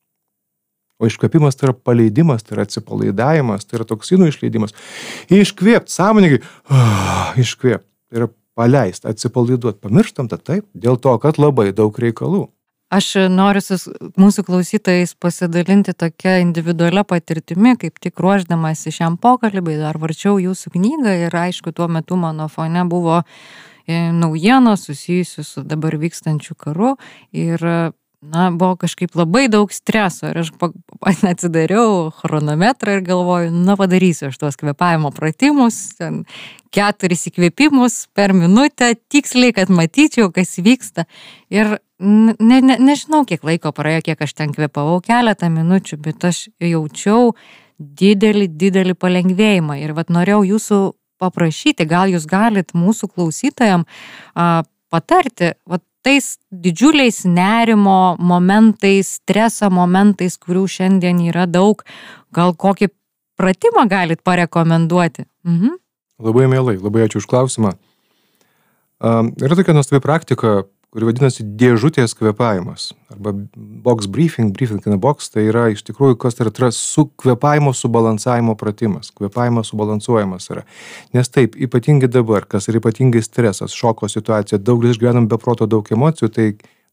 O 1.01 1.09
iškvėpimas 1.09 1.57
tai 1.57 1.67
yra 1.67 1.73
paleidimas, 1.75 2.45
tai 2.45 2.55
yra 2.55 2.63
atsipalaidavimas, 2.67 3.65
tai 3.65 3.79
yra 3.79 3.87
toksinų 3.89 4.29
išleidimas. 4.29 4.75
Iškvėpti, 5.33 5.91
sąmoningai, 5.91 6.39
ah, 6.69 7.33
iškvėpti. 7.41 7.87
Tai 8.13 8.21
yra 8.21 8.29
paleisti, 8.55 9.09
atsipalaiduoti. 9.09 9.81
Pamirštam 9.83 10.29
tą 10.31 10.37
taip, 10.37 10.67
dėl 10.77 10.99
to, 11.01 11.15
kad 11.19 11.41
labai 11.41 11.71
daug 11.75 11.97
reikalų. 11.99 12.45
Aš 12.93 13.07
noriu 13.31 13.61
su 13.63 13.77
mūsų 14.21 14.43
klausytojais 14.45 15.15
pasidalinti 15.17 15.95
tokia 15.97 16.35
individualia 16.43 17.01
patirtimi, 17.07 17.73
kaip 17.81 17.97
tik 18.03 18.21
ruoždamas 18.21 18.83
šiam 18.93 19.15
pokalbiui, 19.21 19.79
dar 19.81 19.97
varčiau 20.01 20.37
jūsų 20.41 20.75
knygą 20.75 21.15
ir 21.23 21.37
aišku, 21.45 21.73
tuo 21.73 21.87
metu 21.89 22.19
mano 22.19 22.45
fone 22.53 22.85
buvo 22.89 23.23
e, 23.23 24.11
naujienos 24.13 24.85
susijusios 24.85 25.55
su 25.55 25.65
dabar 25.65 25.97
vykstančiu 25.97 26.53
karu 26.59 26.93
ir 27.33 27.65
na, 28.23 28.51
buvo 28.51 28.75
kažkaip 28.83 29.15
labai 29.17 29.47
daug 29.51 29.71
streso 29.73 30.29
ir 30.29 30.43
aš 30.43 30.51
atsidariau 31.33 32.11
chronometrą 32.19 32.97
ir 32.97 33.05
galvoju, 33.07 33.51
na 33.65 33.75
padarysiu 33.79 34.29
aš 34.29 34.39
tuos 34.39 34.59
kvepavimo 34.59 35.11
pratimus, 35.15 35.79
keturis 36.73 37.27
įkvėpimus 37.29 37.97
per 38.15 38.33
minutę, 38.37 38.93
tiksliai, 39.11 39.53
kad 39.55 39.73
matyčiau, 39.73 40.31
kas 40.33 40.55
vyksta. 40.63 41.07
Ir 41.53 41.77
ne, 42.03 42.57
ne, 42.61 42.77
nežinau, 42.79 43.23
kiek 43.27 43.43
laiko 43.47 43.71
praėjo, 43.75 44.03
kiek 44.09 44.23
aš 44.25 44.35
ten 44.37 44.53
kvepavau, 44.55 44.99
keletą 45.03 45.49
minučių, 45.53 45.99
bet 46.03 46.25
aš 46.27 46.47
jaučiau 46.61 47.31
didelį, 47.79 48.49
didelį 48.59 48.97
palengvėjimą. 48.99 49.79
Ir 49.81 49.95
vad 49.97 50.11
norėjau 50.13 50.43
jūsų 50.53 50.81
paprašyti, 51.23 51.87
gal 51.87 52.11
jūs 52.11 52.27
galit 52.29 52.73
mūsų 52.75 53.09
klausytojam 53.13 53.85
a, 54.35 54.63
patarti, 54.93 55.53
va 55.69 55.79
tais 56.03 56.35
didžiuliais 56.51 57.23
nerimo 57.25 58.15
momentais, 58.19 59.15
streso 59.21 59.69
momentais, 59.71 60.35
kurių 60.37 60.65
šiandien 60.67 61.21
yra 61.29 61.47
daug, 61.47 61.85
gal 62.35 62.51
kokį 62.59 62.91
pratimą 63.39 63.87
galit 63.89 64.23
parekomenduoti? 64.23 65.25
Mhm. 65.47 65.79
Labai 66.23 66.47
mielai, 66.51 66.77
labai 66.77 67.07
ačiū 67.07 67.23
už 67.23 67.27
klausimą. 67.31 67.73
Um, 69.03 69.33
yra 69.41 69.57
tokia 69.59 69.73
nuostabi 69.75 69.99
praktika, 70.03 70.63
kuri 70.93 71.07
vadinasi 71.09 71.41
dėžutės 71.57 72.13
kvepavimas. 72.13 72.91
Arba 73.09 73.31
box 73.55 74.05
briefing, 74.05 74.51
briefing 74.53 74.83
in 74.85 74.93
a 74.93 74.99
box, 75.01 75.31
tai 75.33 75.47
yra 75.49 75.65
iš 75.73 75.81
tikrųjų, 75.87 76.19
kas 76.21 76.37
tai 76.37 76.45
yra, 76.45 76.69
su 76.69 77.07
kvepavimo 77.17 77.73
subalansavimo 77.73 78.53
pratimas. 78.59 79.09
Kvepavimas 79.17 79.71
subalansuojamas 79.73 80.45
yra. 80.53 80.67
Nes 81.17 81.33
taip, 81.33 81.57
ypatingai 81.57 82.11
dabar, 82.13 82.45
kas 82.45 82.69
yra 82.69 82.77
ypatingai 82.77 83.23
stresas, 83.25 83.73
šoko 83.73 84.05
situacija, 84.11 84.61
daug 84.61 84.85
išgyvenam 84.85 85.25
be 85.31 85.39
proto 85.41 85.65
daug 85.69 85.89
emocijų, 85.89 86.29
tai 86.29 86.47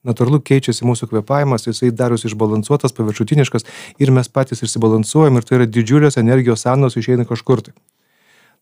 natūralu 0.09 0.41
keičiasi 0.49 0.87
mūsų 0.89 1.11
kvepavimas, 1.11 1.69
jisai 1.69 1.91
darosi 1.93 2.31
išbalansuotas, 2.31 2.95
paviršutiniškas 2.97 3.69
ir 4.01 4.13
mes 4.17 4.33
patys 4.33 4.65
išsibalansuojam 4.65 5.37
ir 5.37 5.45
tai 5.45 5.59
yra 5.59 5.69
didžiulės 5.69 6.17
energijos 6.21 6.65
sąnaudos 6.65 6.97
išeina 6.97 7.29
kažkur 7.29 7.67
tai. 7.69 7.77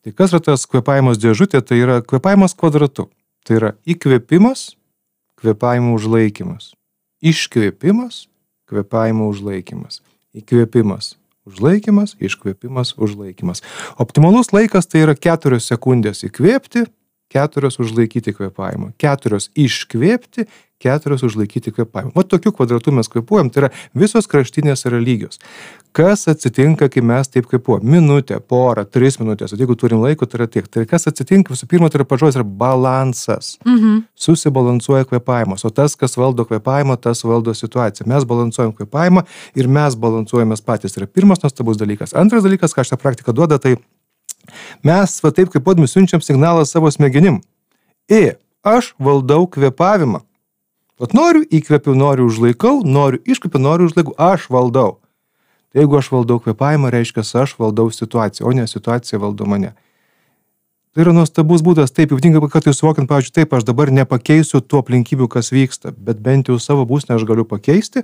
Tai 0.02 0.14
kas 0.18 0.34
yra 0.34 0.42
tas 0.50 0.66
kvepavimas 0.66 1.22
dėžutė, 1.22 1.62
tai 1.62 1.78
yra 1.78 2.00
kvepavimas 2.02 2.58
kvadratu. 2.58 3.06
Tai 3.46 3.54
yra 3.54 3.70
įkvėpimas, 3.86 4.72
kvepavimo 5.38 5.94
užlaikymas. 5.96 6.72
Iškvėpimas, 7.22 8.26
kvepavimo 8.68 9.28
užlaikymas. 9.32 10.02
Įkvėpimas, 10.36 11.16
užlaikymas, 11.48 12.14
iškvėpimas, 12.20 12.94
užlaikymas. 13.00 13.64
Optimalus 13.98 14.52
laikas 14.52 14.86
tai 14.90 15.06
yra 15.06 15.16
4 15.16 15.58
sekundės 15.64 16.22
įkvėpti, 16.28 16.86
keturios 17.32 17.78
užlaikyti 17.82 18.34
kvėpavimą, 18.36 18.94
keturios 19.00 19.50
iškvėpti, 19.58 20.46
keturios 20.82 21.24
užlaikyti 21.26 21.72
kvėpavimą. 21.74 22.14
Va 22.14 22.22
tokiu 22.24 22.52
kvadratu 22.54 22.92
mes 22.94 23.10
kvėpuojam, 23.10 23.50
tai 23.50 23.64
yra 23.64 23.70
visos 23.98 24.28
kraštinės 24.30 24.86
yra 24.88 25.00
lygios. 25.02 25.40
Kas 25.96 26.28
atsitinka, 26.30 26.86
kai 26.92 27.02
mes 27.02 27.30
taip 27.32 27.48
kvėpuojam? 27.50 27.82
Minutė, 27.90 28.38
porą, 28.38 28.84
tris 28.86 29.18
minutės, 29.18 29.52
o 29.52 29.58
jeigu 29.58 29.74
turim 29.78 30.04
laiko, 30.04 30.28
tai 30.28 30.42
yra 30.42 30.48
tiek. 30.54 30.68
Tai 30.70 30.86
kas 30.88 31.08
atsitinka, 31.10 31.52
visų 31.54 31.66
pirma, 31.70 31.90
tai 31.90 32.00
yra 32.00 32.06
pažodis, 32.08 32.38
yra 32.38 32.46
balansas. 32.46 33.56
Mhm. 33.66 34.04
Susibalansuoja 34.28 35.08
kvėpavimas, 35.10 35.66
o 35.66 35.74
tas, 35.74 35.98
kas 35.98 36.14
valdo 36.20 36.46
kvėpavimą, 36.48 36.98
tas 37.02 37.24
valdo 37.26 37.56
situaciją. 37.56 38.06
Mes 38.08 38.28
balansuojam 38.28 38.72
kvėpavimą 38.78 39.26
ir 39.58 39.68
mes 39.68 39.98
balansuojame 39.98 40.60
patys. 40.64 40.94
Tai 40.94 41.04
yra 41.04 41.10
pirmas 41.10 41.42
nuostabus 41.42 41.80
dalykas. 41.80 42.14
Antras 42.14 42.46
dalykas, 42.46 42.76
ką 42.76 42.86
šitą 42.86 43.00
praktiką 43.02 43.34
duoda, 43.34 43.58
tai 43.58 43.76
mes 44.84 45.18
va 45.24 45.32
taip 45.34 45.52
kaip 45.52 45.64
podmi 45.64 45.88
siunčiam 45.88 46.22
signalą 46.24 46.64
savo 46.66 46.90
smegenim. 46.90 47.40
I, 48.08 48.38
aš 48.64 48.94
valdau 48.98 49.46
kvėpavimą. 49.50 50.22
Vat 50.98 51.12
noriu, 51.14 51.44
įkvepiu, 51.54 51.94
noriu, 51.94 52.26
užlaikau, 52.26 52.80
noriu, 52.82 53.20
iškvepiu, 53.22 53.60
noriu, 53.62 53.86
užlaikau, 53.86 54.16
aš 54.18 54.48
valdau. 54.50 54.96
Tai 55.70 55.84
jeigu 55.84 55.98
aš 55.98 56.08
valdau 56.10 56.40
kvėpavimą, 56.42 56.90
reiškia, 56.90 57.22
aš 57.42 57.54
valdau 57.60 57.90
situaciją, 57.94 58.48
o 58.48 58.54
ne 58.56 58.64
situacija 58.66 59.20
valdo 59.22 59.46
mane. 59.46 59.74
Tai 60.96 61.04
yra 61.04 61.12
nuostabus 61.14 61.62
būdas, 61.62 61.92
taip, 61.94 62.10
ypatingai, 62.10 62.40
kad 62.50 62.66
jūs 62.66 62.80
suvokiant, 62.80 63.06
pavyzdžiui, 63.06 63.34
taip, 63.36 63.52
aš 63.54 63.66
dabar 63.68 63.92
nepakeisiu 63.94 64.58
tų 64.64 64.80
aplinkybių, 64.82 65.28
kas 65.30 65.52
vyksta, 65.54 65.92
bet 65.92 66.18
bent 66.24 66.48
jau 66.50 66.56
savo 66.58 66.88
būsnę 66.88 67.14
aš 67.14 67.26
galiu 67.28 67.44
pakeisti, 67.46 68.02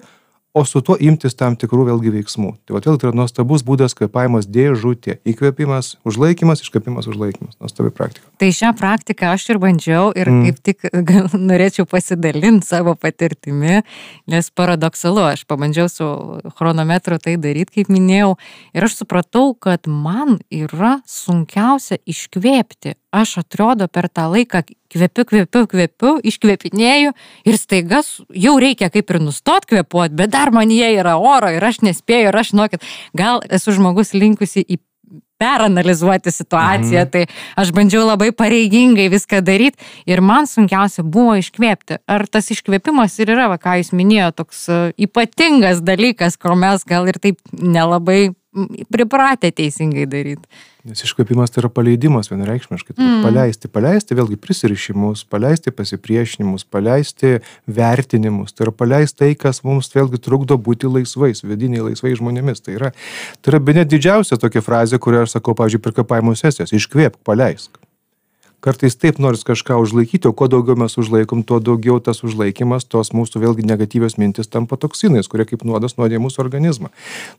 o 0.55 0.65
su 0.65 0.81
tuo 0.87 0.95
imtis 1.03 1.35
tam 1.35 1.57
tikrų 1.59 1.89
vėlgi 1.89 2.13
veiksmų. 2.15 2.53
Tai 2.63 2.77
vėl 2.77 2.99
tai 2.99 3.09
yra 3.09 3.17
nuostabus 3.19 3.65
būdas 3.67 3.97
kvėpavimas 3.99 4.47
dėžutė. 4.47 5.17
Įkvėpimas, 5.27 5.97
užlaikimas, 6.07 6.63
iškvėpimas, 6.63 7.09
užlaikimas. 7.11 7.57
Nuostabi 7.59 7.91
praktika. 7.95 8.31
Tai 8.39 8.51
šią 8.55 8.71
praktiką 8.79 9.33
aš 9.35 9.49
ir 9.51 9.61
bandžiau 9.63 10.13
ir 10.15 10.31
mm. 10.31 10.45
kaip 10.47 10.61
tik 10.71 10.87
gal, 11.11 11.27
norėčiau 11.35 11.89
pasidalinti 11.91 12.71
savo 12.71 12.95
patirtimi, 12.95 13.83
nes 14.31 14.51
paradoksalu, 14.55 15.27
aš 15.35 15.43
pabandžiau 15.51 15.91
su 15.91 16.09
chronometru 16.55 17.19
tai 17.19 17.35
daryti, 17.35 17.81
kaip 17.81 17.91
minėjau, 17.91 18.37
ir 18.79 18.87
aš 18.87 19.01
supratau, 19.03 19.57
kad 19.59 19.91
man 19.91 20.39
yra 20.55 21.01
sunkiausia 21.11 21.99
iškvėpti 22.07 22.95
aš 23.15 23.39
atrodo 23.45 23.89
per 23.89 24.09
tą 24.11 24.27
laiką 24.33 24.65
kvepiu, 24.95 25.27
kvepiu, 25.31 25.67
kvepiu, 25.71 26.15
iškvepinėju 26.31 27.13
ir 27.47 27.59
staiga 27.61 28.03
jau 28.47 28.55
reikia 28.63 28.91
kaip 28.95 29.11
ir 29.15 29.21
nustot 29.23 29.67
kvepuoti, 29.71 30.17
bet 30.19 30.35
dar 30.35 30.53
man 30.55 30.73
jie 30.75 30.91
yra 30.99 31.17
oro 31.19 31.53
ir 31.55 31.65
aš 31.65 31.83
nespėju 31.87 32.33
ir 32.33 32.41
aš, 32.41 32.53
žinokit, 32.55 32.91
gal 33.17 33.43
esu 33.51 33.75
žmogus 33.77 34.15
linkusi 34.17 34.65
į 34.65 34.81
peranalizuoti 35.39 36.31
situaciją, 36.31 37.05
mhm. 37.05 37.11
tai 37.11 37.25
aš 37.61 37.73
bandžiau 37.75 38.05
labai 38.07 38.31
pareigingai 38.37 39.09
viską 39.13 39.43
daryti 39.45 39.83
ir 40.07 40.23
man 40.25 40.49
sunkiausia 40.49 41.03
buvo 41.03 41.35
iškvėpti. 41.41 42.01
Ar 42.07 42.27
tas 42.31 42.51
iškvėpimas 42.55 43.19
ir 43.21 43.35
yra, 43.35 43.49
va, 43.53 43.59
ką 43.61 43.79
jūs 43.81 43.93
minėjote, 43.97 44.39
toks 44.41 44.65
e, 44.71 44.81
ypatingas 45.09 45.83
dalykas, 45.85 46.39
kur 46.41 46.57
mes 46.59 46.87
gal 46.89 47.11
ir 47.11 47.19
taip 47.23 47.43
nelabai 47.53 48.35
pripratę 48.93 49.51
teisingai 49.53 50.07
daryti. 50.11 50.49
Nes 50.85 51.01
iškvėpimas 51.01 51.53
tai 51.53 51.63
yra 51.63 51.71
paleidimas 51.73 52.29
vienareikšmiškai. 52.29 52.97
Tai 52.99 53.05
mm. 53.05 53.23
Paleisti, 53.25 53.71
paleisti 53.73 54.17
vėlgi 54.19 54.37
prisirišimus, 54.41 55.23
paleisti 55.33 55.73
pasipriešinimus, 55.73 56.67
paleisti 56.69 57.39
vertinimus. 57.79 58.53
Tai 58.53 58.67
yra 58.67 58.75
paleisti 58.77 59.23
tai, 59.23 59.31
kas 59.41 59.63
mums 59.65 59.89
vėlgi 59.95 60.21
trukdo 60.25 60.59
būti 60.61 60.91
laisvais, 60.91 61.41
vidiniai 61.47 61.87
laisvai 61.87 62.13
žmonėmis. 62.19 62.61
Tai 62.67 62.77
yra, 62.77 62.93
tai 63.41 63.55
yra 63.55 63.63
be 63.65 63.79
net 63.79 63.89
didžiausia 63.93 64.37
tokia 64.41 64.65
frazė, 64.65 65.01
kurią 65.01 65.25
aš 65.25 65.39
sakau, 65.39 65.57
pavyzdžiui, 65.57 65.83
per 65.87 65.97
kapavimo 66.03 66.37
sesijas. 66.37 66.77
Iškvėp, 66.77 67.17
paleisk 67.25 67.84
kartais 68.65 68.97
taip 68.97 69.19
noris 69.21 69.45
kažką 69.45 69.77
užlaikyti, 69.83 70.29
o 70.31 70.33
kuo 70.33 70.49
daugiau 70.49 70.77
mes 70.81 70.97
užlaikom, 71.01 71.43
tuo 71.45 71.61
daugiau 71.61 71.99
tas 72.01 72.23
užlaikimas, 72.25 72.87
tos 72.89 73.13
mūsų 73.17 73.43
vėlgi 73.43 73.67
negatyvios 73.69 74.17
mintis 74.21 74.49
tampa 74.49 74.79
toksinais, 74.81 75.29
kurie 75.29 75.45
kaip 75.49 75.67
nuodas 75.69 75.99
nuodė 75.99 76.21
mūsų 76.25 76.41
organizmą. 76.45 76.91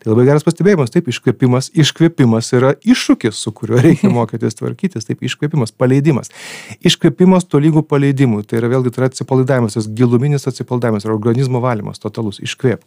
Tai 0.01 0.11
labai 0.11 0.27
geras 0.29 0.45
pastebėjimas, 0.45 0.93
taip, 0.93 1.09
iškvėpimas, 1.09 1.71
iškvėpimas 1.73 2.51
yra 2.57 2.75
iššūkis, 2.85 3.39
su 3.41 3.53
kuriuo 3.57 3.81
reikia 3.81 4.11
mokytis 4.17 4.59
tvarkytis, 4.61 5.09
taip, 5.09 5.23
iškvėpimas, 5.25 5.73
paleidimas. 5.73 6.29
Iškvėpimas 6.85 7.49
tolygų 7.49 7.85
paleidimui, 7.89 8.43
tai 8.45 8.61
yra 8.61 8.69
vėlgi 8.75 8.93
tai 8.93 9.03
yra 9.03 9.11
atsipalaidavimas, 9.13 9.79
tas 9.79 9.89
giluminis 9.89 10.45
atsipalaidavimas, 10.51 11.09
organizmo 11.09 11.63
valymas, 11.63 12.01
totalus, 12.03 12.41
iškvėpk. 12.45 12.85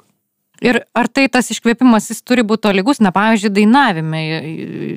Ir 0.64 0.80
ar 0.96 1.06
tai 1.06 1.28
tas 1.30 1.52
iškvėpimas, 1.54 2.08
jis 2.10 2.24
turi 2.26 2.42
būti 2.46 2.64
tolygus, 2.66 2.98
na, 3.02 3.12
pavyzdžiui, 3.14 3.52
dainavime, 3.54 4.22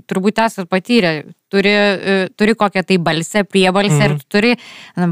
turbūt 0.10 0.42
esate 0.42 0.66
patyrę, 0.70 1.12
turi, 1.52 1.72
e, 1.72 2.18
turi 2.38 2.56
kokią 2.58 2.84
tai 2.88 2.98
balsę, 3.04 3.44
priebalsę 3.44 3.98
mm. 3.98 4.06
ir 4.06 4.16
mhm. 4.16 4.26
turi 4.32 4.56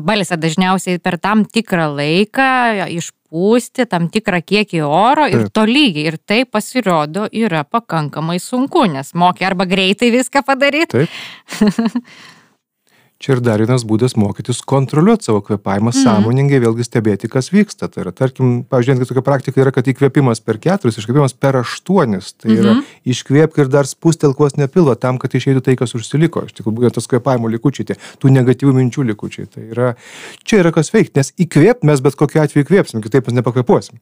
balsę 0.10 0.40
dažniausiai 0.40 1.02
per 1.04 1.20
tam 1.20 1.46
tikrą 1.46 1.90
laiką 2.00 2.50
išpūsti 2.96 3.86
tam 3.92 4.10
tikrą 4.10 4.42
kiekį 4.42 4.82
oro 4.86 5.28
ir 5.30 5.46
Taip. 5.46 5.54
tolygiai. 5.60 6.08
Ir 6.14 6.20
tai 6.26 6.44
pasirodo 6.46 7.28
yra 7.32 7.64
pakankamai 7.68 8.40
sunku, 8.42 8.88
nes 8.90 9.14
mokia 9.14 9.52
arba 9.52 9.70
greitai 9.70 10.12
viską 10.16 10.46
padaryti. 10.48 11.08
Čia 13.20 13.34
ir 13.36 13.42
dar 13.44 13.60
vienas 13.60 13.84
būdas 13.84 14.14
mokytis 14.16 14.62
kontroliuoti 14.64 15.28
savo 15.28 15.42
kvepavimą, 15.44 15.92
mm. 15.92 16.04
sąmoningai 16.06 16.62
vėlgi 16.64 16.86
stebėti, 16.88 17.28
kas 17.28 17.50
vyksta. 17.52 17.90
Tai 17.92 18.06
yra, 18.06 18.14
tarkim, 18.16 18.62
pavyzdžiui, 18.72 19.08
tokia 19.10 19.24
praktika 19.28 19.60
yra, 19.60 19.74
kad 19.76 19.90
įkvėpimas 19.92 20.40
per 20.40 20.56
keturis, 20.64 21.02
iškvėpimas 21.02 21.36
per 21.36 21.58
aštuonis. 21.60 22.30
Tai 22.40 22.54
yra, 22.54 22.78
mm 22.78 22.80
-hmm. 22.80 23.02
iškvėpk 23.12 23.60
ir 23.60 23.72
dar 23.74 23.90
spustelkos 23.92 24.56
nepilvo 24.56 24.96
tam, 24.96 25.20
kad 25.20 25.36
išeitų 25.36 25.66
tai, 25.66 25.76
kas 25.76 25.96
užsiliko. 26.00 26.46
Iš 26.48 26.56
tikrųjų, 26.56 26.78
būtent 26.78 26.96
tas 26.96 27.12
kvepavimo 27.12 27.52
likučiai, 27.52 27.90
tie, 27.92 28.00
tų 28.24 28.32
negatyvių 28.40 28.74
minčių 28.80 29.04
likučiai. 29.12 29.52
Tai 29.52 29.66
yra, 29.68 29.90
čia 30.48 30.64
yra 30.64 30.72
kas 30.72 30.94
veikti, 30.96 31.20
nes 31.20 31.34
įkvėp 31.36 31.84
mes 31.84 32.00
bet 32.00 32.16
kokiu 32.16 32.40
atveju 32.40 32.64
įkvėpsim, 32.64 33.04
kitaip 33.04 33.28
mes 33.28 33.36
nepakvepuosim. 33.36 34.00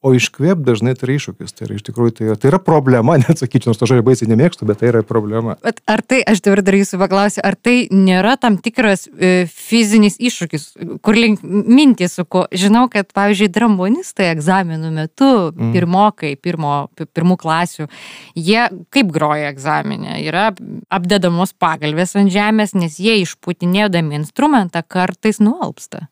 O 0.00 0.14
iškvėp 0.16 0.62
dažnai 0.64 0.94
tai 0.96 1.04
yra 1.10 1.14
iššūkis. 1.18 1.52
Tai 1.52 1.66
yra 1.66 1.74
iš 1.76 1.82
tikrųjų 1.84 2.12
tai, 2.16 2.26
tai 2.40 2.48
yra 2.48 2.58
problema, 2.64 3.18
net 3.20 3.36
sakyčiau, 3.42 3.68
nors 3.68 3.80
to 3.80 3.88
žodžio 3.90 4.04
baisiai 4.06 4.30
nemėgstu, 4.30 4.64
bet 4.68 4.80
tai 4.80 4.88
yra 4.94 5.02
problema. 5.04 5.58
Bet 5.60 5.82
ar 5.84 6.00
tai, 6.00 6.22
aš 6.24 6.40
dabar 6.46 6.62
dar 6.64 6.76
jūsų 6.78 7.00
paklausiu, 7.02 7.42
ar 7.44 7.56
tai 7.60 7.74
nėra 7.92 8.38
tam 8.40 8.56
tikras 8.64 9.04
e, 9.12 9.44
fizinis 9.52 10.16
iššūkis, 10.16 10.64
kur 11.04 11.18
link 11.20 11.44
mintys 11.44 12.16
su 12.16 12.24
ko? 12.24 12.46
Žinau, 12.48 12.86
kad, 12.92 13.10
pavyzdžiui, 13.12 13.50
drambonistai 13.52 14.30
egzaminų 14.32 14.92
metu, 14.94 15.28
mm. 15.52 15.74
pirmokai, 15.76 16.32
pirmo, 16.40 16.78
pirmų 16.96 17.36
klasių, 17.42 17.90
jie 18.40 18.70
kaip 18.96 19.10
groja 19.12 19.52
egzaminę, 19.52 20.16
yra 20.24 20.46
apdedamos 20.88 21.52
pagalbės 21.60 22.16
ant 22.16 22.32
žemės, 22.32 22.72
nes 22.72 22.96
jie 23.04 23.18
išputinėdami 23.26 24.16
instrumentą 24.22 24.80
kartais 24.80 25.42
nualpsta 25.44 26.06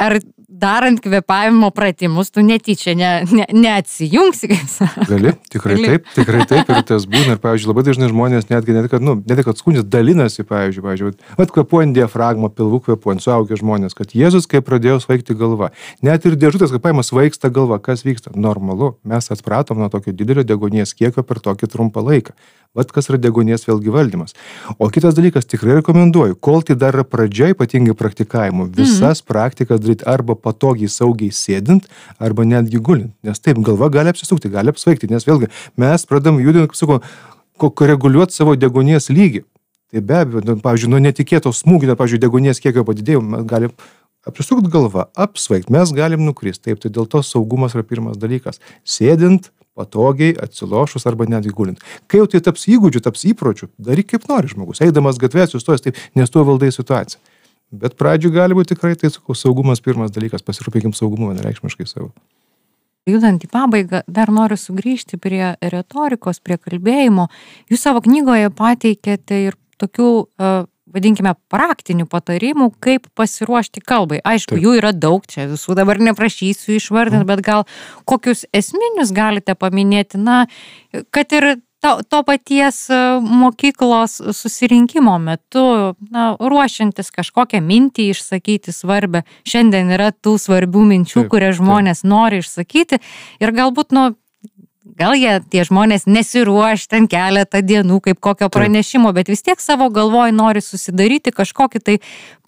ar 0.00 0.16
darant 0.50 1.00
kvepavimo 1.00 1.70
pratimus, 1.70 2.30
tu 2.34 2.42
netyčia 2.42 2.94
ne, 2.98 3.10
ne, 3.30 3.46
neatsijungsi, 3.54 4.50
kaip 4.50 4.68
sakai. 4.68 5.06
Gali, 5.08 5.32
tikrai 5.52 5.76
Gali. 5.78 5.88
taip, 5.92 6.10
tikrai 6.16 6.46
taip 6.50 6.72
ir 6.74 6.82
tas 6.88 7.06
būna. 7.06 7.36
Ir, 7.36 7.40
pavyzdžiui, 7.42 7.70
labai 7.70 7.84
dažnai 7.86 8.10
žmonės 8.10 8.50
netgi, 8.50 8.74
net 8.74 8.90
kad, 8.90 9.04
nu, 9.04 9.16
net 9.30 9.44
kad 9.46 9.60
skundžiasi, 9.60 9.88
dalinasi, 9.92 10.44
pavyzdžiui, 10.48 10.84
pavyzdžiui, 10.86 11.14
vat 11.38 11.54
kvepuojant 11.54 11.94
diafragmą, 11.96 12.50
pilvų 12.56 12.82
kvepuojant, 12.88 13.22
suaugę 13.24 13.58
žmonės, 13.60 13.94
kad 13.98 14.14
Jėzus, 14.16 14.50
kai 14.50 14.62
pradėjo 14.66 14.98
svaigti 15.06 15.38
galva, 15.38 15.70
net 16.02 16.26
ir 16.26 16.38
dėžutės 16.40 16.74
kvepavimas 16.74 17.12
svaigsta 17.14 17.52
galva, 17.54 17.78
kas 17.78 18.02
vyksta? 18.06 18.34
Normalu, 18.34 18.96
mes 19.06 19.30
atpratom 19.30 19.78
nuo 19.78 19.90
tokio 19.92 20.16
didelio 20.16 20.42
degonės 20.46 20.96
kiekio 20.98 21.22
per 21.26 21.38
tokį 21.44 21.70
trumpą 21.70 22.02
laiką. 22.04 22.34
Vat 22.78 22.92
kas 22.94 23.08
yra 23.10 23.18
degonės 23.18 23.64
vėlgi 23.66 23.90
valdymas. 23.90 24.36
O 24.78 24.86
kitas 24.94 25.16
dalykas, 25.16 25.48
tikrai 25.50 25.80
rekomenduoju, 25.80 26.36
kol 26.38 26.62
tai 26.62 26.76
dar 26.78 26.94
yra 26.94 27.02
pradžia, 27.02 27.48
ypatingai 27.50 27.96
praktikavimo, 27.98 28.68
visas 28.70 29.18
mm. 29.18 29.26
praktikas 29.26 29.80
daryti 29.82 30.06
arba 30.06 30.36
patogiai, 30.42 30.90
saugiai 30.90 31.34
sėdint, 31.34 31.86
arba 32.18 32.46
netgi 32.48 32.80
gulint. 32.80 33.14
Nes 33.26 33.40
taip, 33.42 33.60
galva 33.66 33.90
gali 33.92 34.12
apsisukti, 34.12 34.50
gali 34.52 34.72
apsvaigti, 34.72 35.10
nes 35.12 35.26
vėlgi 35.28 35.50
mes 35.80 36.06
pradam 36.08 36.40
judinti, 36.42 36.72
kaip 36.72 36.80
sakau, 36.80 37.00
koreguliuoti 37.60 38.36
savo 38.36 38.56
degonės 38.56 39.10
lygį. 39.12 39.44
Tai 39.90 40.02
be 40.06 40.18
abejo, 40.22 40.42
nu, 40.46 40.54
pavyzdžiui, 40.62 40.90
nuo 40.92 41.00
netikėto 41.02 41.50
smūgio, 41.54 41.96
pavyzdžiui, 41.98 42.22
degonės 42.22 42.62
kiekio 42.62 42.84
padidėjimo 42.86 43.34
mes 43.34 43.46
galim 43.50 43.72
apsisukti 44.28 44.70
galvą, 44.70 45.08
apsvaigti, 45.18 45.72
mes 45.74 45.90
galim 45.96 46.22
nukristi. 46.26 46.68
Taip, 46.68 46.82
tai 46.82 46.92
dėl 46.94 47.08
to 47.10 47.22
saugumas 47.26 47.74
yra 47.74 47.82
pirmas 47.86 48.20
dalykas. 48.20 48.60
Sėdint, 48.86 49.50
patogiai, 49.78 50.36
atsilošus 50.44 51.06
arba 51.10 51.26
netgi 51.30 51.54
gulint. 51.56 51.82
Kai 52.10 52.20
jau 52.20 52.28
tai 52.30 52.42
taps 52.44 52.68
įgūdžiu, 52.70 53.02
taps 53.04 53.26
įpročiu, 53.32 53.70
daryk 53.82 54.12
kaip 54.12 54.28
nori 54.30 54.50
žmogus. 54.52 54.82
Eidamas 54.84 55.18
gatvė, 55.20 55.48
sustojęs 55.50 55.86
taip, 55.86 56.00
nes 56.18 56.32
tuo 56.32 56.44
valdai 56.46 56.70
situaciją. 56.74 57.22
Bet 57.70 57.94
pradžių 57.98 58.32
gali 58.34 58.56
būti 58.58 58.74
tikrai, 58.74 58.96
tai 58.98 59.12
sakau, 59.14 59.36
saugumas 59.38 59.82
pirmas 59.84 60.10
dalykas, 60.14 60.42
pasirūpėkim 60.46 60.94
saugumu 60.96 61.30
vienareikšmiškai 61.30 61.86
savo. 61.86 62.10
Judant 63.08 63.42
į 63.42 63.48
pabaigą, 63.50 64.02
dar 64.10 64.30
noriu 64.34 64.58
sugrįžti 64.60 65.18
prie 65.22 65.54
retorikos, 65.62 66.42
prie 66.44 66.58
kalbėjimo. 66.60 67.30
Jūs 67.70 67.86
savo 67.86 68.02
knygoje 68.04 68.50
pateikėte 68.58 69.38
ir 69.46 69.56
tokių 69.80 70.10
uh, 70.20 70.66
vadinkime, 70.90 71.32
praktinių 71.52 72.06
patarimų, 72.10 72.70
kaip 72.82 73.06
pasiruošti 73.18 73.82
kalbai. 73.86 74.20
Aišku, 74.26 74.56
Taip. 74.56 74.64
jų 74.64 74.76
yra 74.80 74.92
daug, 74.96 75.24
čia 75.30 75.46
visų 75.50 75.76
dabar 75.78 76.00
neprašysiu 76.02 76.76
išvardinti, 76.76 77.22
mm. 77.22 77.30
bet 77.30 77.44
gal 77.46 77.66
kokius 78.08 78.44
esminius 78.56 79.14
galite 79.16 79.54
paminėti, 79.58 80.20
na, 80.20 80.44
kad 81.14 81.32
ir 81.36 81.52
to, 81.80 82.02
to 82.08 82.22
paties 82.22 82.90
e, 82.90 83.00
mokyklos 83.20 84.20
susirinkimo 84.36 85.18
metu, 85.18 85.66
na, 86.12 86.30
ruošiantis 86.40 87.12
kažkokią 87.14 87.62
mintį 87.64 88.10
išsakyti 88.14 88.74
svarbę, 88.74 89.24
šiandien 89.48 89.92
yra 89.96 90.10
tų 90.12 90.36
svarbių 90.40 90.86
minčių, 90.94 91.22
taip, 91.24 91.30
kurias 91.32 91.58
žmonės 91.60 92.04
taip. 92.04 92.10
nori 92.12 92.42
išsakyti 92.44 93.00
ir 93.40 93.56
galbūt, 93.56 93.96
nu, 93.96 94.10
Gal 95.00 95.14
jie, 95.16 95.38
tie 95.52 95.62
žmonės, 95.64 96.06
nesiruoš 96.10 96.86
ten 96.90 97.06
keletą 97.08 97.60
dienų 97.64 98.00
kaip 98.04 98.18
kokio 98.20 98.48
pranešimo, 98.52 99.12
bet 99.16 99.30
vis 99.30 99.44
tiek 99.44 99.60
savo 99.62 99.86
galvoj 99.92 100.32
nori 100.34 100.60
susidaryti 100.64 101.32
kažkokį 101.36 101.80
tai 101.84 101.94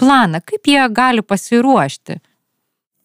planą, 0.01 0.41
kaip 0.45 0.69
jie 0.69 0.83
gali 0.93 1.23
pasiruošti. 1.25 2.19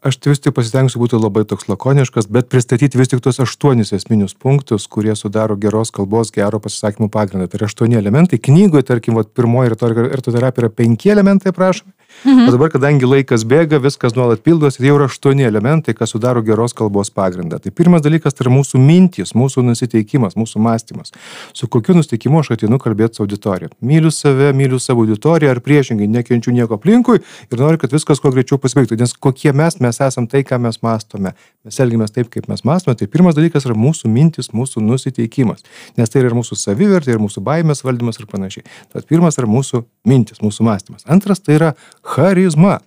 Aš 0.05 0.19
tai 0.21 0.29
vis 0.29 0.41
tik 0.45 0.53
pasitengsiu 0.53 0.99
būti 1.01 1.17
labai 1.17 1.41
toks 1.49 1.65
lakoniškas, 1.71 2.27
bet 2.29 2.51
pristatyti 2.53 2.99
vis 2.99 3.09
tik 3.09 3.23
tuos 3.25 3.39
aštuonis 3.41 3.95
esminius 3.97 4.35
punktus, 4.37 4.85
kurie 4.85 5.15
sudaro 5.17 5.57
geros 5.57 5.89
kalbos, 5.95 6.29
gero 6.35 6.59
pasisakymų 6.61 7.09
pagrindą. 7.09 7.47
Tai 7.49 7.57
yra 7.57 7.69
aštuoni 7.71 7.97
elementai. 7.97 8.37
Knygoje, 8.37 8.85
tarkim, 8.91 9.17
vat, 9.17 9.33
pirmoji 9.33 9.73
retorika 9.73 10.05
yra 10.37 10.69
penki 10.69 11.09
elementai 11.15 11.49
prašomi. 11.49 11.96
Mhm. 12.23 12.47
O 12.47 12.51
dabar, 12.51 12.71
kadangi 12.73 13.05
laikas 13.05 13.43
bėga, 13.45 13.77
viskas 13.83 14.15
nuolat 14.17 14.41
pildosi, 14.45 14.79
tai 14.81 14.89
jau 14.89 14.97
yra 14.97 15.05
aštuoni 15.09 15.45
elementai, 15.45 15.93
kas 15.97 16.13
sudaro 16.15 16.41
geros 16.45 16.73
kalbos 16.77 17.11
pagrindą. 17.13 17.59
Tai 17.61 17.71
pirmas 17.71 18.01
dalykas 18.01 18.33
tai 18.33 18.47
yra 18.47 18.53
mūsų 18.55 18.81
mintys, 18.81 19.35
mūsų 19.37 19.63
nusiteikimas, 19.67 20.37
mūsų 20.39 20.61
mąstymas. 20.65 21.13
Su 21.53 21.69
kokiu 21.71 21.93
nusiteikimu 21.97 22.41
aš 22.41 22.55
atinu 22.57 22.79
kalbėti 22.81 23.19
su 23.19 23.25
auditorija. 23.25 23.69
Myliu 23.85 24.11
save, 24.11 24.49
myliu 24.57 24.79
savo 24.81 25.05
auditoriją 25.05 25.53
ar 25.53 25.61
priešingai, 25.61 26.07
nekenčiu 26.17 26.55
nieko 26.55 26.79
aplinkui 26.79 27.19
ir 27.21 27.61
noriu, 27.61 27.81
kad 27.81 27.93
viskas 27.93 28.21
kuo 28.23 28.33
greičiau 28.33 28.57
pasibaigtų. 28.61 28.97
Nes 28.99 29.13
kokie 29.13 29.53
mes, 29.53 29.77
mes 29.83 30.01
esame 30.01 30.31
tai, 30.31 30.41
ką 30.47 30.59
mes 30.63 30.81
mąstome. 30.81 31.35
Mes 31.67 31.79
elgiamės 31.83 32.15
taip, 32.15 32.31
kaip 32.33 32.49
mes 32.49 32.65
mąstome. 32.65 32.97
Tai 32.97 33.09
pirmas 33.11 33.37
dalykas 33.37 33.67
yra 33.67 33.77
mūsų 33.77 34.09
mintis, 34.09 34.49
mūsų 34.55 34.81
nusiteikimas. 34.85 35.65
Nes 35.99 36.09
tai 36.09 36.23
yra 36.23 36.31
ir 36.31 36.37
mūsų 36.37 36.57
savivertė, 36.57 37.13
ir 37.13 37.21
mūsų 37.21 37.43
baimės 37.45 37.83
valdymas 37.85 38.21
ir 38.21 38.29
panašiai. 38.31 38.65
Tad 38.93 39.07
pirmas 39.09 39.37
yra 39.37 39.49
mūsų 39.51 39.83
mintis, 40.07 40.41
mūsų 40.43 40.65
mąstymas. 40.67 41.05
Antras 41.11 41.43
tai 41.43 41.57
yra 41.59 41.73
charizma. 42.15 42.79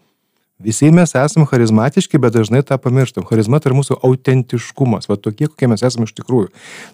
Visi 0.60 0.90
mes 0.92 1.14
esame 1.16 1.46
charizmatiški, 1.48 2.18
bet 2.20 2.34
dažnai 2.36 2.60
tą 2.68 2.76
pamirštam. 2.76 3.24
Charizma 3.24 3.60
tai 3.60 3.70
yra 3.70 3.78
mūsų 3.78 3.96
autentiškumas, 4.04 5.08
va 5.08 5.16
tokie, 5.16 5.48
kokie 5.48 5.70
mes 5.72 5.80
esame 5.86 6.04
iš 6.04 6.12
tikrųjų. 6.18 6.50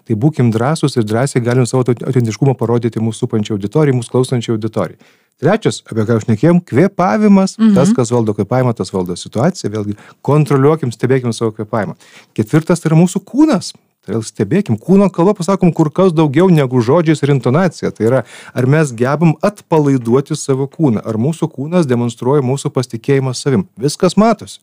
Tai 0.07 0.17
būkim 0.23 0.53
drąsūs 0.55 0.95
ir 0.95 1.07
drąsiai 1.07 1.43
galim 1.43 1.67
savo 1.67 1.83
autentiškumą 1.83 2.55
parodyti 2.59 3.03
mūsų 3.03 3.25
supančiai 3.25 3.57
auditorijai, 3.57 3.97
mūsų 3.97 4.13
klausančiai 4.15 4.55
auditorijai. 4.55 5.11
Trečias, 5.37 5.81
apie 5.85 6.05
ką 6.07 6.15
aš 6.17 6.29
nekėjom, 6.31 6.63
kvėpavimas. 6.65 7.57
Mhm. 7.59 7.75
Tas, 7.75 7.91
kas 7.93 8.13
valdo 8.15 8.33
kvėpavimą, 8.37 8.71
tas 8.77 8.93
valdo 8.95 9.19
situaciją. 9.19 9.73
Vėlgi, 9.75 9.97
kontroliuokim, 10.25 10.95
stebėkim 10.95 11.35
savo 11.35 11.51
kvėpavimą. 11.59 11.97
Ketvirtas 12.39 12.81
tai 12.81 12.93
yra 12.93 13.01
mūsų 13.03 13.21
kūnas. 13.27 13.75
Tai 14.07 14.21
stebėkim, 14.23 14.77
kūno 14.79 15.09
kalba 15.11 15.33
pasakom 15.35 15.73
kur 15.75 15.89
kas 15.91 16.13
daugiau 16.15 16.47
negu 16.47 16.79
žodžiais 16.79 17.19
ir 17.25 17.33
intonacija. 17.33 17.91
Tai 17.91 18.05
yra, 18.07 18.21
ar 18.55 18.67
mes 18.71 18.93
gebam 18.95 19.33
atpalaiduoti 19.43 20.37
savo 20.39 20.69
kūną, 20.71 21.03
ar 21.03 21.19
mūsų 21.19 21.49
kūnas 21.51 21.89
demonstruoja 21.89 22.45
mūsų 22.47 22.71
pasitikėjimą 22.71 23.35
savim. 23.35 23.67
Viskas 23.75 24.15
matosi. 24.15 24.61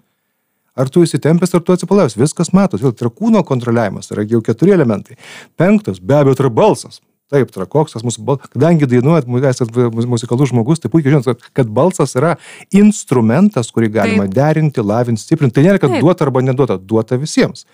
Ar 0.74 0.88
tu 0.90 1.04
įsitempęs, 1.04 1.52
ar 1.54 1.62
tu 1.62 1.76
atsipalaivęs, 1.76 2.16
viskas 2.18 2.54
matosi. 2.56 2.86
Vėl 2.86 2.94
tai 2.96 3.04
yra 3.04 3.12
kūno 3.20 3.44
kontroliavimas, 3.46 4.08
tai 4.08 4.16
yra 4.16 4.24
jau 4.32 4.40
keturi 4.48 4.72
elementai. 4.74 5.20
Penktas, 5.60 6.00
be 6.00 6.16
abejo, 6.16 6.40
tai 6.40 6.48
yra 6.48 6.54
balsas. 6.56 7.02
Taip, 7.30 7.52
tai 7.52 7.62
yra 7.62 7.68
koks 7.70 7.94
tas 7.94 8.02
mūsų 8.06 8.24
balsas. 8.24 8.50
Kadangi 8.56 8.88
dainuojat, 8.88 9.28
esate 9.52 9.86
muzikalus 10.08 10.50
žmogus, 10.50 10.80
tai 10.80 10.90
puikiai 10.92 11.14
žinot, 11.14 11.46
kad 11.52 11.68
balsas 11.68 12.16
yra 12.16 12.34
instrumentas, 12.74 13.70
kurį 13.76 13.92
galima 14.00 14.26
Taip. 14.26 14.34
derinti, 14.40 14.82
lavinti, 14.84 15.22
stiprinti. 15.22 15.60
Tai 15.60 15.68
nėra, 15.68 15.84
kad 15.84 15.94
Taip. 15.94 16.02
duota 16.04 16.26
arba 16.26 16.42
neduota, 16.44 16.80
duota 16.80 17.20
visiems. 17.20 17.68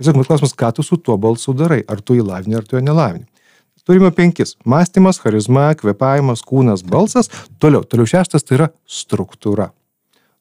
Tiesiog 0.00 0.16
mūsų 0.16 0.32
klausimas, 0.32 0.56
ką 0.56 0.70
tu 0.72 0.84
su 0.86 0.96
tuo 0.96 1.18
balsu 1.20 1.52
darai, 1.52 1.82
ar 1.84 2.00
tu 2.00 2.16
jį 2.16 2.24
lavini, 2.24 2.56
ar 2.56 2.64
tu 2.64 2.78
jo 2.78 2.80
nelavini. 2.84 3.26
Turime 3.84 4.12
penkis. 4.14 4.54
Mąstymas, 4.64 5.18
charizma, 5.18 5.72
kvepavimas, 5.74 6.44
kūnas, 6.46 6.84
balsas. 6.86 7.28
Toliau, 7.60 7.82
toliau 7.84 8.08
šeštas 8.08 8.44
tai 8.46 8.56
yra 8.58 8.68
struktūra. 8.86 9.70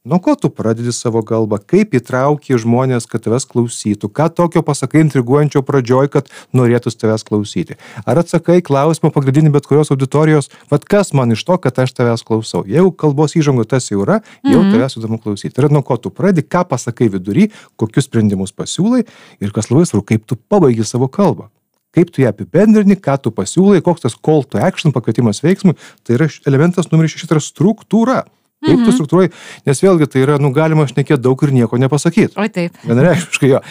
Nuo 0.08 0.16
ko 0.24 0.32
tu 0.40 0.48
pradedi 0.48 0.94
savo 0.96 1.20
kalbą, 1.28 1.58
kaip 1.60 1.92
įtrauki 1.98 2.56
žmonės, 2.56 3.04
kad 3.12 3.20
tavęs 3.26 3.44
klausytų, 3.52 4.08
ką 4.08 4.30
tokio 4.32 4.62
pasakai 4.64 5.02
intriguojančio 5.04 5.60
pradžioj, 5.68 6.08
kad 6.14 6.30
norėtų 6.56 6.94
tavęs 7.02 7.28
klausyti. 7.28 7.76
Ar 8.08 8.22
atsakai 8.22 8.62
klausimą 8.64 9.12
pagrindinį 9.12 9.52
bet 9.58 9.68
kurios 9.68 9.92
auditorijos, 9.92 10.48
vad 10.72 10.88
kas 10.88 11.12
man 11.12 11.36
iš 11.36 11.44
to, 11.44 11.60
kad 11.60 11.84
aš 11.84 11.92
tavęs 11.98 12.24
klausau. 12.24 12.64
Jeigu 12.64 12.94
kalbos 12.96 13.36
įžango 13.36 13.68
tas 13.68 13.92
jau 13.92 14.00
yra, 14.06 14.22
jau 14.48 14.64
mhm. 14.64 14.72
tavęs 14.72 14.96
įdomu 15.02 15.20
klausyti. 15.20 15.52
Tai 15.58 15.66
yra 15.66 15.74
nuo 15.76 15.84
ko 15.84 16.00
tu 16.00 16.16
pradedi, 16.16 16.48
ką 16.48 16.64
pasakai 16.72 17.12
vidury, 17.12 17.50
kokius 17.76 18.08
sprendimus 18.08 18.56
pasiūlai 18.56 19.04
ir 19.44 19.52
kas 19.52 19.68
labai 19.68 19.84
svarbu, 19.84 20.08
kaip 20.16 20.24
tu 20.32 20.40
pabaigi 20.40 20.88
savo 20.88 21.12
kalbą 21.12 21.52
kaip 21.92 22.12
tu 22.14 22.22
ją 22.22 22.30
apibendrini, 22.30 22.96
ką 22.96 23.18
tu 23.20 23.32
pasiūlai, 23.36 23.82
koks 23.84 24.06
tas 24.06 24.16
call 24.16 24.46
to 24.46 24.62
action 24.62 24.94
pakvietimas 24.96 25.42
veiksmui, 25.42 25.74
tai 26.06 26.20
yra 26.20 26.28
elementas 26.48 26.92
numeris 26.94 27.18
šešis, 27.18 27.28
tai 27.28 27.40
yra 27.40 27.44
struktūra. 27.44 28.20
Kaip 28.60 28.76
tu 28.76 28.90
mhm. 28.90 28.96
struktūruoji, 28.98 29.30
nes 29.70 29.80
vėlgi 29.80 30.08
tai 30.12 30.24
yra, 30.26 30.34
nu, 30.42 30.50
galima 30.52 30.84
šnekėti 30.90 31.24
daug 31.24 31.40
ir 31.46 31.54
nieko 31.56 31.78
nepasakyti. 31.80 32.36
O 32.36 32.48
taip. 32.52 32.76
Vienareikšmiškai 32.90 33.52
jo. 33.54 33.62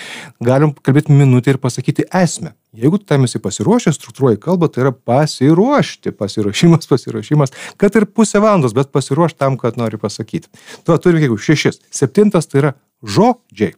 Galim 0.49 0.73
kalbėti 0.73 1.13
minutę 1.13 1.53
ir 1.53 1.59
pasakyti 1.61 2.07
esmę. 2.09 2.55
Jeigu 2.79 3.01
tu 3.01 3.05
tam 3.11 3.27
esi 3.29 3.41
pasiruošęs, 3.45 3.99
struktūruoji 4.01 4.41
kalbą, 4.41 4.71
tai 4.73 4.87
yra 4.87 4.95
pasiruošti, 4.97 6.15
pasiruošimas, 6.17 6.89
pasiruošimas, 6.93 7.53
kad 7.81 8.01
ir 8.01 8.09
pusę 8.09 8.41
valandos, 8.41 8.73
bet 8.77 8.89
pasiruošti 8.95 9.41
tam, 9.45 9.61
kad 9.61 9.77
nori 9.77 10.01
pasakyti. 10.01 10.49
Tuo 10.89 10.97
turime 10.97 11.27
jeigu 11.27 11.37
šešis. 11.37 11.83
Septintas 11.93 12.49
tai 12.49 12.63
yra 12.63 12.75
žodžiai. 13.05 13.77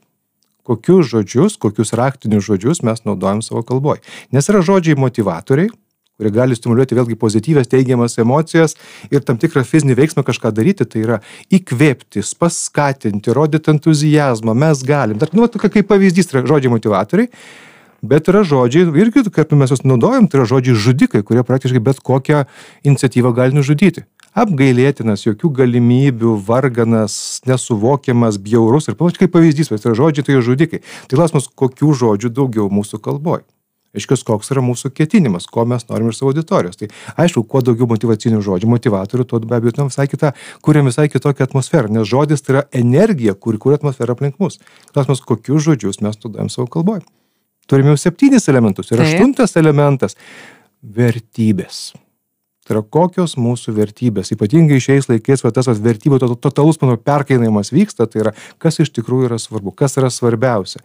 Kokius 0.70 1.10
žodžius, 1.10 1.58
kokius 1.58 1.90
raktinius 1.98 2.46
žodžius 2.46 2.84
mes 2.86 3.02
naudojam 3.02 3.42
savo 3.42 3.64
kalboje. 3.66 4.04
Nes 4.30 4.46
yra 4.52 4.62
žodžiai 4.62 4.94
motivatoriai, 5.00 5.72
kurie 6.20 6.34
gali 6.36 6.56
stimuliuoti 6.58 6.98
vėlgi 6.98 7.16
pozityvias, 7.20 7.70
teigiamas 7.72 8.18
emocijas 8.20 8.76
ir 9.08 9.24
tam 9.24 9.40
tikrą 9.40 9.64
fizinį 9.64 9.96
veiksmą 10.02 10.24
kažką 10.26 10.52
daryti, 10.52 10.84
tai 10.84 11.06
yra 11.06 11.18
įkvėpti, 11.48 12.22
paskatinti, 12.40 13.32
rodyti 13.36 13.72
entuzijazmą, 13.72 14.54
mes 14.54 14.84
galim. 14.84 15.18
Dar, 15.20 15.32
nu, 15.36 15.48
tokia 15.48 15.72
kaip 15.72 15.88
pavyzdys, 15.88 16.28
tai 16.28 16.40
yra 16.40 16.52
žodžiai 16.52 16.74
motivatoriai, 16.74 17.30
bet 18.12 18.28
yra 18.32 18.42
žodžiai, 18.44 18.88
irgi, 19.00 19.24
kaip 19.32 19.52
mes 19.56 19.72
juos 19.72 19.84
naudojam, 19.88 20.28
tai 20.28 20.42
yra 20.42 20.48
žodžiai 20.52 20.76
žudikai, 20.88 21.22
kurie 21.24 21.44
praktiškai 21.46 21.82
bet 21.88 22.02
kokią 22.04 22.44
iniciatyvą 22.84 23.32
gali 23.36 23.56
nužudyti. 23.56 24.04
Apgailėtinas, 24.40 25.24
jokių 25.24 25.48
galimybių, 25.58 26.36
varganas, 26.46 27.40
nesuvokiamas, 27.50 28.38
bjaurus 28.38 28.86
ir 28.86 28.98
panašiai 29.00 29.24
kaip 29.24 29.32
pavyzdys, 29.34 29.72
bet 29.72 29.88
yra 29.88 29.96
žodžiai, 29.98 30.28
tai 30.28 30.42
žudikai. 30.44 30.84
Tai 31.10 31.18
klausimas, 31.18 31.50
kokių 31.50 31.96
žodžių 32.04 32.30
daugiau 32.36 32.68
mūsų 32.70 33.02
kalboje. 33.02 33.42
Aiškios, 33.96 34.22
koks 34.26 34.52
yra 34.54 34.62
mūsų 34.62 34.92
ketinimas, 34.94 35.48
ko 35.50 35.64
mes 35.66 35.86
norim 35.88 36.12
iš 36.12 36.20
savo 36.20 36.30
auditorijos. 36.30 36.78
Tai 36.78 36.88
aišku, 37.24 37.42
kuo 37.50 37.62
daugiau 37.66 37.88
motivacinių 37.90 38.42
žodžių, 38.46 38.68
motivatorių, 38.70 39.26
tuo 39.26 39.40
be 39.42 39.56
abejo, 39.58 39.88
visai 39.88 40.06
kitą, 40.10 40.30
kuriam 40.62 40.86
visai 40.86 41.08
kitokią 41.10 41.48
atmosferą, 41.48 41.90
nes 41.90 42.06
žodis 42.06 42.46
tai 42.46 42.54
yra 42.54 42.66
energija, 42.70 43.34
kuri 43.34 43.58
kuria 43.58 43.80
atmosferą 43.80 44.14
aplink 44.14 44.38
mus. 44.42 44.60
Klausimas, 44.92 45.24
kokius 45.26 45.66
žodžius 45.66 45.98
mes 46.06 46.20
naudojam 46.22 46.52
savo 46.52 46.68
kalboje. 46.70 47.02
Turime 47.70 47.94
jau 47.94 48.02
septynis 48.02 48.46
elementus 48.50 48.90
ir 48.90 49.02
aštuntas 49.02 49.58
elementas- 49.58 50.16
vertybės. 50.98 51.90
Tai 52.70 52.76
yra 52.76 52.84
kokios 52.86 53.32
mūsų 53.34 53.72
vertybės. 53.74 54.28
Ypatingai 54.30 54.76
šiais 54.78 55.08
laikais, 55.10 55.40
va, 55.42 55.50
tas 55.50 55.66
va, 55.66 55.72
vertybių 55.74 56.20
to, 56.22 56.28
totalus, 56.38 56.76
manau, 56.78 56.94
perkainavimas 57.02 57.72
vyksta, 57.74 58.06
tai 58.06 58.20
yra 58.22 58.32
kas 58.62 58.78
iš 58.78 58.92
tikrųjų 58.94 59.26
yra 59.26 59.38
svarbu, 59.42 59.72
kas 59.74 59.98
yra 59.98 60.06
svarbiausia. 60.14 60.78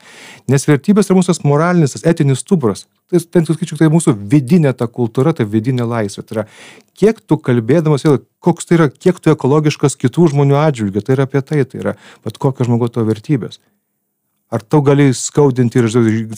Nes 0.49 0.65
vertybės 0.65 1.11
yra 1.11 1.19
mūsų 1.19 1.35
moralinis, 1.45 1.93
tas 1.93 2.07
etinis 2.09 2.41
stuburas. 2.41 2.87
Tai, 3.13 3.21
ten, 3.29 3.45
skaičiu, 3.45 3.77
tai 3.77 3.91
mūsų 3.93 4.15
vidinė 4.33 4.73
ta 4.73 4.89
kultūra, 4.89 5.35
ta 5.37 5.45
vidinė 5.45 5.85
laisvė. 5.85 6.25
Tai 6.25 6.39
yra, 6.39 6.47
kiek 6.97 7.21
tu 7.21 7.37
kalbėdamas, 7.37 8.07
koks 8.41 8.65
tai 8.65 8.79
yra, 8.79 8.89
kiek 8.89 9.21
tu 9.21 9.35
ekologiškas 9.35 9.93
kitų 10.01 10.31
žmonių 10.33 10.57
atžvilgių, 10.63 11.05
tai 11.05 11.19
yra 11.19 11.29
apie 11.29 11.45
tai, 11.45 11.61
tai 11.69 11.85
yra, 11.85 11.97
bet 12.25 12.41
kokios 12.41 12.65
žmogaus 12.65 12.97
to 12.97 13.05
vertybės. 13.05 13.61
Ar 14.55 14.63
tau 14.63 14.79
gali 14.85 15.09
skaudinti 15.11 15.81
ir 15.81 15.89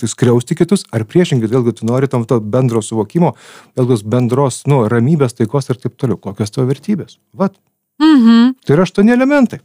skriausti 0.10 0.58
kitus, 0.58 0.88
ar 0.95 1.06
priešingai, 1.06 1.49
vėlgi 1.51 1.75
tu 1.77 1.88
nori 1.89 2.10
tam 2.10 2.25
to 2.25 2.39
bendro 2.41 2.82
suvokimo, 2.82 3.36
vėlgi 3.77 3.99
bendros, 4.10 4.63
nu, 4.71 4.82
ramybės, 4.89 5.38
taikos 5.38 5.69
ir 5.69 5.77
taip 5.82 5.99
toliau. 6.01 6.17
Kokios 6.21 6.53
tavo 6.56 6.65
vertybės? 6.71 7.19
Vat. 7.38 7.53
Mhm. 8.01 8.56
Tai 8.65 8.77
yra 8.77 8.88
aštuoni 8.88 9.13
elementai. 9.13 9.61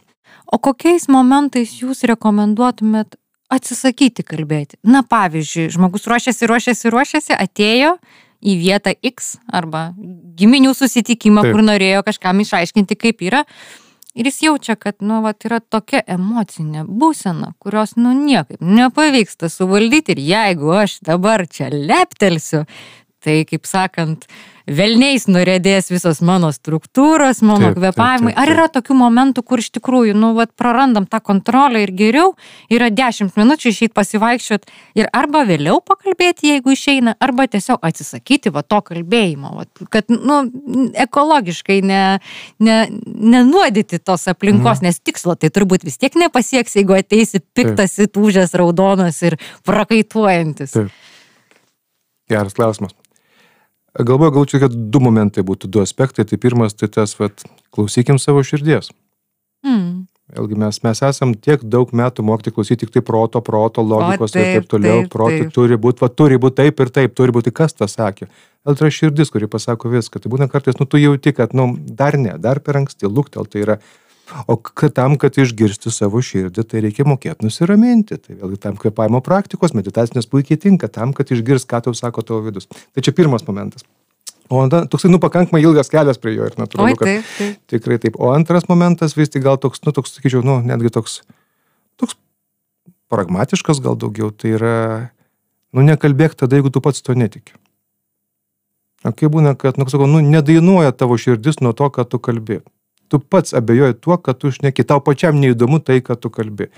O 0.53 0.59
kokiais 0.61 1.09
momentais 1.09 1.79
jūs 1.81 2.05
rekomenduotumėt 2.11 3.17
atsisakyti 3.53 4.25
kalbėti? 4.27 4.77
Na, 4.85 5.01
pavyzdžiui, 5.05 5.71
žmogus 5.73 6.05
ruošiasi, 6.11 6.49
ruošiasi, 6.51 6.93
ruošiasi, 6.93 7.33
atėjo 7.37 7.97
į 8.43 8.57
vietą 8.59 8.93
X 9.07 9.37
arba 9.47 9.93
giminių 10.39 10.75
susitikimą, 10.77 11.45
Taip. 11.47 11.55
kur 11.55 11.65
norėjo 11.65 12.03
kažkam 12.07 12.43
išaiškinti, 12.43 12.99
kaip 12.99 13.23
yra, 13.25 13.45
Ir 14.13 14.27
jis 14.29 14.43
jaučia, 14.45 14.75
kad, 14.77 14.99
nu, 15.01 15.23
vat, 15.25 15.41
yra 15.49 15.57
tokia 15.61 16.03
emocinė 16.15 16.83
būsena, 16.85 17.55
kurios, 17.63 17.95
nu, 17.97 18.13
niekaip 18.13 18.61
nepavyksta 18.61 19.49
suvaldyti. 19.49 20.13
Ir 20.13 20.21
jeigu 20.27 20.75
aš 20.83 20.99
dabar 21.07 21.47
čia 21.49 21.71
leptelsiu, 21.73 22.67
tai 23.23 23.43
kaip 23.49 23.67
sakant, 23.69 24.27
velniais 24.67 25.25
norėdės 25.27 25.89
visos 25.91 26.21
mano 26.23 26.53
struktūros, 26.55 27.41
mano 27.43 27.73
Taip, 27.73 27.75
taip, 27.75 27.79
kvepavimai. 27.81 28.31
taip, 28.33 28.39
Ar 28.39 28.47
taip. 28.47 28.55
yra 28.55 28.67
tokių 28.71 28.95
momentų, 28.99 29.43
kur 29.43 29.59
iš 29.59 29.71
tikrųjų, 29.75 30.15
nu, 30.15 30.29
vat, 30.39 30.53
prarandam 30.59 31.07
tą 31.11 31.19
kontrolę 31.25 31.83
ir 31.83 31.91
geriau 31.99 32.35
yra 32.71 32.87
10 32.95 33.35
minučių 33.39 33.73
išeiti 33.73 33.95
pasivaikščiot 33.97 34.69
ir 35.01 35.09
arba 35.13 35.43
vėliau 35.49 35.81
pakalbėti, 35.83 36.53
jeigu 36.55 36.77
išeina, 36.77 37.17
arba 37.21 37.49
tiesiog 37.51 37.83
atsisakyti 37.83 38.53
va 38.55 38.63
to 38.63 38.79
kalbėjimo, 38.87 39.51
vat, 39.59 39.83
kad, 39.91 40.07
nu, 40.15 40.39
ekologiškai 40.95 41.81
ne, 41.83 42.03
ne, 42.63 42.79
nenuodyti 43.07 43.99
tos 43.99 44.29
aplinkos, 44.31 44.79
Mhm. 44.79 44.87
nes 44.87 45.01
tikslo 45.03 45.35
tai 45.35 45.51
turbūt 45.51 45.83
vis 45.85 45.99
tiek 45.99 46.15
nepasieks, 46.15 46.79
jeigu 46.79 46.95
ateisi 46.99 47.43
piktas, 47.55 47.99
įtūžęs, 48.07 48.55
raudonas 48.55 49.19
ir 49.27 49.37
prakaituojantis. 49.67 50.71
Taip. 50.79 50.91
Geras 52.31 52.55
klausimas. 52.55 52.95
Galvoju, 53.99 54.33
gal 54.33 54.47
čia 54.49 54.63
kad 54.63 54.73
du 54.73 55.01
momentai 55.05 55.45
būtų, 55.45 55.69
du 55.69 55.83
aspektai. 55.83 56.25
Tai 56.29 56.39
pirmas, 56.41 56.73
tai 56.75 56.89
tas, 56.89 57.13
vat, 57.19 57.45
klausykim 57.75 58.21
savo 58.23 58.41
širdies. 58.47 58.89
Mm. 59.67 60.07
Vėlgi 60.33 60.57
mes, 60.57 60.79
mes 60.81 61.03
esam 61.05 61.35
tiek 61.37 61.61
daug 61.69 61.91
metų 61.93 62.25
mokyti 62.25 62.55
klausyti 62.57 62.87
tik 62.87 62.93
tai 62.95 63.03
proto, 63.05 63.43
proto, 63.45 63.83
logikos 63.85 64.33
ir 64.33 64.39
taip, 64.39 64.55
taip 64.55 64.71
toliau. 64.71 65.03
taip, 65.03 65.11
Protui 65.13 65.43
taip. 65.43 65.51
turi 65.53 65.77
būti, 65.77 66.01
va, 66.01 66.09
turi 66.09 66.39
būti 66.41 66.57
taip 66.63 66.81
ir 66.81 66.93
taip, 66.95 67.13
turi 67.19 67.35
būti 67.37 67.53
kas 67.53 67.77
tas 67.77 67.99
sakė. 67.99 68.31
Gal 68.65 68.79
tai 68.79 68.87
yra 68.87 68.95
širdis, 68.97 69.33
kuri 69.35 69.51
pasako 69.51 69.93
viską. 69.93 70.23
Tai 70.23 70.33
būna 70.33 70.49
kartais, 70.49 70.79
nu 70.81 70.87
tu 70.89 71.01
jauti, 71.03 71.35
kad, 71.37 71.53
nu, 71.59 71.75
dar 72.01 72.17
ne, 72.17 72.39
dar 72.41 72.63
per 72.65 72.81
anksti, 72.81 73.11
luktel, 73.13 73.45
tai 73.45 73.67
yra. 73.67 73.79
O 74.47 74.57
kad 74.57 74.95
tam, 74.97 75.17
kad 75.21 75.37
išgirsti 75.39 75.91
savo 75.93 76.23
širdį, 76.25 76.65
tai 76.69 76.81
reikia 76.85 77.05
mokėti 77.09 77.45
nusiraminti. 77.45 78.17
Tai 78.23 78.37
vėlgi 78.39 78.61
tam 78.63 78.79
kvepavimo 78.81 79.21
praktikos, 79.25 79.75
meditacinės 79.77 80.31
puikiai 80.31 80.61
tinka, 80.61 80.89
tam, 80.89 81.13
kad 81.17 81.33
išgirs, 81.35 81.67
ką 81.69 81.83
tau 81.87 81.97
sako 81.97 82.25
tavo 82.27 82.41
vidus. 82.47 82.69
Tai 82.71 83.05
čia 83.05 83.15
pirmas 83.17 83.45
momentas. 83.49 83.85
O 84.53 84.63
tada, 84.69 84.87
toksai, 84.91 85.11
nu, 85.13 85.21
pakankamai 85.23 85.63
ilgas 85.65 85.89
kelias 85.93 86.19
prie 86.21 86.35
jo 86.35 86.47
ir 86.49 86.57
Oi, 86.57 86.61
natūralu, 86.61 86.97
kad 87.01 87.09
taip, 87.09 87.29
taip. 87.39 87.61
Tikrai 87.73 87.97
taip. 88.03 88.19
O 88.21 88.33
antras 88.35 88.67
momentas 88.69 89.17
vis 89.17 89.33
tik 89.33 89.45
gal 89.47 89.57
toks, 89.61 89.81
nu, 89.87 89.95
toks, 89.97 90.13
sakyčiau, 90.19 90.43
nu, 90.45 90.59
netgi 90.67 90.93
toks, 90.93 91.23
toks 92.01 92.19
pragmatiškas 93.13 93.81
gal 93.85 93.97
daugiau, 94.01 94.29
tai 94.35 94.55
yra, 94.59 94.77
nu, 95.73 95.85
nekalbėk 95.87 96.37
tada, 96.37 96.59
jeigu 96.59 96.73
tu 96.75 96.83
pats 96.85 97.01
to 97.05 97.17
netiki. 97.17 97.57
O 99.09 99.15
kai 99.17 99.31
būna, 99.33 99.55
kad, 99.59 99.81
nu, 99.81 99.89
sakau, 99.89 100.11
nu, 100.11 100.21
nedainuoja 100.21 100.93
tavo 100.93 101.17
širdis 101.19 101.63
nuo 101.65 101.73
to, 101.77 101.89
ką 101.95 102.05
tu 102.09 102.21
kalbi. 102.23 102.61
Tu 103.13 103.19
pats 103.21 103.53
abejoji 103.53 103.93
tuo, 104.01 104.17
kad 104.17 104.39
tu 104.41 104.49
šneki, 104.49 104.87
tau 104.89 105.03
pačiam 105.05 105.37
neįdomu 105.37 105.83
tai, 105.85 105.99
ką 106.01 106.15
tu 106.17 106.31
kalbi. 106.33 106.71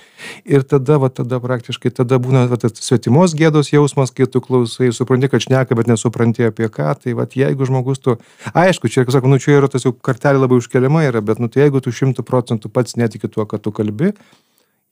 Ir 0.43 0.64
tada, 0.66 0.97
va, 0.99 1.07
tada 1.14 1.39
praktiškai, 1.39 1.93
tada 1.95 2.18
būna 2.18 2.49
va, 2.51 2.59
tas 2.59 2.74
svetimos 2.82 3.37
gėdos 3.39 3.70
jausmas, 3.70 4.11
kai 4.11 4.26
tu 4.26 4.43
klausai, 4.43 4.89
supranti, 4.97 5.30
kad 5.30 5.45
šneka, 5.45 5.78
bet 5.78 5.87
nesupranti 5.87 6.49
apie 6.49 6.66
ką. 6.74 6.89
Tai 7.05 7.14
va, 7.20 7.28
jeigu 7.30 7.68
žmogus 7.70 8.03
tu, 8.03 8.16
aišku, 8.51 8.91
čia, 8.91 9.05
kaip 9.05 9.14
sakau, 9.14 9.30
nu, 9.30 9.39
čia 9.39 9.61
yra 9.61 9.70
tas 9.70 9.87
jau 9.87 9.95
kartelė 9.95 10.43
labai 10.43 10.59
užkeliama 10.59 11.05
yra, 11.07 11.22
bet, 11.22 11.39
nu, 11.39 11.47
tai 11.47 11.68
jeigu 11.68 11.85
tu 11.85 11.95
šimtų 11.95 12.26
procentų 12.26 12.72
pats 12.74 12.99
netiki 12.99 13.30
tuo, 13.30 13.47
ką 13.47 13.62
tu 13.62 13.70
kalbi, 13.76 14.11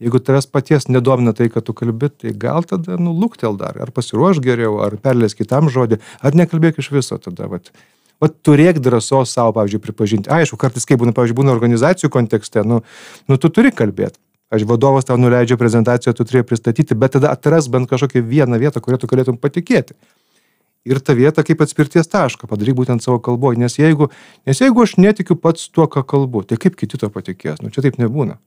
jeigu 0.02 0.20
tavęs 0.22 0.46
paties 0.46 0.86
nedomina 0.90 1.34
tai, 1.34 1.48
ką 1.50 1.62
tu 1.66 1.74
kalbi, 1.74 2.10
tai 2.22 2.36
gal 2.38 2.62
tada, 2.62 3.00
nu, 3.02 3.16
luktel 3.18 3.58
dar, 3.58 3.82
ar 3.82 3.90
pasiruoš 3.94 4.38
geriau, 4.46 4.78
ar 4.86 4.94
perlės 5.02 5.34
kitam 5.38 5.70
žodį, 5.74 5.98
ar 6.22 6.38
nekalbėk 6.38 6.78
iš 6.82 6.92
viso 6.94 7.18
tada, 7.22 7.50
va. 7.50 7.62
Vat 8.22 8.36
turėk 8.46 8.78
drąsos 8.78 9.32
savo, 9.34 9.50
pavyzdžiui, 9.56 9.82
pripažinti. 9.82 10.30
Aišku, 10.30 10.58
kartais, 10.60 10.86
kai 10.86 10.94
būna, 11.00 11.14
pavyzdžiui, 11.16 11.40
būna 11.40 11.54
organizacijų 11.56 12.12
kontekste, 12.14 12.62
nu, 12.62 12.84
nu 13.26 13.38
tu 13.42 13.50
turi 13.50 13.72
kalbėti. 13.74 14.20
Aš 14.52 14.66
vadovas 14.68 15.08
tau 15.08 15.16
nuleidžia 15.18 15.56
prezentaciją, 15.58 16.12
tu 16.14 16.26
turi 16.28 16.44
pristatyti, 16.46 16.94
bet 16.94 17.16
tada 17.16 17.32
atras 17.32 17.66
bent 17.72 17.88
kažkokią 17.90 18.22
vieną 18.28 18.60
vietą, 18.60 18.82
kurią 18.84 19.00
tu 19.00 19.08
galėtum 19.10 19.40
patikėti. 19.40 19.96
Ir 20.86 21.00
tą 21.00 21.16
vietą 21.18 21.42
kaip 21.46 21.62
atspirties 21.62 22.10
tašką 22.10 22.46
padaryk 22.50 22.76
būtent 22.78 23.02
savo 23.02 23.18
kalboje. 23.22 23.58
Nes 23.62 23.78
jeigu, 23.78 24.10
nes 24.46 24.60
jeigu 24.60 24.82
aš 24.82 24.96
netikiu 25.00 25.38
pats 25.38 25.70
tuo, 25.70 25.88
ką 25.90 26.02
kalbu, 26.06 26.42
tai 26.46 26.58
kaip 26.62 26.78
kiti 26.78 26.98
to 27.00 27.10
patikės? 27.10 27.62
Nu 27.62 27.70
čia 27.74 27.86
taip 27.86 27.98
nebūna. 28.02 28.38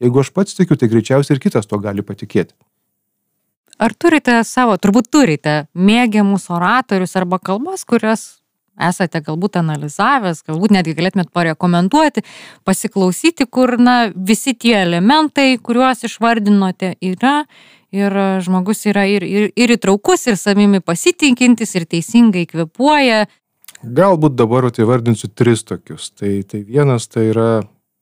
Jeigu 0.00 0.20
aš 0.20 0.32
pats 0.36 0.56
tikiu, 0.56 0.76
tai 0.80 0.88
greičiausiai 0.92 1.36
ir 1.36 1.42
kitas 1.42 1.68
to 1.68 1.80
gali 1.80 2.04
patikėti. 2.06 2.54
Ar 3.80 3.96
turite 3.96 4.36
savo, 4.44 4.76
turbūt 4.76 5.08
turite 5.08 5.64
mėgiamus 5.74 6.46
oratorius 6.52 7.16
arba 7.16 7.40
kalbas, 7.40 7.86
kurias 7.88 8.39
esate 8.80 9.20
galbūt 9.24 9.58
analizavęs, 9.60 10.44
galbūt 10.46 10.74
netgi 10.76 10.94
galėtumėt 10.98 11.32
parekomenduoti, 11.36 12.24
pasiklausyti, 12.68 13.46
kur 13.46 13.76
na, 13.80 13.98
visi 14.14 14.54
tie 14.54 14.78
elementai, 14.82 15.52
kuriuos 15.62 16.06
išvardinote, 16.08 16.94
yra 17.00 17.44
ir 17.90 18.14
žmogus 18.44 18.84
yra 18.86 19.04
ir, 19.10 19.26
ir, 19.26 19.50
ir 19.58 19.74
įtraukus, 19.74 20.28
ir 20.30 20.38
savimi 20.38 20.80
pasitikintis, 20.80 21.74
ir 21.74 21.86
teisingai 21.90 22.46
kvepuoja. 22.50 23.26
Galbūt 23.80 24.36
dabar 24.36 24.68
įvardinsiu 24.70 25.30
tris 25.34 25.64
tokius. 25.64 26.10
Tai, 26.12 26.40
tai 26.44 26.62
vienas 26.68 27.08
tai 27.08 27.30
yra 27.32 27.50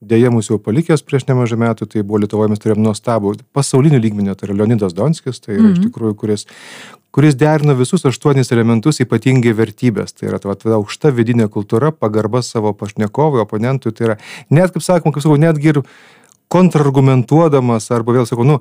dėja 0.00 0.30
mūsų 0.30 0.54
jau 0.54 0.60
palikęs 0.62 1.02
prieš 1.06 1.26
nemažai 1.28 1.58
metų, 1.58 1.88
tai 1.90 2.04
buvo 2.06 2.20
Lietuvoje 2.22 2.52
mes 2.52 2.62
turėjom 2.62 2.84
nuostabų 2.84 3.34
pasaulinį 3.56 3.98
lygmenį, 4.04 4.36
tai 4.38 4.48
yra 4.48 4.60
Leonidas 4.60 4.94
Donskis, 4.94 5.40
tai 5.40 5.56
yra 5.56 5.62
mm 5.62 5.66
-hmm. 5.66 5.78
iš 5.78 5.86
tikrųjų, 5.88 6.14
kuris, 6.14 6.46
kuris 7.10 7.34
derino 7.34 7.74
visus 7.74 8.06
aštuonis 8.06 8.52
elementus, 8.52 9.00
ypatingai 9.00 9.52
vertybės. 9.52 10.14
Tai 10.14 10.28
yra 10.28 10.38
ta, 10.38 10.54
ta 10.54 10.76
aukšta 10.78 11.10
vidinė 11.10 11.48
kultūra, 11.48 11.90
pagarba 11.90 12.42
savo 12.42 12.72
pašnekovui, 12.72 13.40
oponentui, 13.40 13.92
tai 13.92 14.06
yra 14.06 14.16
net, 14.50 14.70
kaip 14.70 14.82
sakoma, 14.82 15.12
kaip 15.12 15.22
sakau, 15.22 15.36
netgi 15.36 15.68
ir 15.68 15.82
kontrargumentuodamas 16.52 17.90
arba 17.92 18.14
vėl 18.16 18.26
sakau, 18.28 18.46
nu, 18.48 18.58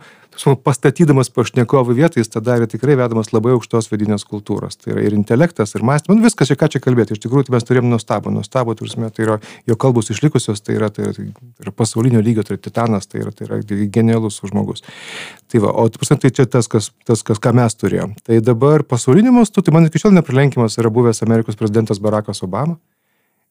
pastatydamas 0.64 1.32
pašnekovų 1.34 1.96
vietą, 1.98 2.20
jis 2.20 2.30
tą 2.30 2.42
darė 2.44 2.68
tikrai 2.70 2.98
vedamas 3.00 3.32
labai 3.34 3.54
aukštos 3.56 3.88
vidinės 3.90 4.26
kultūros. 4.28 4.78
Tai 4.78 4.92
yra 4.94 5.06
ir 5.08 5.16
intelektas, 5.18 5.74
ir 5.76 5.86
mąstymas, 5.88 6.20
nu, 6.20 6.26
viskas, 6.26 6.52
ką 6.60 6.70
čia 6.74 6.82
kalbėti. 6.84 7.16
Iš 7.16 7.24
tikrųjų, 7.24 7.48
tai 7.48 7.56
mes 7.56 7.68
turėjom 7.68 7.88
nuostabų, 7.90 8.34
nuostabų, 8.36 8.76
turime, 8.78 9.10
tai 9.14 9.26
yra 9.26 9.38
jo 9.70 9.78
kalbos 9.80 10.12
išlikusios, 10.14 10.62
tai 10.62 10.76
yra, 10.78 10.92
tai 10.94 11.08
yra, 11.08 11.16
tai 11.16 11.30
yra 11.64 11.74
pasaulinio 11.74 12.22
lygio, 12.24 12.46
tai 12.46 12.58
yra 12.58 12.66
titanas, 12.68 13.10
tai 13.10 13.24
yra, 13.24 13.34
tai 13.34 13.48
yra 13.48 13.62
genialus 13.94 14.42
žmogus. 14.44 14.86
Tai 15.48 15.64
va, 15.64 15.72
o 15.72 15.88
prasme, 15.96 16.20
tai 16.22 16.34
čia 16.36 16.46
tas 16.46 16.70
kas, 16.70 16.92
tas, 17.08 17.24
kas, 17.26 17.42
ką 17.42 17.56
mes 17.58 17.80
turėjom. 17.80 18.14
Tai 18.28 18.42
dabar 18.46 18.86
pasauliniu 18.86 19.34
mastu, 19.40 19.64
tai 19.64 19.74
man 19.74 19.88
iki 19.90 20.04
šiol 20.04 20.14
neprilenkiamas 20.20 20.78
yra 20.78 20.94
buvęs 20.94 21.24
Amerikos 21.26 21.58
prezidentas 21.58 22.04
Barackas 22.04 22.44
Obama 22.46 22.78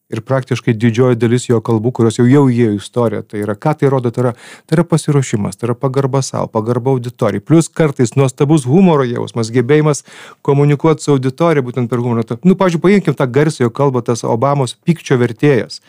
ir 0.09 0.21
praktiškai 0.23 0.73
didžioji 0.79 1.19
dalis 1.19 1.49
jo 1.49 1.59
kalbų, 1.63 1.91
kurios 1.99 2.17
jau 2.19 2.25
jau 2.29 2.45
įėjo 2.47 2.75
į 2.75 2.79
istoriją. 2.79 3.25
Tai 3.27 3.41
yra, 3.43 3.55
ką 3.59 3.73
tai 3.81 3.89
rodo, 3.91 4.11
tai 4.13 4.23
yra, 4.23 4.31
tai 4.65 4.77
yra 4.77 4.85
pasiruošimas, 4.87 5.59
tai 5.59 5.67
yra 5.69 5.75
pagarba 5.75 6.21
savo, 6.23 6.47
pagarba 6.51 6.93
auditorijai. 6.95 7.43
Plus 7.43 7.67
kartais 7.67 8.15
nuostabus 8.15 8.67
humoro 8.69 9.03
jausmas, 9.07 9.51
gebėjimas 9.51 10.05
komunikuoti 10.47 11.03
su 11.03 11.13
auditorija 11.17 11.65
būtent 11.65 11.91
per 11.91 12.03
humorą. 12.03 12.39
Nu, 12.47 12.55
pažiūrėjau, 12.55 12.85
paimkim 12.87 13.17
tą 13.19 13.27
garsiojo 13.27 13.73
kalbą, 13.73 14.05
tas 14.07 14.23
Obamos 14.27 14.77
pykčio 14.87 15.19
vertėjas. 15.19 15.81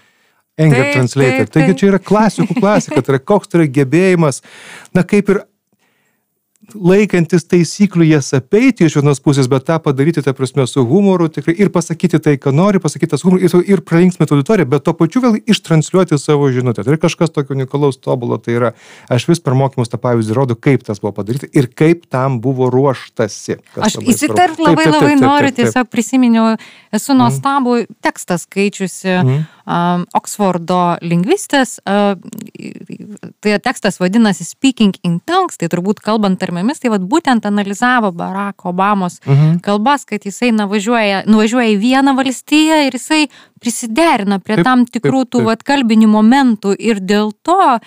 Taip, 0.59 0.75
translator. 0.91 1.47
Taigi 1.55 1.77
čia 1.79 1.93
yra 1.93 2.01
klasikų 2.03 2.57
klasika, 2.59 2.99
tai 2.99 3.14
yra 3.14 3.23
koks 3.23 3.53
tai 3.53 3.61
yra 3.61 3.69
gebėjimas, 3.77 4.43
na 4.97 5.05
kaip 5.07 5.31
ir 5.31 5.45
laikantis 6.75 7.47
taisyklių 7.49 8.09
jas 8.11 8.33
apeiti 8.37 8.85
iš 8.89 8.99
vienos 8.99 9.21
pusės, 9.25 9.47
bet 9.49 9.65
tą 9.69 9.79
padaryti, 9.83 10.25
ta 10.27 10.35
prasme, 10.37 10.67
su 10.69 10.83
humoru 10.85 11.29
tikrai 11.33 11.55
ir 11.57 11.71
pasakyti 11.73 12.19
tai, 12.21 12.35
ką 12.41 12.53
nori, 12.53 12.81
pasakyti 12.83 13.13
tas 13.15 13.23
humoru 13.25 13.47
ir, 13.47 13.55
ir 13.77 13.83
pralinksmėti 13.87 14.35
auditoriją, 14.35 14.69
bet 14.69 14.85
to 14.85 14.95
pačiu 14.99 15.23
vėl 15.25 15.39
ištransliuoti 15.39 16.19
savo 16.21 16.51
žinutę. 16.53 16.83
Tai 16.83 16.93
yra 16.95 17.01
kažkas 17.01 17.33
tokio 17.33 17.55
unikalaus 17.57 18.01
tobulo, 18.03 18.41
tai 18.43 18.57
yra, 18.59 18.73
aš 19.09 19.29
vis 19.31 19.43
per 19.45 19.57
mokymus 19.59 19.93
tą 19.93 20.01
pavyzdį 20.03 20.37
rodo, 20.37 20.59
kaip 20.59 20.85
tas 20.89 21.01
buvo 21.05 21.15
padaryta 21.21 21.49
ir 21.55 21.71
kaip 21.71 22.09
tam 22.11 22.41
buvo 22.45 22.69
ruoštasi. 22.75 23.61
Aš 23.79 24.01
labai 24.01 24.19
svarbu. 24.19 24.67
labai 24.67 24.67
Taip, 24.67 24.67
taip, 24.67 24.67
labai 24.67 24.85
taip, 24.85 25.07
taip, 25.07 25.25
noriu, 25.25 25.55
tiesiog 25.63 25.93
prisiminiau, 25.95 26.51
esu 26.99 27.17
nuostabų 27.17 27.79
tekstą 28.05 28.41
skaičiusi 28.43 29.19
Mhm. 29.29 29.47
um, 29.67 30.05
Oksfordo 30.17 30.99
lingvistės. 31.05 31.79
Uh, 31.85 32.19
tai 33.43 33.59
tekstas 33.63 34.01
vadinasi 34.01 34.47
Speaking 34.47 34.97
in 35.05 35.21
Tongues, 35.27 35.59
tai 35.61 35.69
turbūt 35.73 36.03
kalbant 36.05 36.41
tarmėmis, 36.49 36.80
tai 36.80 36.90
vad 36.94 37.05
būtent 37.09 37.44
analizavo 37.49 38.11
Barack 38.16 38.64
Obamos 38.66 39.20
Mhm. 39.26 39.61
kalbas, 39.62 40.05
kad 40.09 40.24
jisai 40.24 40.51
nuvažiuoja, 40.53 41.24
nuvažiuoja 41.26 41.76
į 41.76 41.78
vieną 41.82 42.16
valstiją 42.16 42.86
ir 42.88 42.92
jisai 42.96 43.28
prisiderina 43.61 44.38
prie 44.38 44.57
Taip, 44.57 44.64
tam 44.64 44.84
tikrų 44.86 45.24
taip, 45.24 45.30
tų 45.32 45.38
taip. 45.42 45.46
vat 45.46 45.62
kalbinių 45.64 46.09
momentų 46.09 46.74
ir 46.78 47.01
dėl 47.01 47.32
to, 47.42 47.78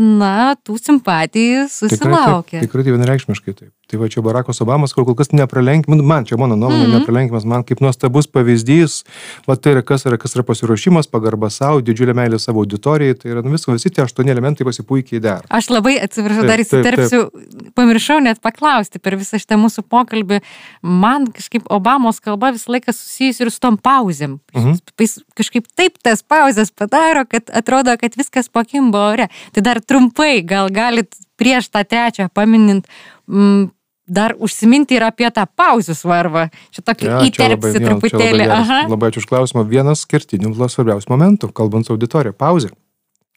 na, 0.00 0.54
tų 0.56 0.78
simpatijų 0.80 1.66
Tikrai 1.68 1.98
susilaukia. 1.98 2.64
tikrai 2.64 2.86
tai 2.86 2.96
vienareikšmiškai 2.96 3.54
taip. 3.54 3.72
Tai 3.90 3.98
va 3.98 4.06
čia 4.06 4.22
Barakas 4.22 4.60
Obamas, 4.62 4.92
kol, 4.94 5.02
kas 5.18 5.32
nepralenkimas, 5.34 5.98
man 6.06 6.26
čia 6.28 6.36
mano 6.38 6.54
nuomonė, 6.54 6.84
mm 6.84 6.92
-hmm. 6.92 7.00
nepralenkimas, 7.02 7.44
man 7.44 7.64
kaip 7.66 7.80
nuostabus 7.82 8.28
pavyzdys, 8.30 9.02
va 9.48 9.56
tai 9.56 9.72
yra 9.74 9.82
kas 9.82 10.06
yra, 10.06 10.16
kas 10.16 10.36
yra 10.36 10.44
pasiruošimas, 10.46 11.10
pagarba 11.10 11.50
savo, 11.50 11.80
didžiulė 11.82 12.14
meilė 12.14 12.38
savo 12.38 12.62
auditorijai, 12.62 13.16
tai 13.18 13.32
yra 13.32 13.42
nu, 13.42 13.50
visko, 13.50 13.74
visi 13.74 13.90
tie 13.90 14.04
aštuoni 14.04 14.30
elementai 14.30 14.64
pasipuikiai 14.64 15.20
dera. 15.20 15.42
Aš 15.50 15.70
labai 15.74 15.96
atsiprašau, 16.04 16.46
dar 16.46 16.62
įsiterpsiu, 16.62 17.30
pamiršau 17.74 18.20
net 18.22 18.40
paklausti 18.40 19.02
per 19.02 19.18
visą 19.18 19.42
šitą 19.42 19.58
mūsų 19.58 19.82
pokalbį. 19.82 20.40
Man 20.82 21.26
kažkaip 21.26 21.66
Obamos 21.70 22.20
kalba 22.20 22.52
visą 22.54 22.70
laiką 22.70 22.94
susijusi 22.94 23.42
ir 23.42 23.50
su 23.50 23.58
tom 23.58 23.76
pauzėm. 23.76 24.38
Mhm. 24.54 24.78
Jis 24.98 25.18
kažkaip 25.34 25.66
taip 25.74 25.98
tas 25.98 26.22
pauzes 26.22 26.70
padaro, 26.70 27.26
kad 27.26 27.50
atrodo, 27.50 27.96
kad 27.98 28.14
viskas 28.14 28.48
pakimbo 28.48 28.98
ore. 28.98 29.28
Tai 29.52 29.62
dar 29.62 29.80
trumpai 29.90 30.40
gal 30.46 30.70
galit 30.72 31.18
prieš 31.40 31.70
tą 31.72 31.82
trečią 31.88 32.28
paminint, 32.32 32.86
mm, 33.28 33.70
dar 34.10 34.34
užsiminti 34.38 34.98
ir 34.98 35.06
apie 35.06 35.30
tą 35.34 35.46
pauzių 35.46 35.94
svarbą. 35.94 36.48
Čia 36.74 36.84
tokį 36.86 37.08
ja, 37.08 37.18
įterpsi 37.28 37.74
labai, 37.78 37.86
truputėlį. 37.86 38.44
Ja, 38.46 38.60
labai, 38.60 38.84
labai 38.90 39.10
ačiū 39.10 39.22
už 39.22 39.28
klausimą. 39.30 39.64
Vienas 39.70 40.04
kertinių 40.10 40.52
svarbiausių 40.58 41.12
momentų, 41.12 41.52
kalbant 41.54 41.86
su 41.86 41.94
auditorija- 41.94 42.34
pauzė. 42.44 42.72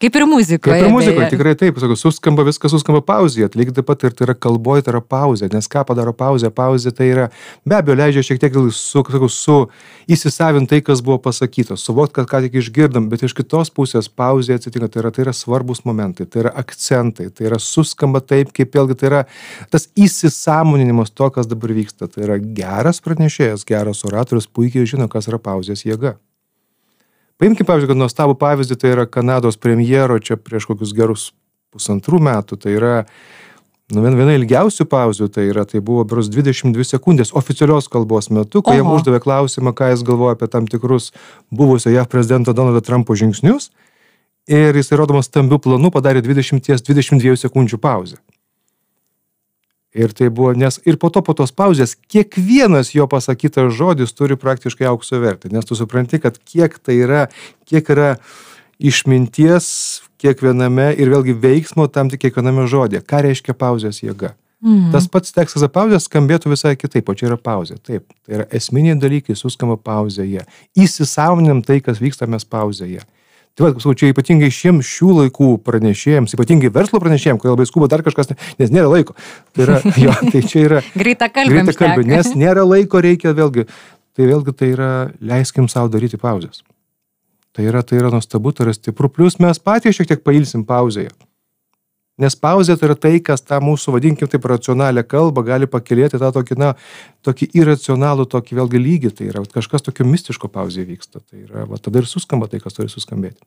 Kaip 0.01 0.17
ir 0.19 0.25
muzikoje. 0.27 0.73
Kaip 0.73 0.83
ir 0.83 0.91
muzikoje, 0.91 1.27
tikrai 1.31 1.51
taip, 1.55 1.77
sakau, 1.79 1.95
suskamba 1.95 2.43
viskas, 2.43 2.73
suskamba 2.73 2.99
pauzėje, 3.05 3.47
lygiai 3.55 3.77
taip 3.77 3.85
pat 3.87 4.01
ir 4.03 4.15
tai 4.17 4.25
yra 4.25 4.33
kalboje, 4.35 4.83
tai 4.83 4.91
yra 4.97 4.99
pauzė, 5.13 5.47
nes 5.53 5.69
ką 5.71 5.85
padaro 5.87 6.11
pauzė, 6.17 6.49
pauzė 6.51 6.91
tai 6.97 7.07
yra, 7.11 7.27
be 7.63 7.77
abejo, 7.77 7.95
leidžia 8.01 8.23
šiek 8.27 8.41
tiek 8.41 8.57
su, 8.57 8.99
sakau, 8.99 9.29
su 9.31 9.55
įsisavinti 10.11 10.73
tai, 10.73 10.81
kas 10.89 11.03
buvo 11.05 11.21
pasakyta, 11.23 11.77
suvokti, 11.79 12.17
kad 12.17 12.27
ką 12.33 12.41
tik 12.47 12.57
išgirdom, 12.59 13.07
bet 13.13 13.23
iš 13.23 13.37
kitos 13.37 13.71
pusės 13.71 14.11
pauzė 14.11 14.57
atsitinka, 14.57 14.91
tai 14.91 15.05
yra, 15.05 15.13
tai 15.15 15.23
yra 15.27 15.35
svarbus 15.39 15.85
momentai, 15.87 16.27
tai 16.27 16.43
yra 16.43 16.55
akcentai, 16.65 17.29
tai 17.31 17.47
yra 17.53 17.61
suskamba 17.63 18.19
taip, 18.19 18.51
kaip 18.51 18.75
vėlgi 18.75 18.99
tai 18.99 19.11
yra 19.13 19.23
tas 19.71 19.87
įsisamoninimas 19.95 21.15
to, 21.15 21.31
kas 21.31 21.47
dabar 21.47 21.71
vyksta, 21.79 22.11
tai 22.11 22.27
yra 22.27 22.41
geras 22.43 22.99
pranešėjas, 23.05 23.63
geras 23.71 24.03
oratorius, 24.09 24.51
puikiai 24.51 24.89
žino, 24.89 25.07
kas 25.07 25.31
yra 25.31 25.39
pauzės 25.39 25.87
jėga. 25.87 26.17
Paimkime, 27.41 27.67
pavyzdžiui, 27.67 27.91
kad 27.91 27.99
nuostabų 27.99 28.35
pavyzdį, 28.39 28.79
tai 28.79 28.91
yra 28.93 29.07
Kanados 29.09 29.57
premjero 29.59 30.19
čia 30.21 30.37
prieš 30.37 30.69
kokius 30.69 30.93
gerus 30.95 31.31
pusantrų 31.73 32.21
metų, 32.23 32.59
tai 32.61 32.75
yra 32.77 32.97
Nu, 33.91 34.01
viena 34.01 34.33
ilgiausių 34.37 34.85
pauzių 34.89 35.27
tai 35.33 35.49
yra, 35.51 35.65
tai 35.69 35.81
buvo 35.83 36.05
beros 36.07 36.29
22 36.31 36.85
sekundės 36.87 37.33
oficialios 37.35 37.89
kalbos 37.91 38.29
metu, 38.33 38.63
kai 38.63 38.77
Oho. 38.77 38.79
jam 38.79 38.91
uždavė 38.95 39.19
klausimą, 39.21 39.73
ką 39.75 39.91
jis 39.91 40.05
galvoja 40.07 40.37
apie 40.37 40.47
tam 40.49 40.69
tikrus 40.71 41.11
buvusio 41.51 41.91
JAV 41.91 42.07
prezidento 42.09 42.55
Donaldo 42.55 42.81
Trumpo 42.81 43.17
žingsnius. 43.19 43.69
Ir 44.49 44.75
jis 44.75 44.89
įrodomas 44.95 45.29
stambių 45.29 45.59
planų 45.67 45.91
padarė 45.93 46.23
20-22 46.23 47.35
sekundžių 47.43 47.79
pauzę. 47.83 48.17
Ir 49.93 50.13
tai 50.17 50.31
buvo, 50.33 50.55
nes 50.57 50.79
ir 50.89 50.97
po 50.97 51.11
to, 51.13 51.21
po 51.21 51.35
tos 51.37 51.53
pauzės, 51.53 51.93
kiekvienas 52.09 52.95
jo 52.95 53.05
pasakytas 53.09 53.75
žodis 53.77 54.15
turi 54.17 54.37
praktiškai 54.41 54.87
aukso 54.89 55.19
vertę, 55.21 55.51
nes 55.53 55.67
tu 55.69 55.77
supranti, 55.77 56.17
kad 56.21 56.39
kiek 56.41 56.79
tai 56.81 56.97
yra, 57.05 57.27
kiek 57.69 57.91
yra 57.93 58.15
išminties 58.81 59.67
kiekviename 60.23 60.93
ir 60.97 61.11
vėlgi 61.13 61.35
veiksmo 61.37 61.85
tam 61.93 62.09
tik 62.09 62.23
kiekviename 62.25 62.65
žodė. 62.71 63.03
Ką 63.05 63.21
reiškia 63.27 63.53
pauzės 63.53 64.01
jėga? 64.01 64.33
Mhm. 64.63 64.93
Tas 64.95 65.09
pats 65.11 65.35
tekstas 65.35 65.65
apie 65.65 65.75
pauzę 65.75 65.99
skambėtų 65.99 66.53
visai 66.53 66.77
kitaip, 66.79 67.09
o 67.11 67.15
čia 67.19 67.27
yra 67.27 67.37
pauzė. 67.37 67.75
Taip, 67.83 68.07
tai 68.23 68.37
yra 68.39 68.45
esminiai 68.55 68.95
dalykai, 68.95 69.35
suskamba 69.35 69.75
pauzėje. 69.75 70.45
Įsisavonim 70.79 71.59
tai, 71.67 71.81
kas 71.83 71.99
vyksta 71.99 72.29
mes 72.31 72.47
pauzėje. 72.47 73.03
Tai 73.53 73.67
va, 73.67 73.71
sakau, 73.77 73.93
čia 73.93 74.09
ypatingai 74.09 74.49
šiems 74.49 74.87
šių 74.89 75.11
laikų 75.19 75.47
pranešėjams, 75.61 76.33
ypatingai 76.33 76.71
verslo 76.73 76.97
pranešėjams, 77.03 77.41
kurie 77.41 77.51
labai 77.53 77.67
skuba 77.69 77.89
dar 77.91 78.01
kažkas, 78.05 78.31
nes 78.57 78.71
nėra 78.73 78.89
laiko. 78.89 79.13
Tai, 79.53 79.67
yra, 79.67 79.75
jo, 80.05 80.13
tai 80.33 80.41
čia 80.41 80.63
yra... 80.63 80.79
Greita 80.97 81.29
kalbė. 81.29 81.59
Greita 81.59 81.75
kalbė, 81.77 82.05
nes 82.09 82.31
nėra 82.33 82.63
laiko, 82.65 83.01
reikia 83.05 83.35
vėlgi. 83.37 83.67
Tai 84.17 84.29
vėlgi 84.29 84.55
tai 84.57 84.71
yra, 84.73 84.89
leiskim 85.21 85.69
savo 85.69 85.91
daryti 85.93 86.17
pauzes. 86.21 86.63
Tai 87.53 87.67
yra, 87.69 87.83
tai 87.85 87.99
yra 88.01 88.09
nuostabu, 88.13 88.55
tai 88.57 88.65
yra 88.65 88.73
stipru. 88.73 89.11
Plus 89.13 89.37
mes 89.41 89.61
patys 89.61 89.99
šiek 89.99 90.09
tiek 90.09 90.25
pailsim 90.25 90.65
pauzėje. 90.65 91.13
Nes 92.21 92.35
pauzė 92.37 92.75
tai 92.77 92.91
yra 92.91 92.95
tai, 92.99 93.15
kas 93.25 93.41
tą 93.41 93.57
mūsų, 93.63 93.95
vadinkim 93.95 94.29
taip, 94.29 94.43
racionalią 94.45 95.01
kalbą 95.09 95.41
gali 95.47 95.65
pakilėti 95.65 96.19
tą 96.21 96.29
tokį, 96.35 96.57
na, 96.61 96.73
tokį 97.25 97.49
irracionalų, 97.57 98.27
tokį 98.29 98.59
vėlgi 98.59 98.81
lygį. 98.83 99.13
Tai 99.17 99.29
yra 99.31 99.41
kažkas 99.49 99.87
tokio 99.87 100.05
mistiško 100.05 100.51
pauzėje 100.53 100.85
vyksta. 100.91 101.23
Tai 101.25 101.41
yra, 101.41 101.65
va, 101.69 101.81
tada 101.81 102.03
ir 102.03 102.09
suskamba 102.09 102.51
tai, 102.51 102.61
kas 102.61 102.77
turi 102.77 102.93
suskambėti. 102.93 103.41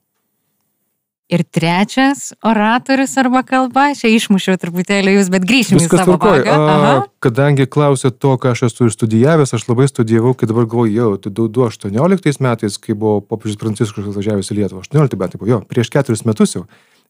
Ir 1.26 1.42
trečias 1.42 2.28
oratorius 2.46 3.16
arba 3.18 3.40
kalba, 3.42 3.88
čia 3.98 4.12
išmušiau 4.14 4.60
truputėlį 4.62 5.16
jūs, 5.16 5.30
bet 5.34 5.46
grįšim 5.46 5.80
Viskas 5.80 6.02
į 6.02 6.04
savo 6.04 6.18
bagą. 6.22 7.00
Kadangi 7.22 7.66
klausėt 7.66 8.20
to, 8.22 8.36
ką 8.38 8.52
aš 8.54 8.68
esu 8.68 8.86
studijavęs, 8.94 9.54
aš 9.58 9.64
labai 9.66 9.88
studijavau, 9.90 10.36
kai 10.38 10.46
dabar 10.46 10.68
galvoju, 10.70 10.94
jau, 10.94 11.08
tai 11.18 11.34
2018 11.34 12.42
metais, 12.46 12.78
kai 12.78 12.94
buvo 12.94 13.18
popiežius 13.26 13.58
Pranciškus 13.58 14.06
atvažiavęs 14.12 14.52
į 14.54 14.58
Lietuvą, 14.60 14.84
18 14.86 15.18
metai 15.18 15.42
buvo, 15.42 15.50
jo, 15.50 15.60
prieš 15.66 15.90
keturis 15.94 16.22
metus 16.30 16.54
jau. 16.54 16.62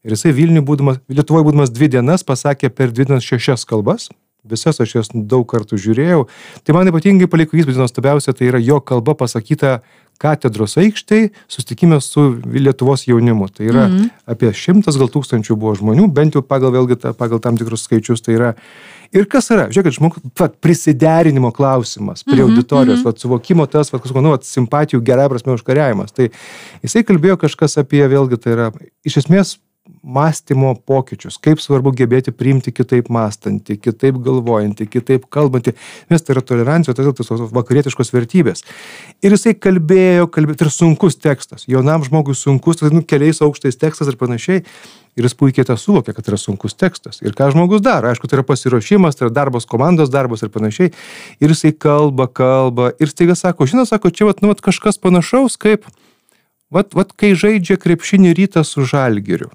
Ir 0.07 0.15
jisai 0.15 0.31
Vilniui 0.35 0.63
būdamas, 0.63 1.01
Lietuvoje 1.11 1.49
būdamas 1.49 1.73
dvi 1.75 1.91
dienas 1.97 2.23
pasakė 2.23 2.71
per 2.71 2.95
dvi 2.95 3.09
dienas 3.09 3.27
šešias 3.27 3.67
kalbas. 3.67 4.07
Visas 4.47 4.79
aš 4.79 4.93
jas 4.95 5.09
daug 5.11 5.43
kartų 5.49 5.75
žiūrėjau. 5.83 6.25
Tai 6.63 6.75
man 6.77 6.87
ypatingai 6.87 7.27
paliko 7.27 7.57
įspūdį 7.59 7.81
nuostabiausia, 7.81 8.31
tai 8.31 8.47
yra 8.47 8.61
jo 8.63 8.79
kalba 8.79 9.17
pasakyta 9.19 9.81
katedros 10.21 10.77
aikštėje 10.79 11.33
susitikime 11.51 11.99
su 12.01 12.23
Lietuvos 12.55 13.03
jaunimu. 13.09 13.49
Tai 13.51 13.67
yra 13.67 13.87
mm 13.87 13.97
-hmm. 13.97 14.09
apie 14.25 14.53
šimtas 14.53 14.97
gal 14.97 15.11
tūkstančių 15.11 15.55
buvo 15.55 15.75
žmonių, 15.75 16.07
bent 16.07 16.35
jau 16.35 16.41
pagal, 16.41 16.71
vėlgi, 16.71 17.13
pagal 17.13 17.39
tam 17.39 17.57
tikrus 17.57 17.83
skaičius. 17.83 18.21
Tai 18.21 18.33
yra 18.33 18.53
Ir 19.15 19.27
kas 19.31 19.47
yra, 19.53 19.67
žiūrėkit, 19.71 19.95
žmogus, 19.95 20.23
prisiderinimo 20.59 21.51
klausimas 21.55 22.23
prie 22.23 22.35
mm 22.35 22.39
-hmm, 22.41 22.57
auditorijos, 22.57 22.99
mm 22.99 23.01
-hmm. 23.01 23.05
vat, 23.05 23.19
suvokimo 23.19 23.65
tas, 23.65 23.93
vat, 23.93 24.05
nu, 24.15 24.29
vat, 24.29 24.43
simpatijų 24.43 25.01
gerai 25.01 25.29
prasme 25.29 25.53
užkariavimas. 25.53 26.11
Tai 26.11 26.29
jisai 26.83 27.03
kalbėjo 27.03 27.37
kažkas 27.37 27.77
apie, 27.77 28.07
vėlgi, 28.07 28.37
tai 28.37 28.51
yra 28.53 28.71
iš 29.05 29.17
esmės 29.17 29.59
mąstymo 30.03 30.75
pokyčius, 30.87 31.37
kaip 31.43 31.61
svarbu 31.61 31.91
gebėti 31.97 32.31
priimti 32.35 32.71
kitaip 32.71 33.09
mąstantį, 33.13 33.77
kitaip 33.81 34.19
galvojantį, 34.23 34.87
kitaip 34.91 35.25
kalbantį, 35.33 35.73
nes 36.11 36.23
tai 36.23 36.35
yra 36.35 36.43
tolerancija, 36.45 36.95
tai 36.95 37.05
yra 37.05 37.15
tos 37.17 37.31
vakarietiškos 37.55 38.13
vertybės. 38.15 38.63
Ir 39.25 39.35
jisai 39.35 39.55
kalbėjo, 39.57 40.29
kalbėjo, 40.31 40.59
tai 40.61 40.69
yra 40.69 40.75
sunkus 40.75 41.19
tekstas, 41.19 41.67
jaunam 41.67 42.05
žmogui 42.07 42.37
sunkus, 42.37 42.79
tai 42.81 42.93
nu, 42.93 43.03
keliais 43.03 43.43
aukštais 43.43 43.79
tekstas 43.79 44.13
ir 44.13 44.19
panašiai. 44.19 44.63
Ir 45.17 45.25
jis 45.25 45.33
puikiai 45.33 45.65
tą 45.65 45.73
suvokė, 45.81 46.13
kad 46.13 46.27
tai 46.27 46.35
yra 46.35 46.37
sunkus 46.37 46.75
tekstas. 46.77 47.23
Ir 47.25 47.33
ką 47.33 47.47
žmogus 47.49 47.81
daro, 47.81 48.11
aišku, 48.11 48.29
tai 48.29 48.37
yra 48.37 48.43
pasiruošimas, 48.45 49.17
tai 49.17 49.25
yra 49.25 49.33
darbas, 49.33 49.65
komandos 49.65 50.11
darbas 50.13 50.45
ir 50.45 50.51
panašiai. 50.53 50.91
Ir 51.41 51.53
jisai 51.55 51.71
kalba, 51.73 52.27
kalba. 52.29 52.91
Ir 53.01 53.09
staiga 53.09 53.33
sako, 53.33 53.65
žinot, 53.65 53.89
sako, 53.89 54.13
čia 54.13 54.29
vat, 54.29 54.43
nu, 54.45 54.53
vat 54.53 54.61
kažkas 54.61 55.01
panašaus, 55.01 55.57
kaip, 55.57 55.89
vat, 56.69 56.93
vat 56.93 57.17
kai 57.17 57.33
žaidžia 57.33 57.79
krepšinį 57.81 58.35
rytą 58.37 58.61
su 58.61 58.85
žalgiriu. 58.85 59.49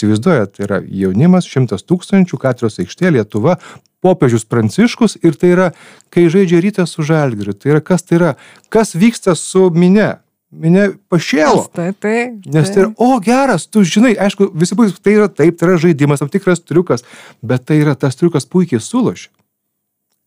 Įsivaizduojat, 0.00 0.54
tai 0.56 0.64
yra 0.64 0.78
jaunimas, 0.80 1.44
šimtas 1.44 1.84
tūkstančių, 1.84 2.38
Katrijos 2.40 2.80
aikštė, 2.80 3.10
Lietuva, 3.18 3.58
popiežius 4.00 4.46
Pranciškus 4.48 5.18
ir 5.20 5.36
tai 5.36 5.52
yra, 5.52 5.66
kai 6.12 6.24
žaidžia 6.32 6.62
rytas 6.64 6.94
su 6.96 7.04
žalgiriu. 7.04 7.52
Tai 7.52 7.74
yra, 7.74 7.82
kas 7.84 8.06
tai 8.06 8.16
yra, 8.16 8.30
kas 8.72 8.94
vyksta 8.96 9.36
su 9.36 9.68
minė. 9.74 10.14
Minė 10.50 10.88
pašėlo. 11.12 11.68
Tai, 11.70 11.92
tai, 11.92 12.30
tai. 12.42 12.54
Nes 12.56 12.72
tai 12.72 12.86
yra, 12.86 12.88
o 12.98 13.20
geras, 13.22 13.68
tu 13.70 13.84
žinai, 13.86 14.16
aišku, 14.18 14.48
visi 14.58 14.74
puikiai, 14.74 14.96
tai 15.04 15.12
yra 15.18 15.28
taip, 15.30 15.60
tai 15.60 15.68
yra 15.68 15.76
žaidimas, 15.84 16.24
tam 16.24 16.32
tikras 16.32 16.64
triukas, 16.64 17.04
bet 17.38 17.68
tai 17.68 17.76
yra 17.84 17.94
tas 17.94 18.18
triukas 18.18 18.48
puikiai 18.50 18.82
sulošia. 18.82 19.30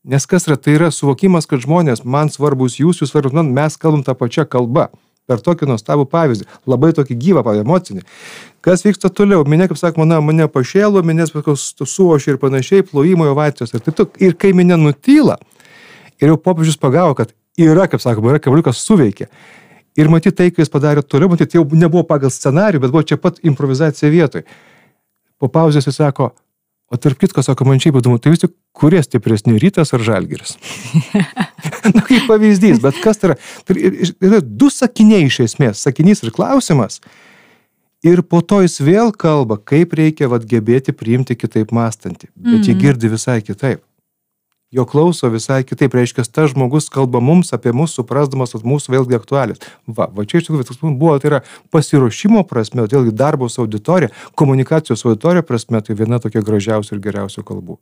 Nes 0.07 0.27
kas 0.27 0.47
yra, 0.47 0.55
tai 0.55 0.77
yra 0.77 0.93
suvokimas, 0.95 1.49
kad 1.49 1.65
žmonės, 1.65 2.05
man 2.07 2.31
svarbus 2.31 2.77
jūs, 2.79 3.01
jūs 3.03 3.11
svarbus 3.11 3.35
man, 3.35 3.51
mes 3.55 3.75
kalbam 3.79 4.05
tą 4.07 4.15
pačią 4.15 4.45
kalbą 4.47 4.93
per 5.29 5.41
tokį 5.43 5.69
nuostabų 5.69 6.05
pavyzdį, 6.11 6.47
labai 6.69 6.91
tokį 6.95 7.17
gyvą, 7.19 7.43
emocinį. 7.61 8.03
Kas 8.63 8.83
vyksta 8.85 9.11
toliau? 9.11 9.45
Minė, 9.47 9.69
kaip 9.71 9.79
sakoma, 9.79 10.07
na, 10.07 10.19
mane 10.23 10.47
pašėlo, 10.51 11.03
minės 11.03 11.33
suošė 11.33 12.35
ir 12.35 12.39
panašiai, 12.41 12.85
plojimo 12.87 13.27
ovacijos 13.31 13.73
ir 13.73 13.83
taip 13.83 13.97
toliau. 13.97 14.11
Ir 14.23 14.37
kai 14.39 14.53
minė 14.55 14.77
nutyla, 14.79 15.37
ir 16.19 16.31
jau 16.31 16.37
popiežius 16.39 16.79
pagavo, 16.79 17.15
kad 17.19 17.33
yra, 17.59 17.87
kaip 17.91 18.03
sakoma, 18.03 18.33
yra 18.33 18.43
kabliukas 18.43 18.83
suveikė. 18.83 19.29
Ir 19.99 20.09
matyti 20.09 20.35
tai, 20.39 20.51
kai 20.51 20.63
jis 20.63 20.71
padarė 20.73 21.03
toliau, 21.05 21.31
matyti, 21.33 21.59
jau 21.59 21.67
nebuvo 21.69 22.05
pagal 22.07 22.31
scenarių, 22.33 22.81
bet 22.81 22.93
buvo 22.93 23.03
čia 23.05 23.19
pat 23.21 23.37
improvizacija 23.45 24.09
vietoj. 24.09 24.45
Po 25.37 25.49
pauzės 25.51 25.85
jis 25.85 25.99
sako, 25.99 26.31
O 26.93 26.97
tarp 27.01 27.17
kitko, 27.17 27.41
sako, 27.41 27.65
man 27.65 27.79
šiaip 27.81 27.97
įdomu, 27.97 28.19
tai 28.21 28.35
vis 28.35 28.43
tik 28.43 28.53
kurie 28.77 29.01
stipresni 29.01 29.57
rytas 29.61 29.95
ar 29.97 30.03
žalgeris? 30.05 30.55
Na, 31.95 32.03
kaip 32.05 32.27
pavyzdys, 32.29 32.81
bet 32.83 32.99
kas 33.01 33.17
tai 33.21 33.31
yra? 33.31 33.37
Tai 33.65 33.77
yra 34.29 34.41
du 34.43 34.69
sakiniai 34.69 35.25
iš 35.25 35.39
esmės, 35.47 35.81
sakinys 35.87 36.21
ir 36.21 36.33
klausimas. 36.35 36.99
Ir 38.05 38.21
po 38.27 38.43
to 38.45 38.59
jis 38.61 38.77
vėl 38.83 39.09
kalba, 39.15 39.57
kaip 39.57 39.95
reikia 39.97 40.27
vad 40.29 40.45
gebėti 40.49 40.93
priimti 40.93 41.37
kitaip 41.39 41.71
mąstantį. 41.73 42.29
Bet 42.35 42.59
mm 42.59 42.67
jį 42.67 42.75
mhm. 42.75 42.83
girdi 42.83 43.11
visai 43.15 43.39
kitaip 43.41 43.81
jo 44.73 44.85
klauso 44.89 45.29
visai 45.33 45.61
kitaip. 45.67 45.93
Reiškia, 45.93 46.25
tas 46.25 46.51
žmogus 46.51 46.89
kalba 46.93 47.21
mums 47.23 47.53
apie 47.55 47.73
mus, 47.75 47.95
suprasdamas 47.97 48.55
mūsų 48.59 48.95
vėlgi 48.95 49.17
aktualės. 49.19 49.63
Va, 49.87 50.09
va 50.09 50.25
čia 50.25 50.41
iš 50.41 50.49
tikrųjų 50.49 50.93
buvo, 50.97 51.15
tai 51.21 51.31
yra 51.31 51.41
pasiruošimo 51.73 52.45
prasme, 52.49 52.87
vėlgi 52.89 53.15
darbo 53.15 53.49
su 53.49 53.63
auditorija, 53.63 54.13
komunikacijos 54.39 55.05
auditorija 55.05 55.45
prasme, 55.45 55.83
tai 55.85 55.97
viena 55.99 56.21
tokia 56.23 56.43
gražiausių 56.45 56.97
ir 56.97 57.03
geriausių 57.09 57.45
kalbų. 57.47 57.79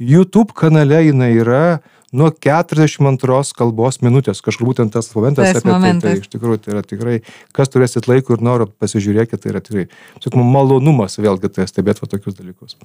YouTube 0.00 0.54
kanale 0.56 1.02
jinai 1.04 1.34
yra 1.36 1.80
nuo 2.16 2.30
42 2.32 3.52
kalbos 3.56 4.00
minutės, 4.00 4.40
kažkur 4.40 4.70
būtent 4.70 4.94
tas 4.96 5.10
momentas 5.14 5.52
tas 5.52 5.60
apie 5.60 5.72
momentas. 5.72 6.06
tai, 6.06 6.14
tai 6.16 6.24
iš 6.24 6.32
tikrųjų 6.32 6.62
tai 6.64 6.72
yra 6.74 6.82
tikrai, 6.86 7.18
kas 7.56 7.70
turėsit 7.72 8.08
laiko 8.08 8.34
ir 8.34 8.44
noro 8.44 8.66
pasižiūrėkite, 8.80 9.42
tai 9.44 9.52
yra 9.52 9.62
tikrai, 9.64 9.86
sakoma, 10.24 10.46
malonumas 10.56 11.20
vėlgi 11.20 11.52
tai 11.52 11.68
stebėti 11.68 12.08
tokius 12.08 12.40
dalykus. 12.40 12.78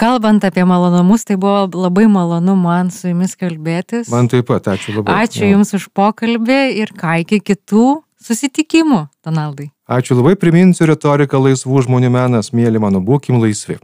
Kalbant 0.00 0.44
apie 0.44 0.64
malonumus, 0.64 1.24
tai 1.28 1.36
buvo 1.36 1.68
labai 1.84 2.06
malonu 2.10 2.56
man 2.56 2.90
su 2.90 3.10
jumis 3.10 3.36
kalbėtis. 3.38 4.08
Man 4.12 4.30
taip 4.32 4.48
pat, 4.48 4.70
ačiū 4.72 4.96
labai. 4.96 5.18
Ačiū 5.26 5.44
ja. 5.44 5.52
Jums 5.52 5.74
už 5.76 5.90
pokalbį 5.94 6.60
ir 6.80 6.94
ką 6.96 7.18
iki 7.22 7.42
kitų 7.44 8.00
susitikimų, 8.22 9.04
Donaldai. 9.24 9.68
Ačiū 9.92 10.16
labai, 10.16 10.34
priminsiu 10.40 10.88
retoriką 10.88 11.42
laisvų 11.42 11.84
žmonių 11.86 12.12
menas, 12.14 12.52
mėly 12.56 12.80
mano, 12.82 13.02
būkim 13.04 13.40
laisvi. 13.42 13.78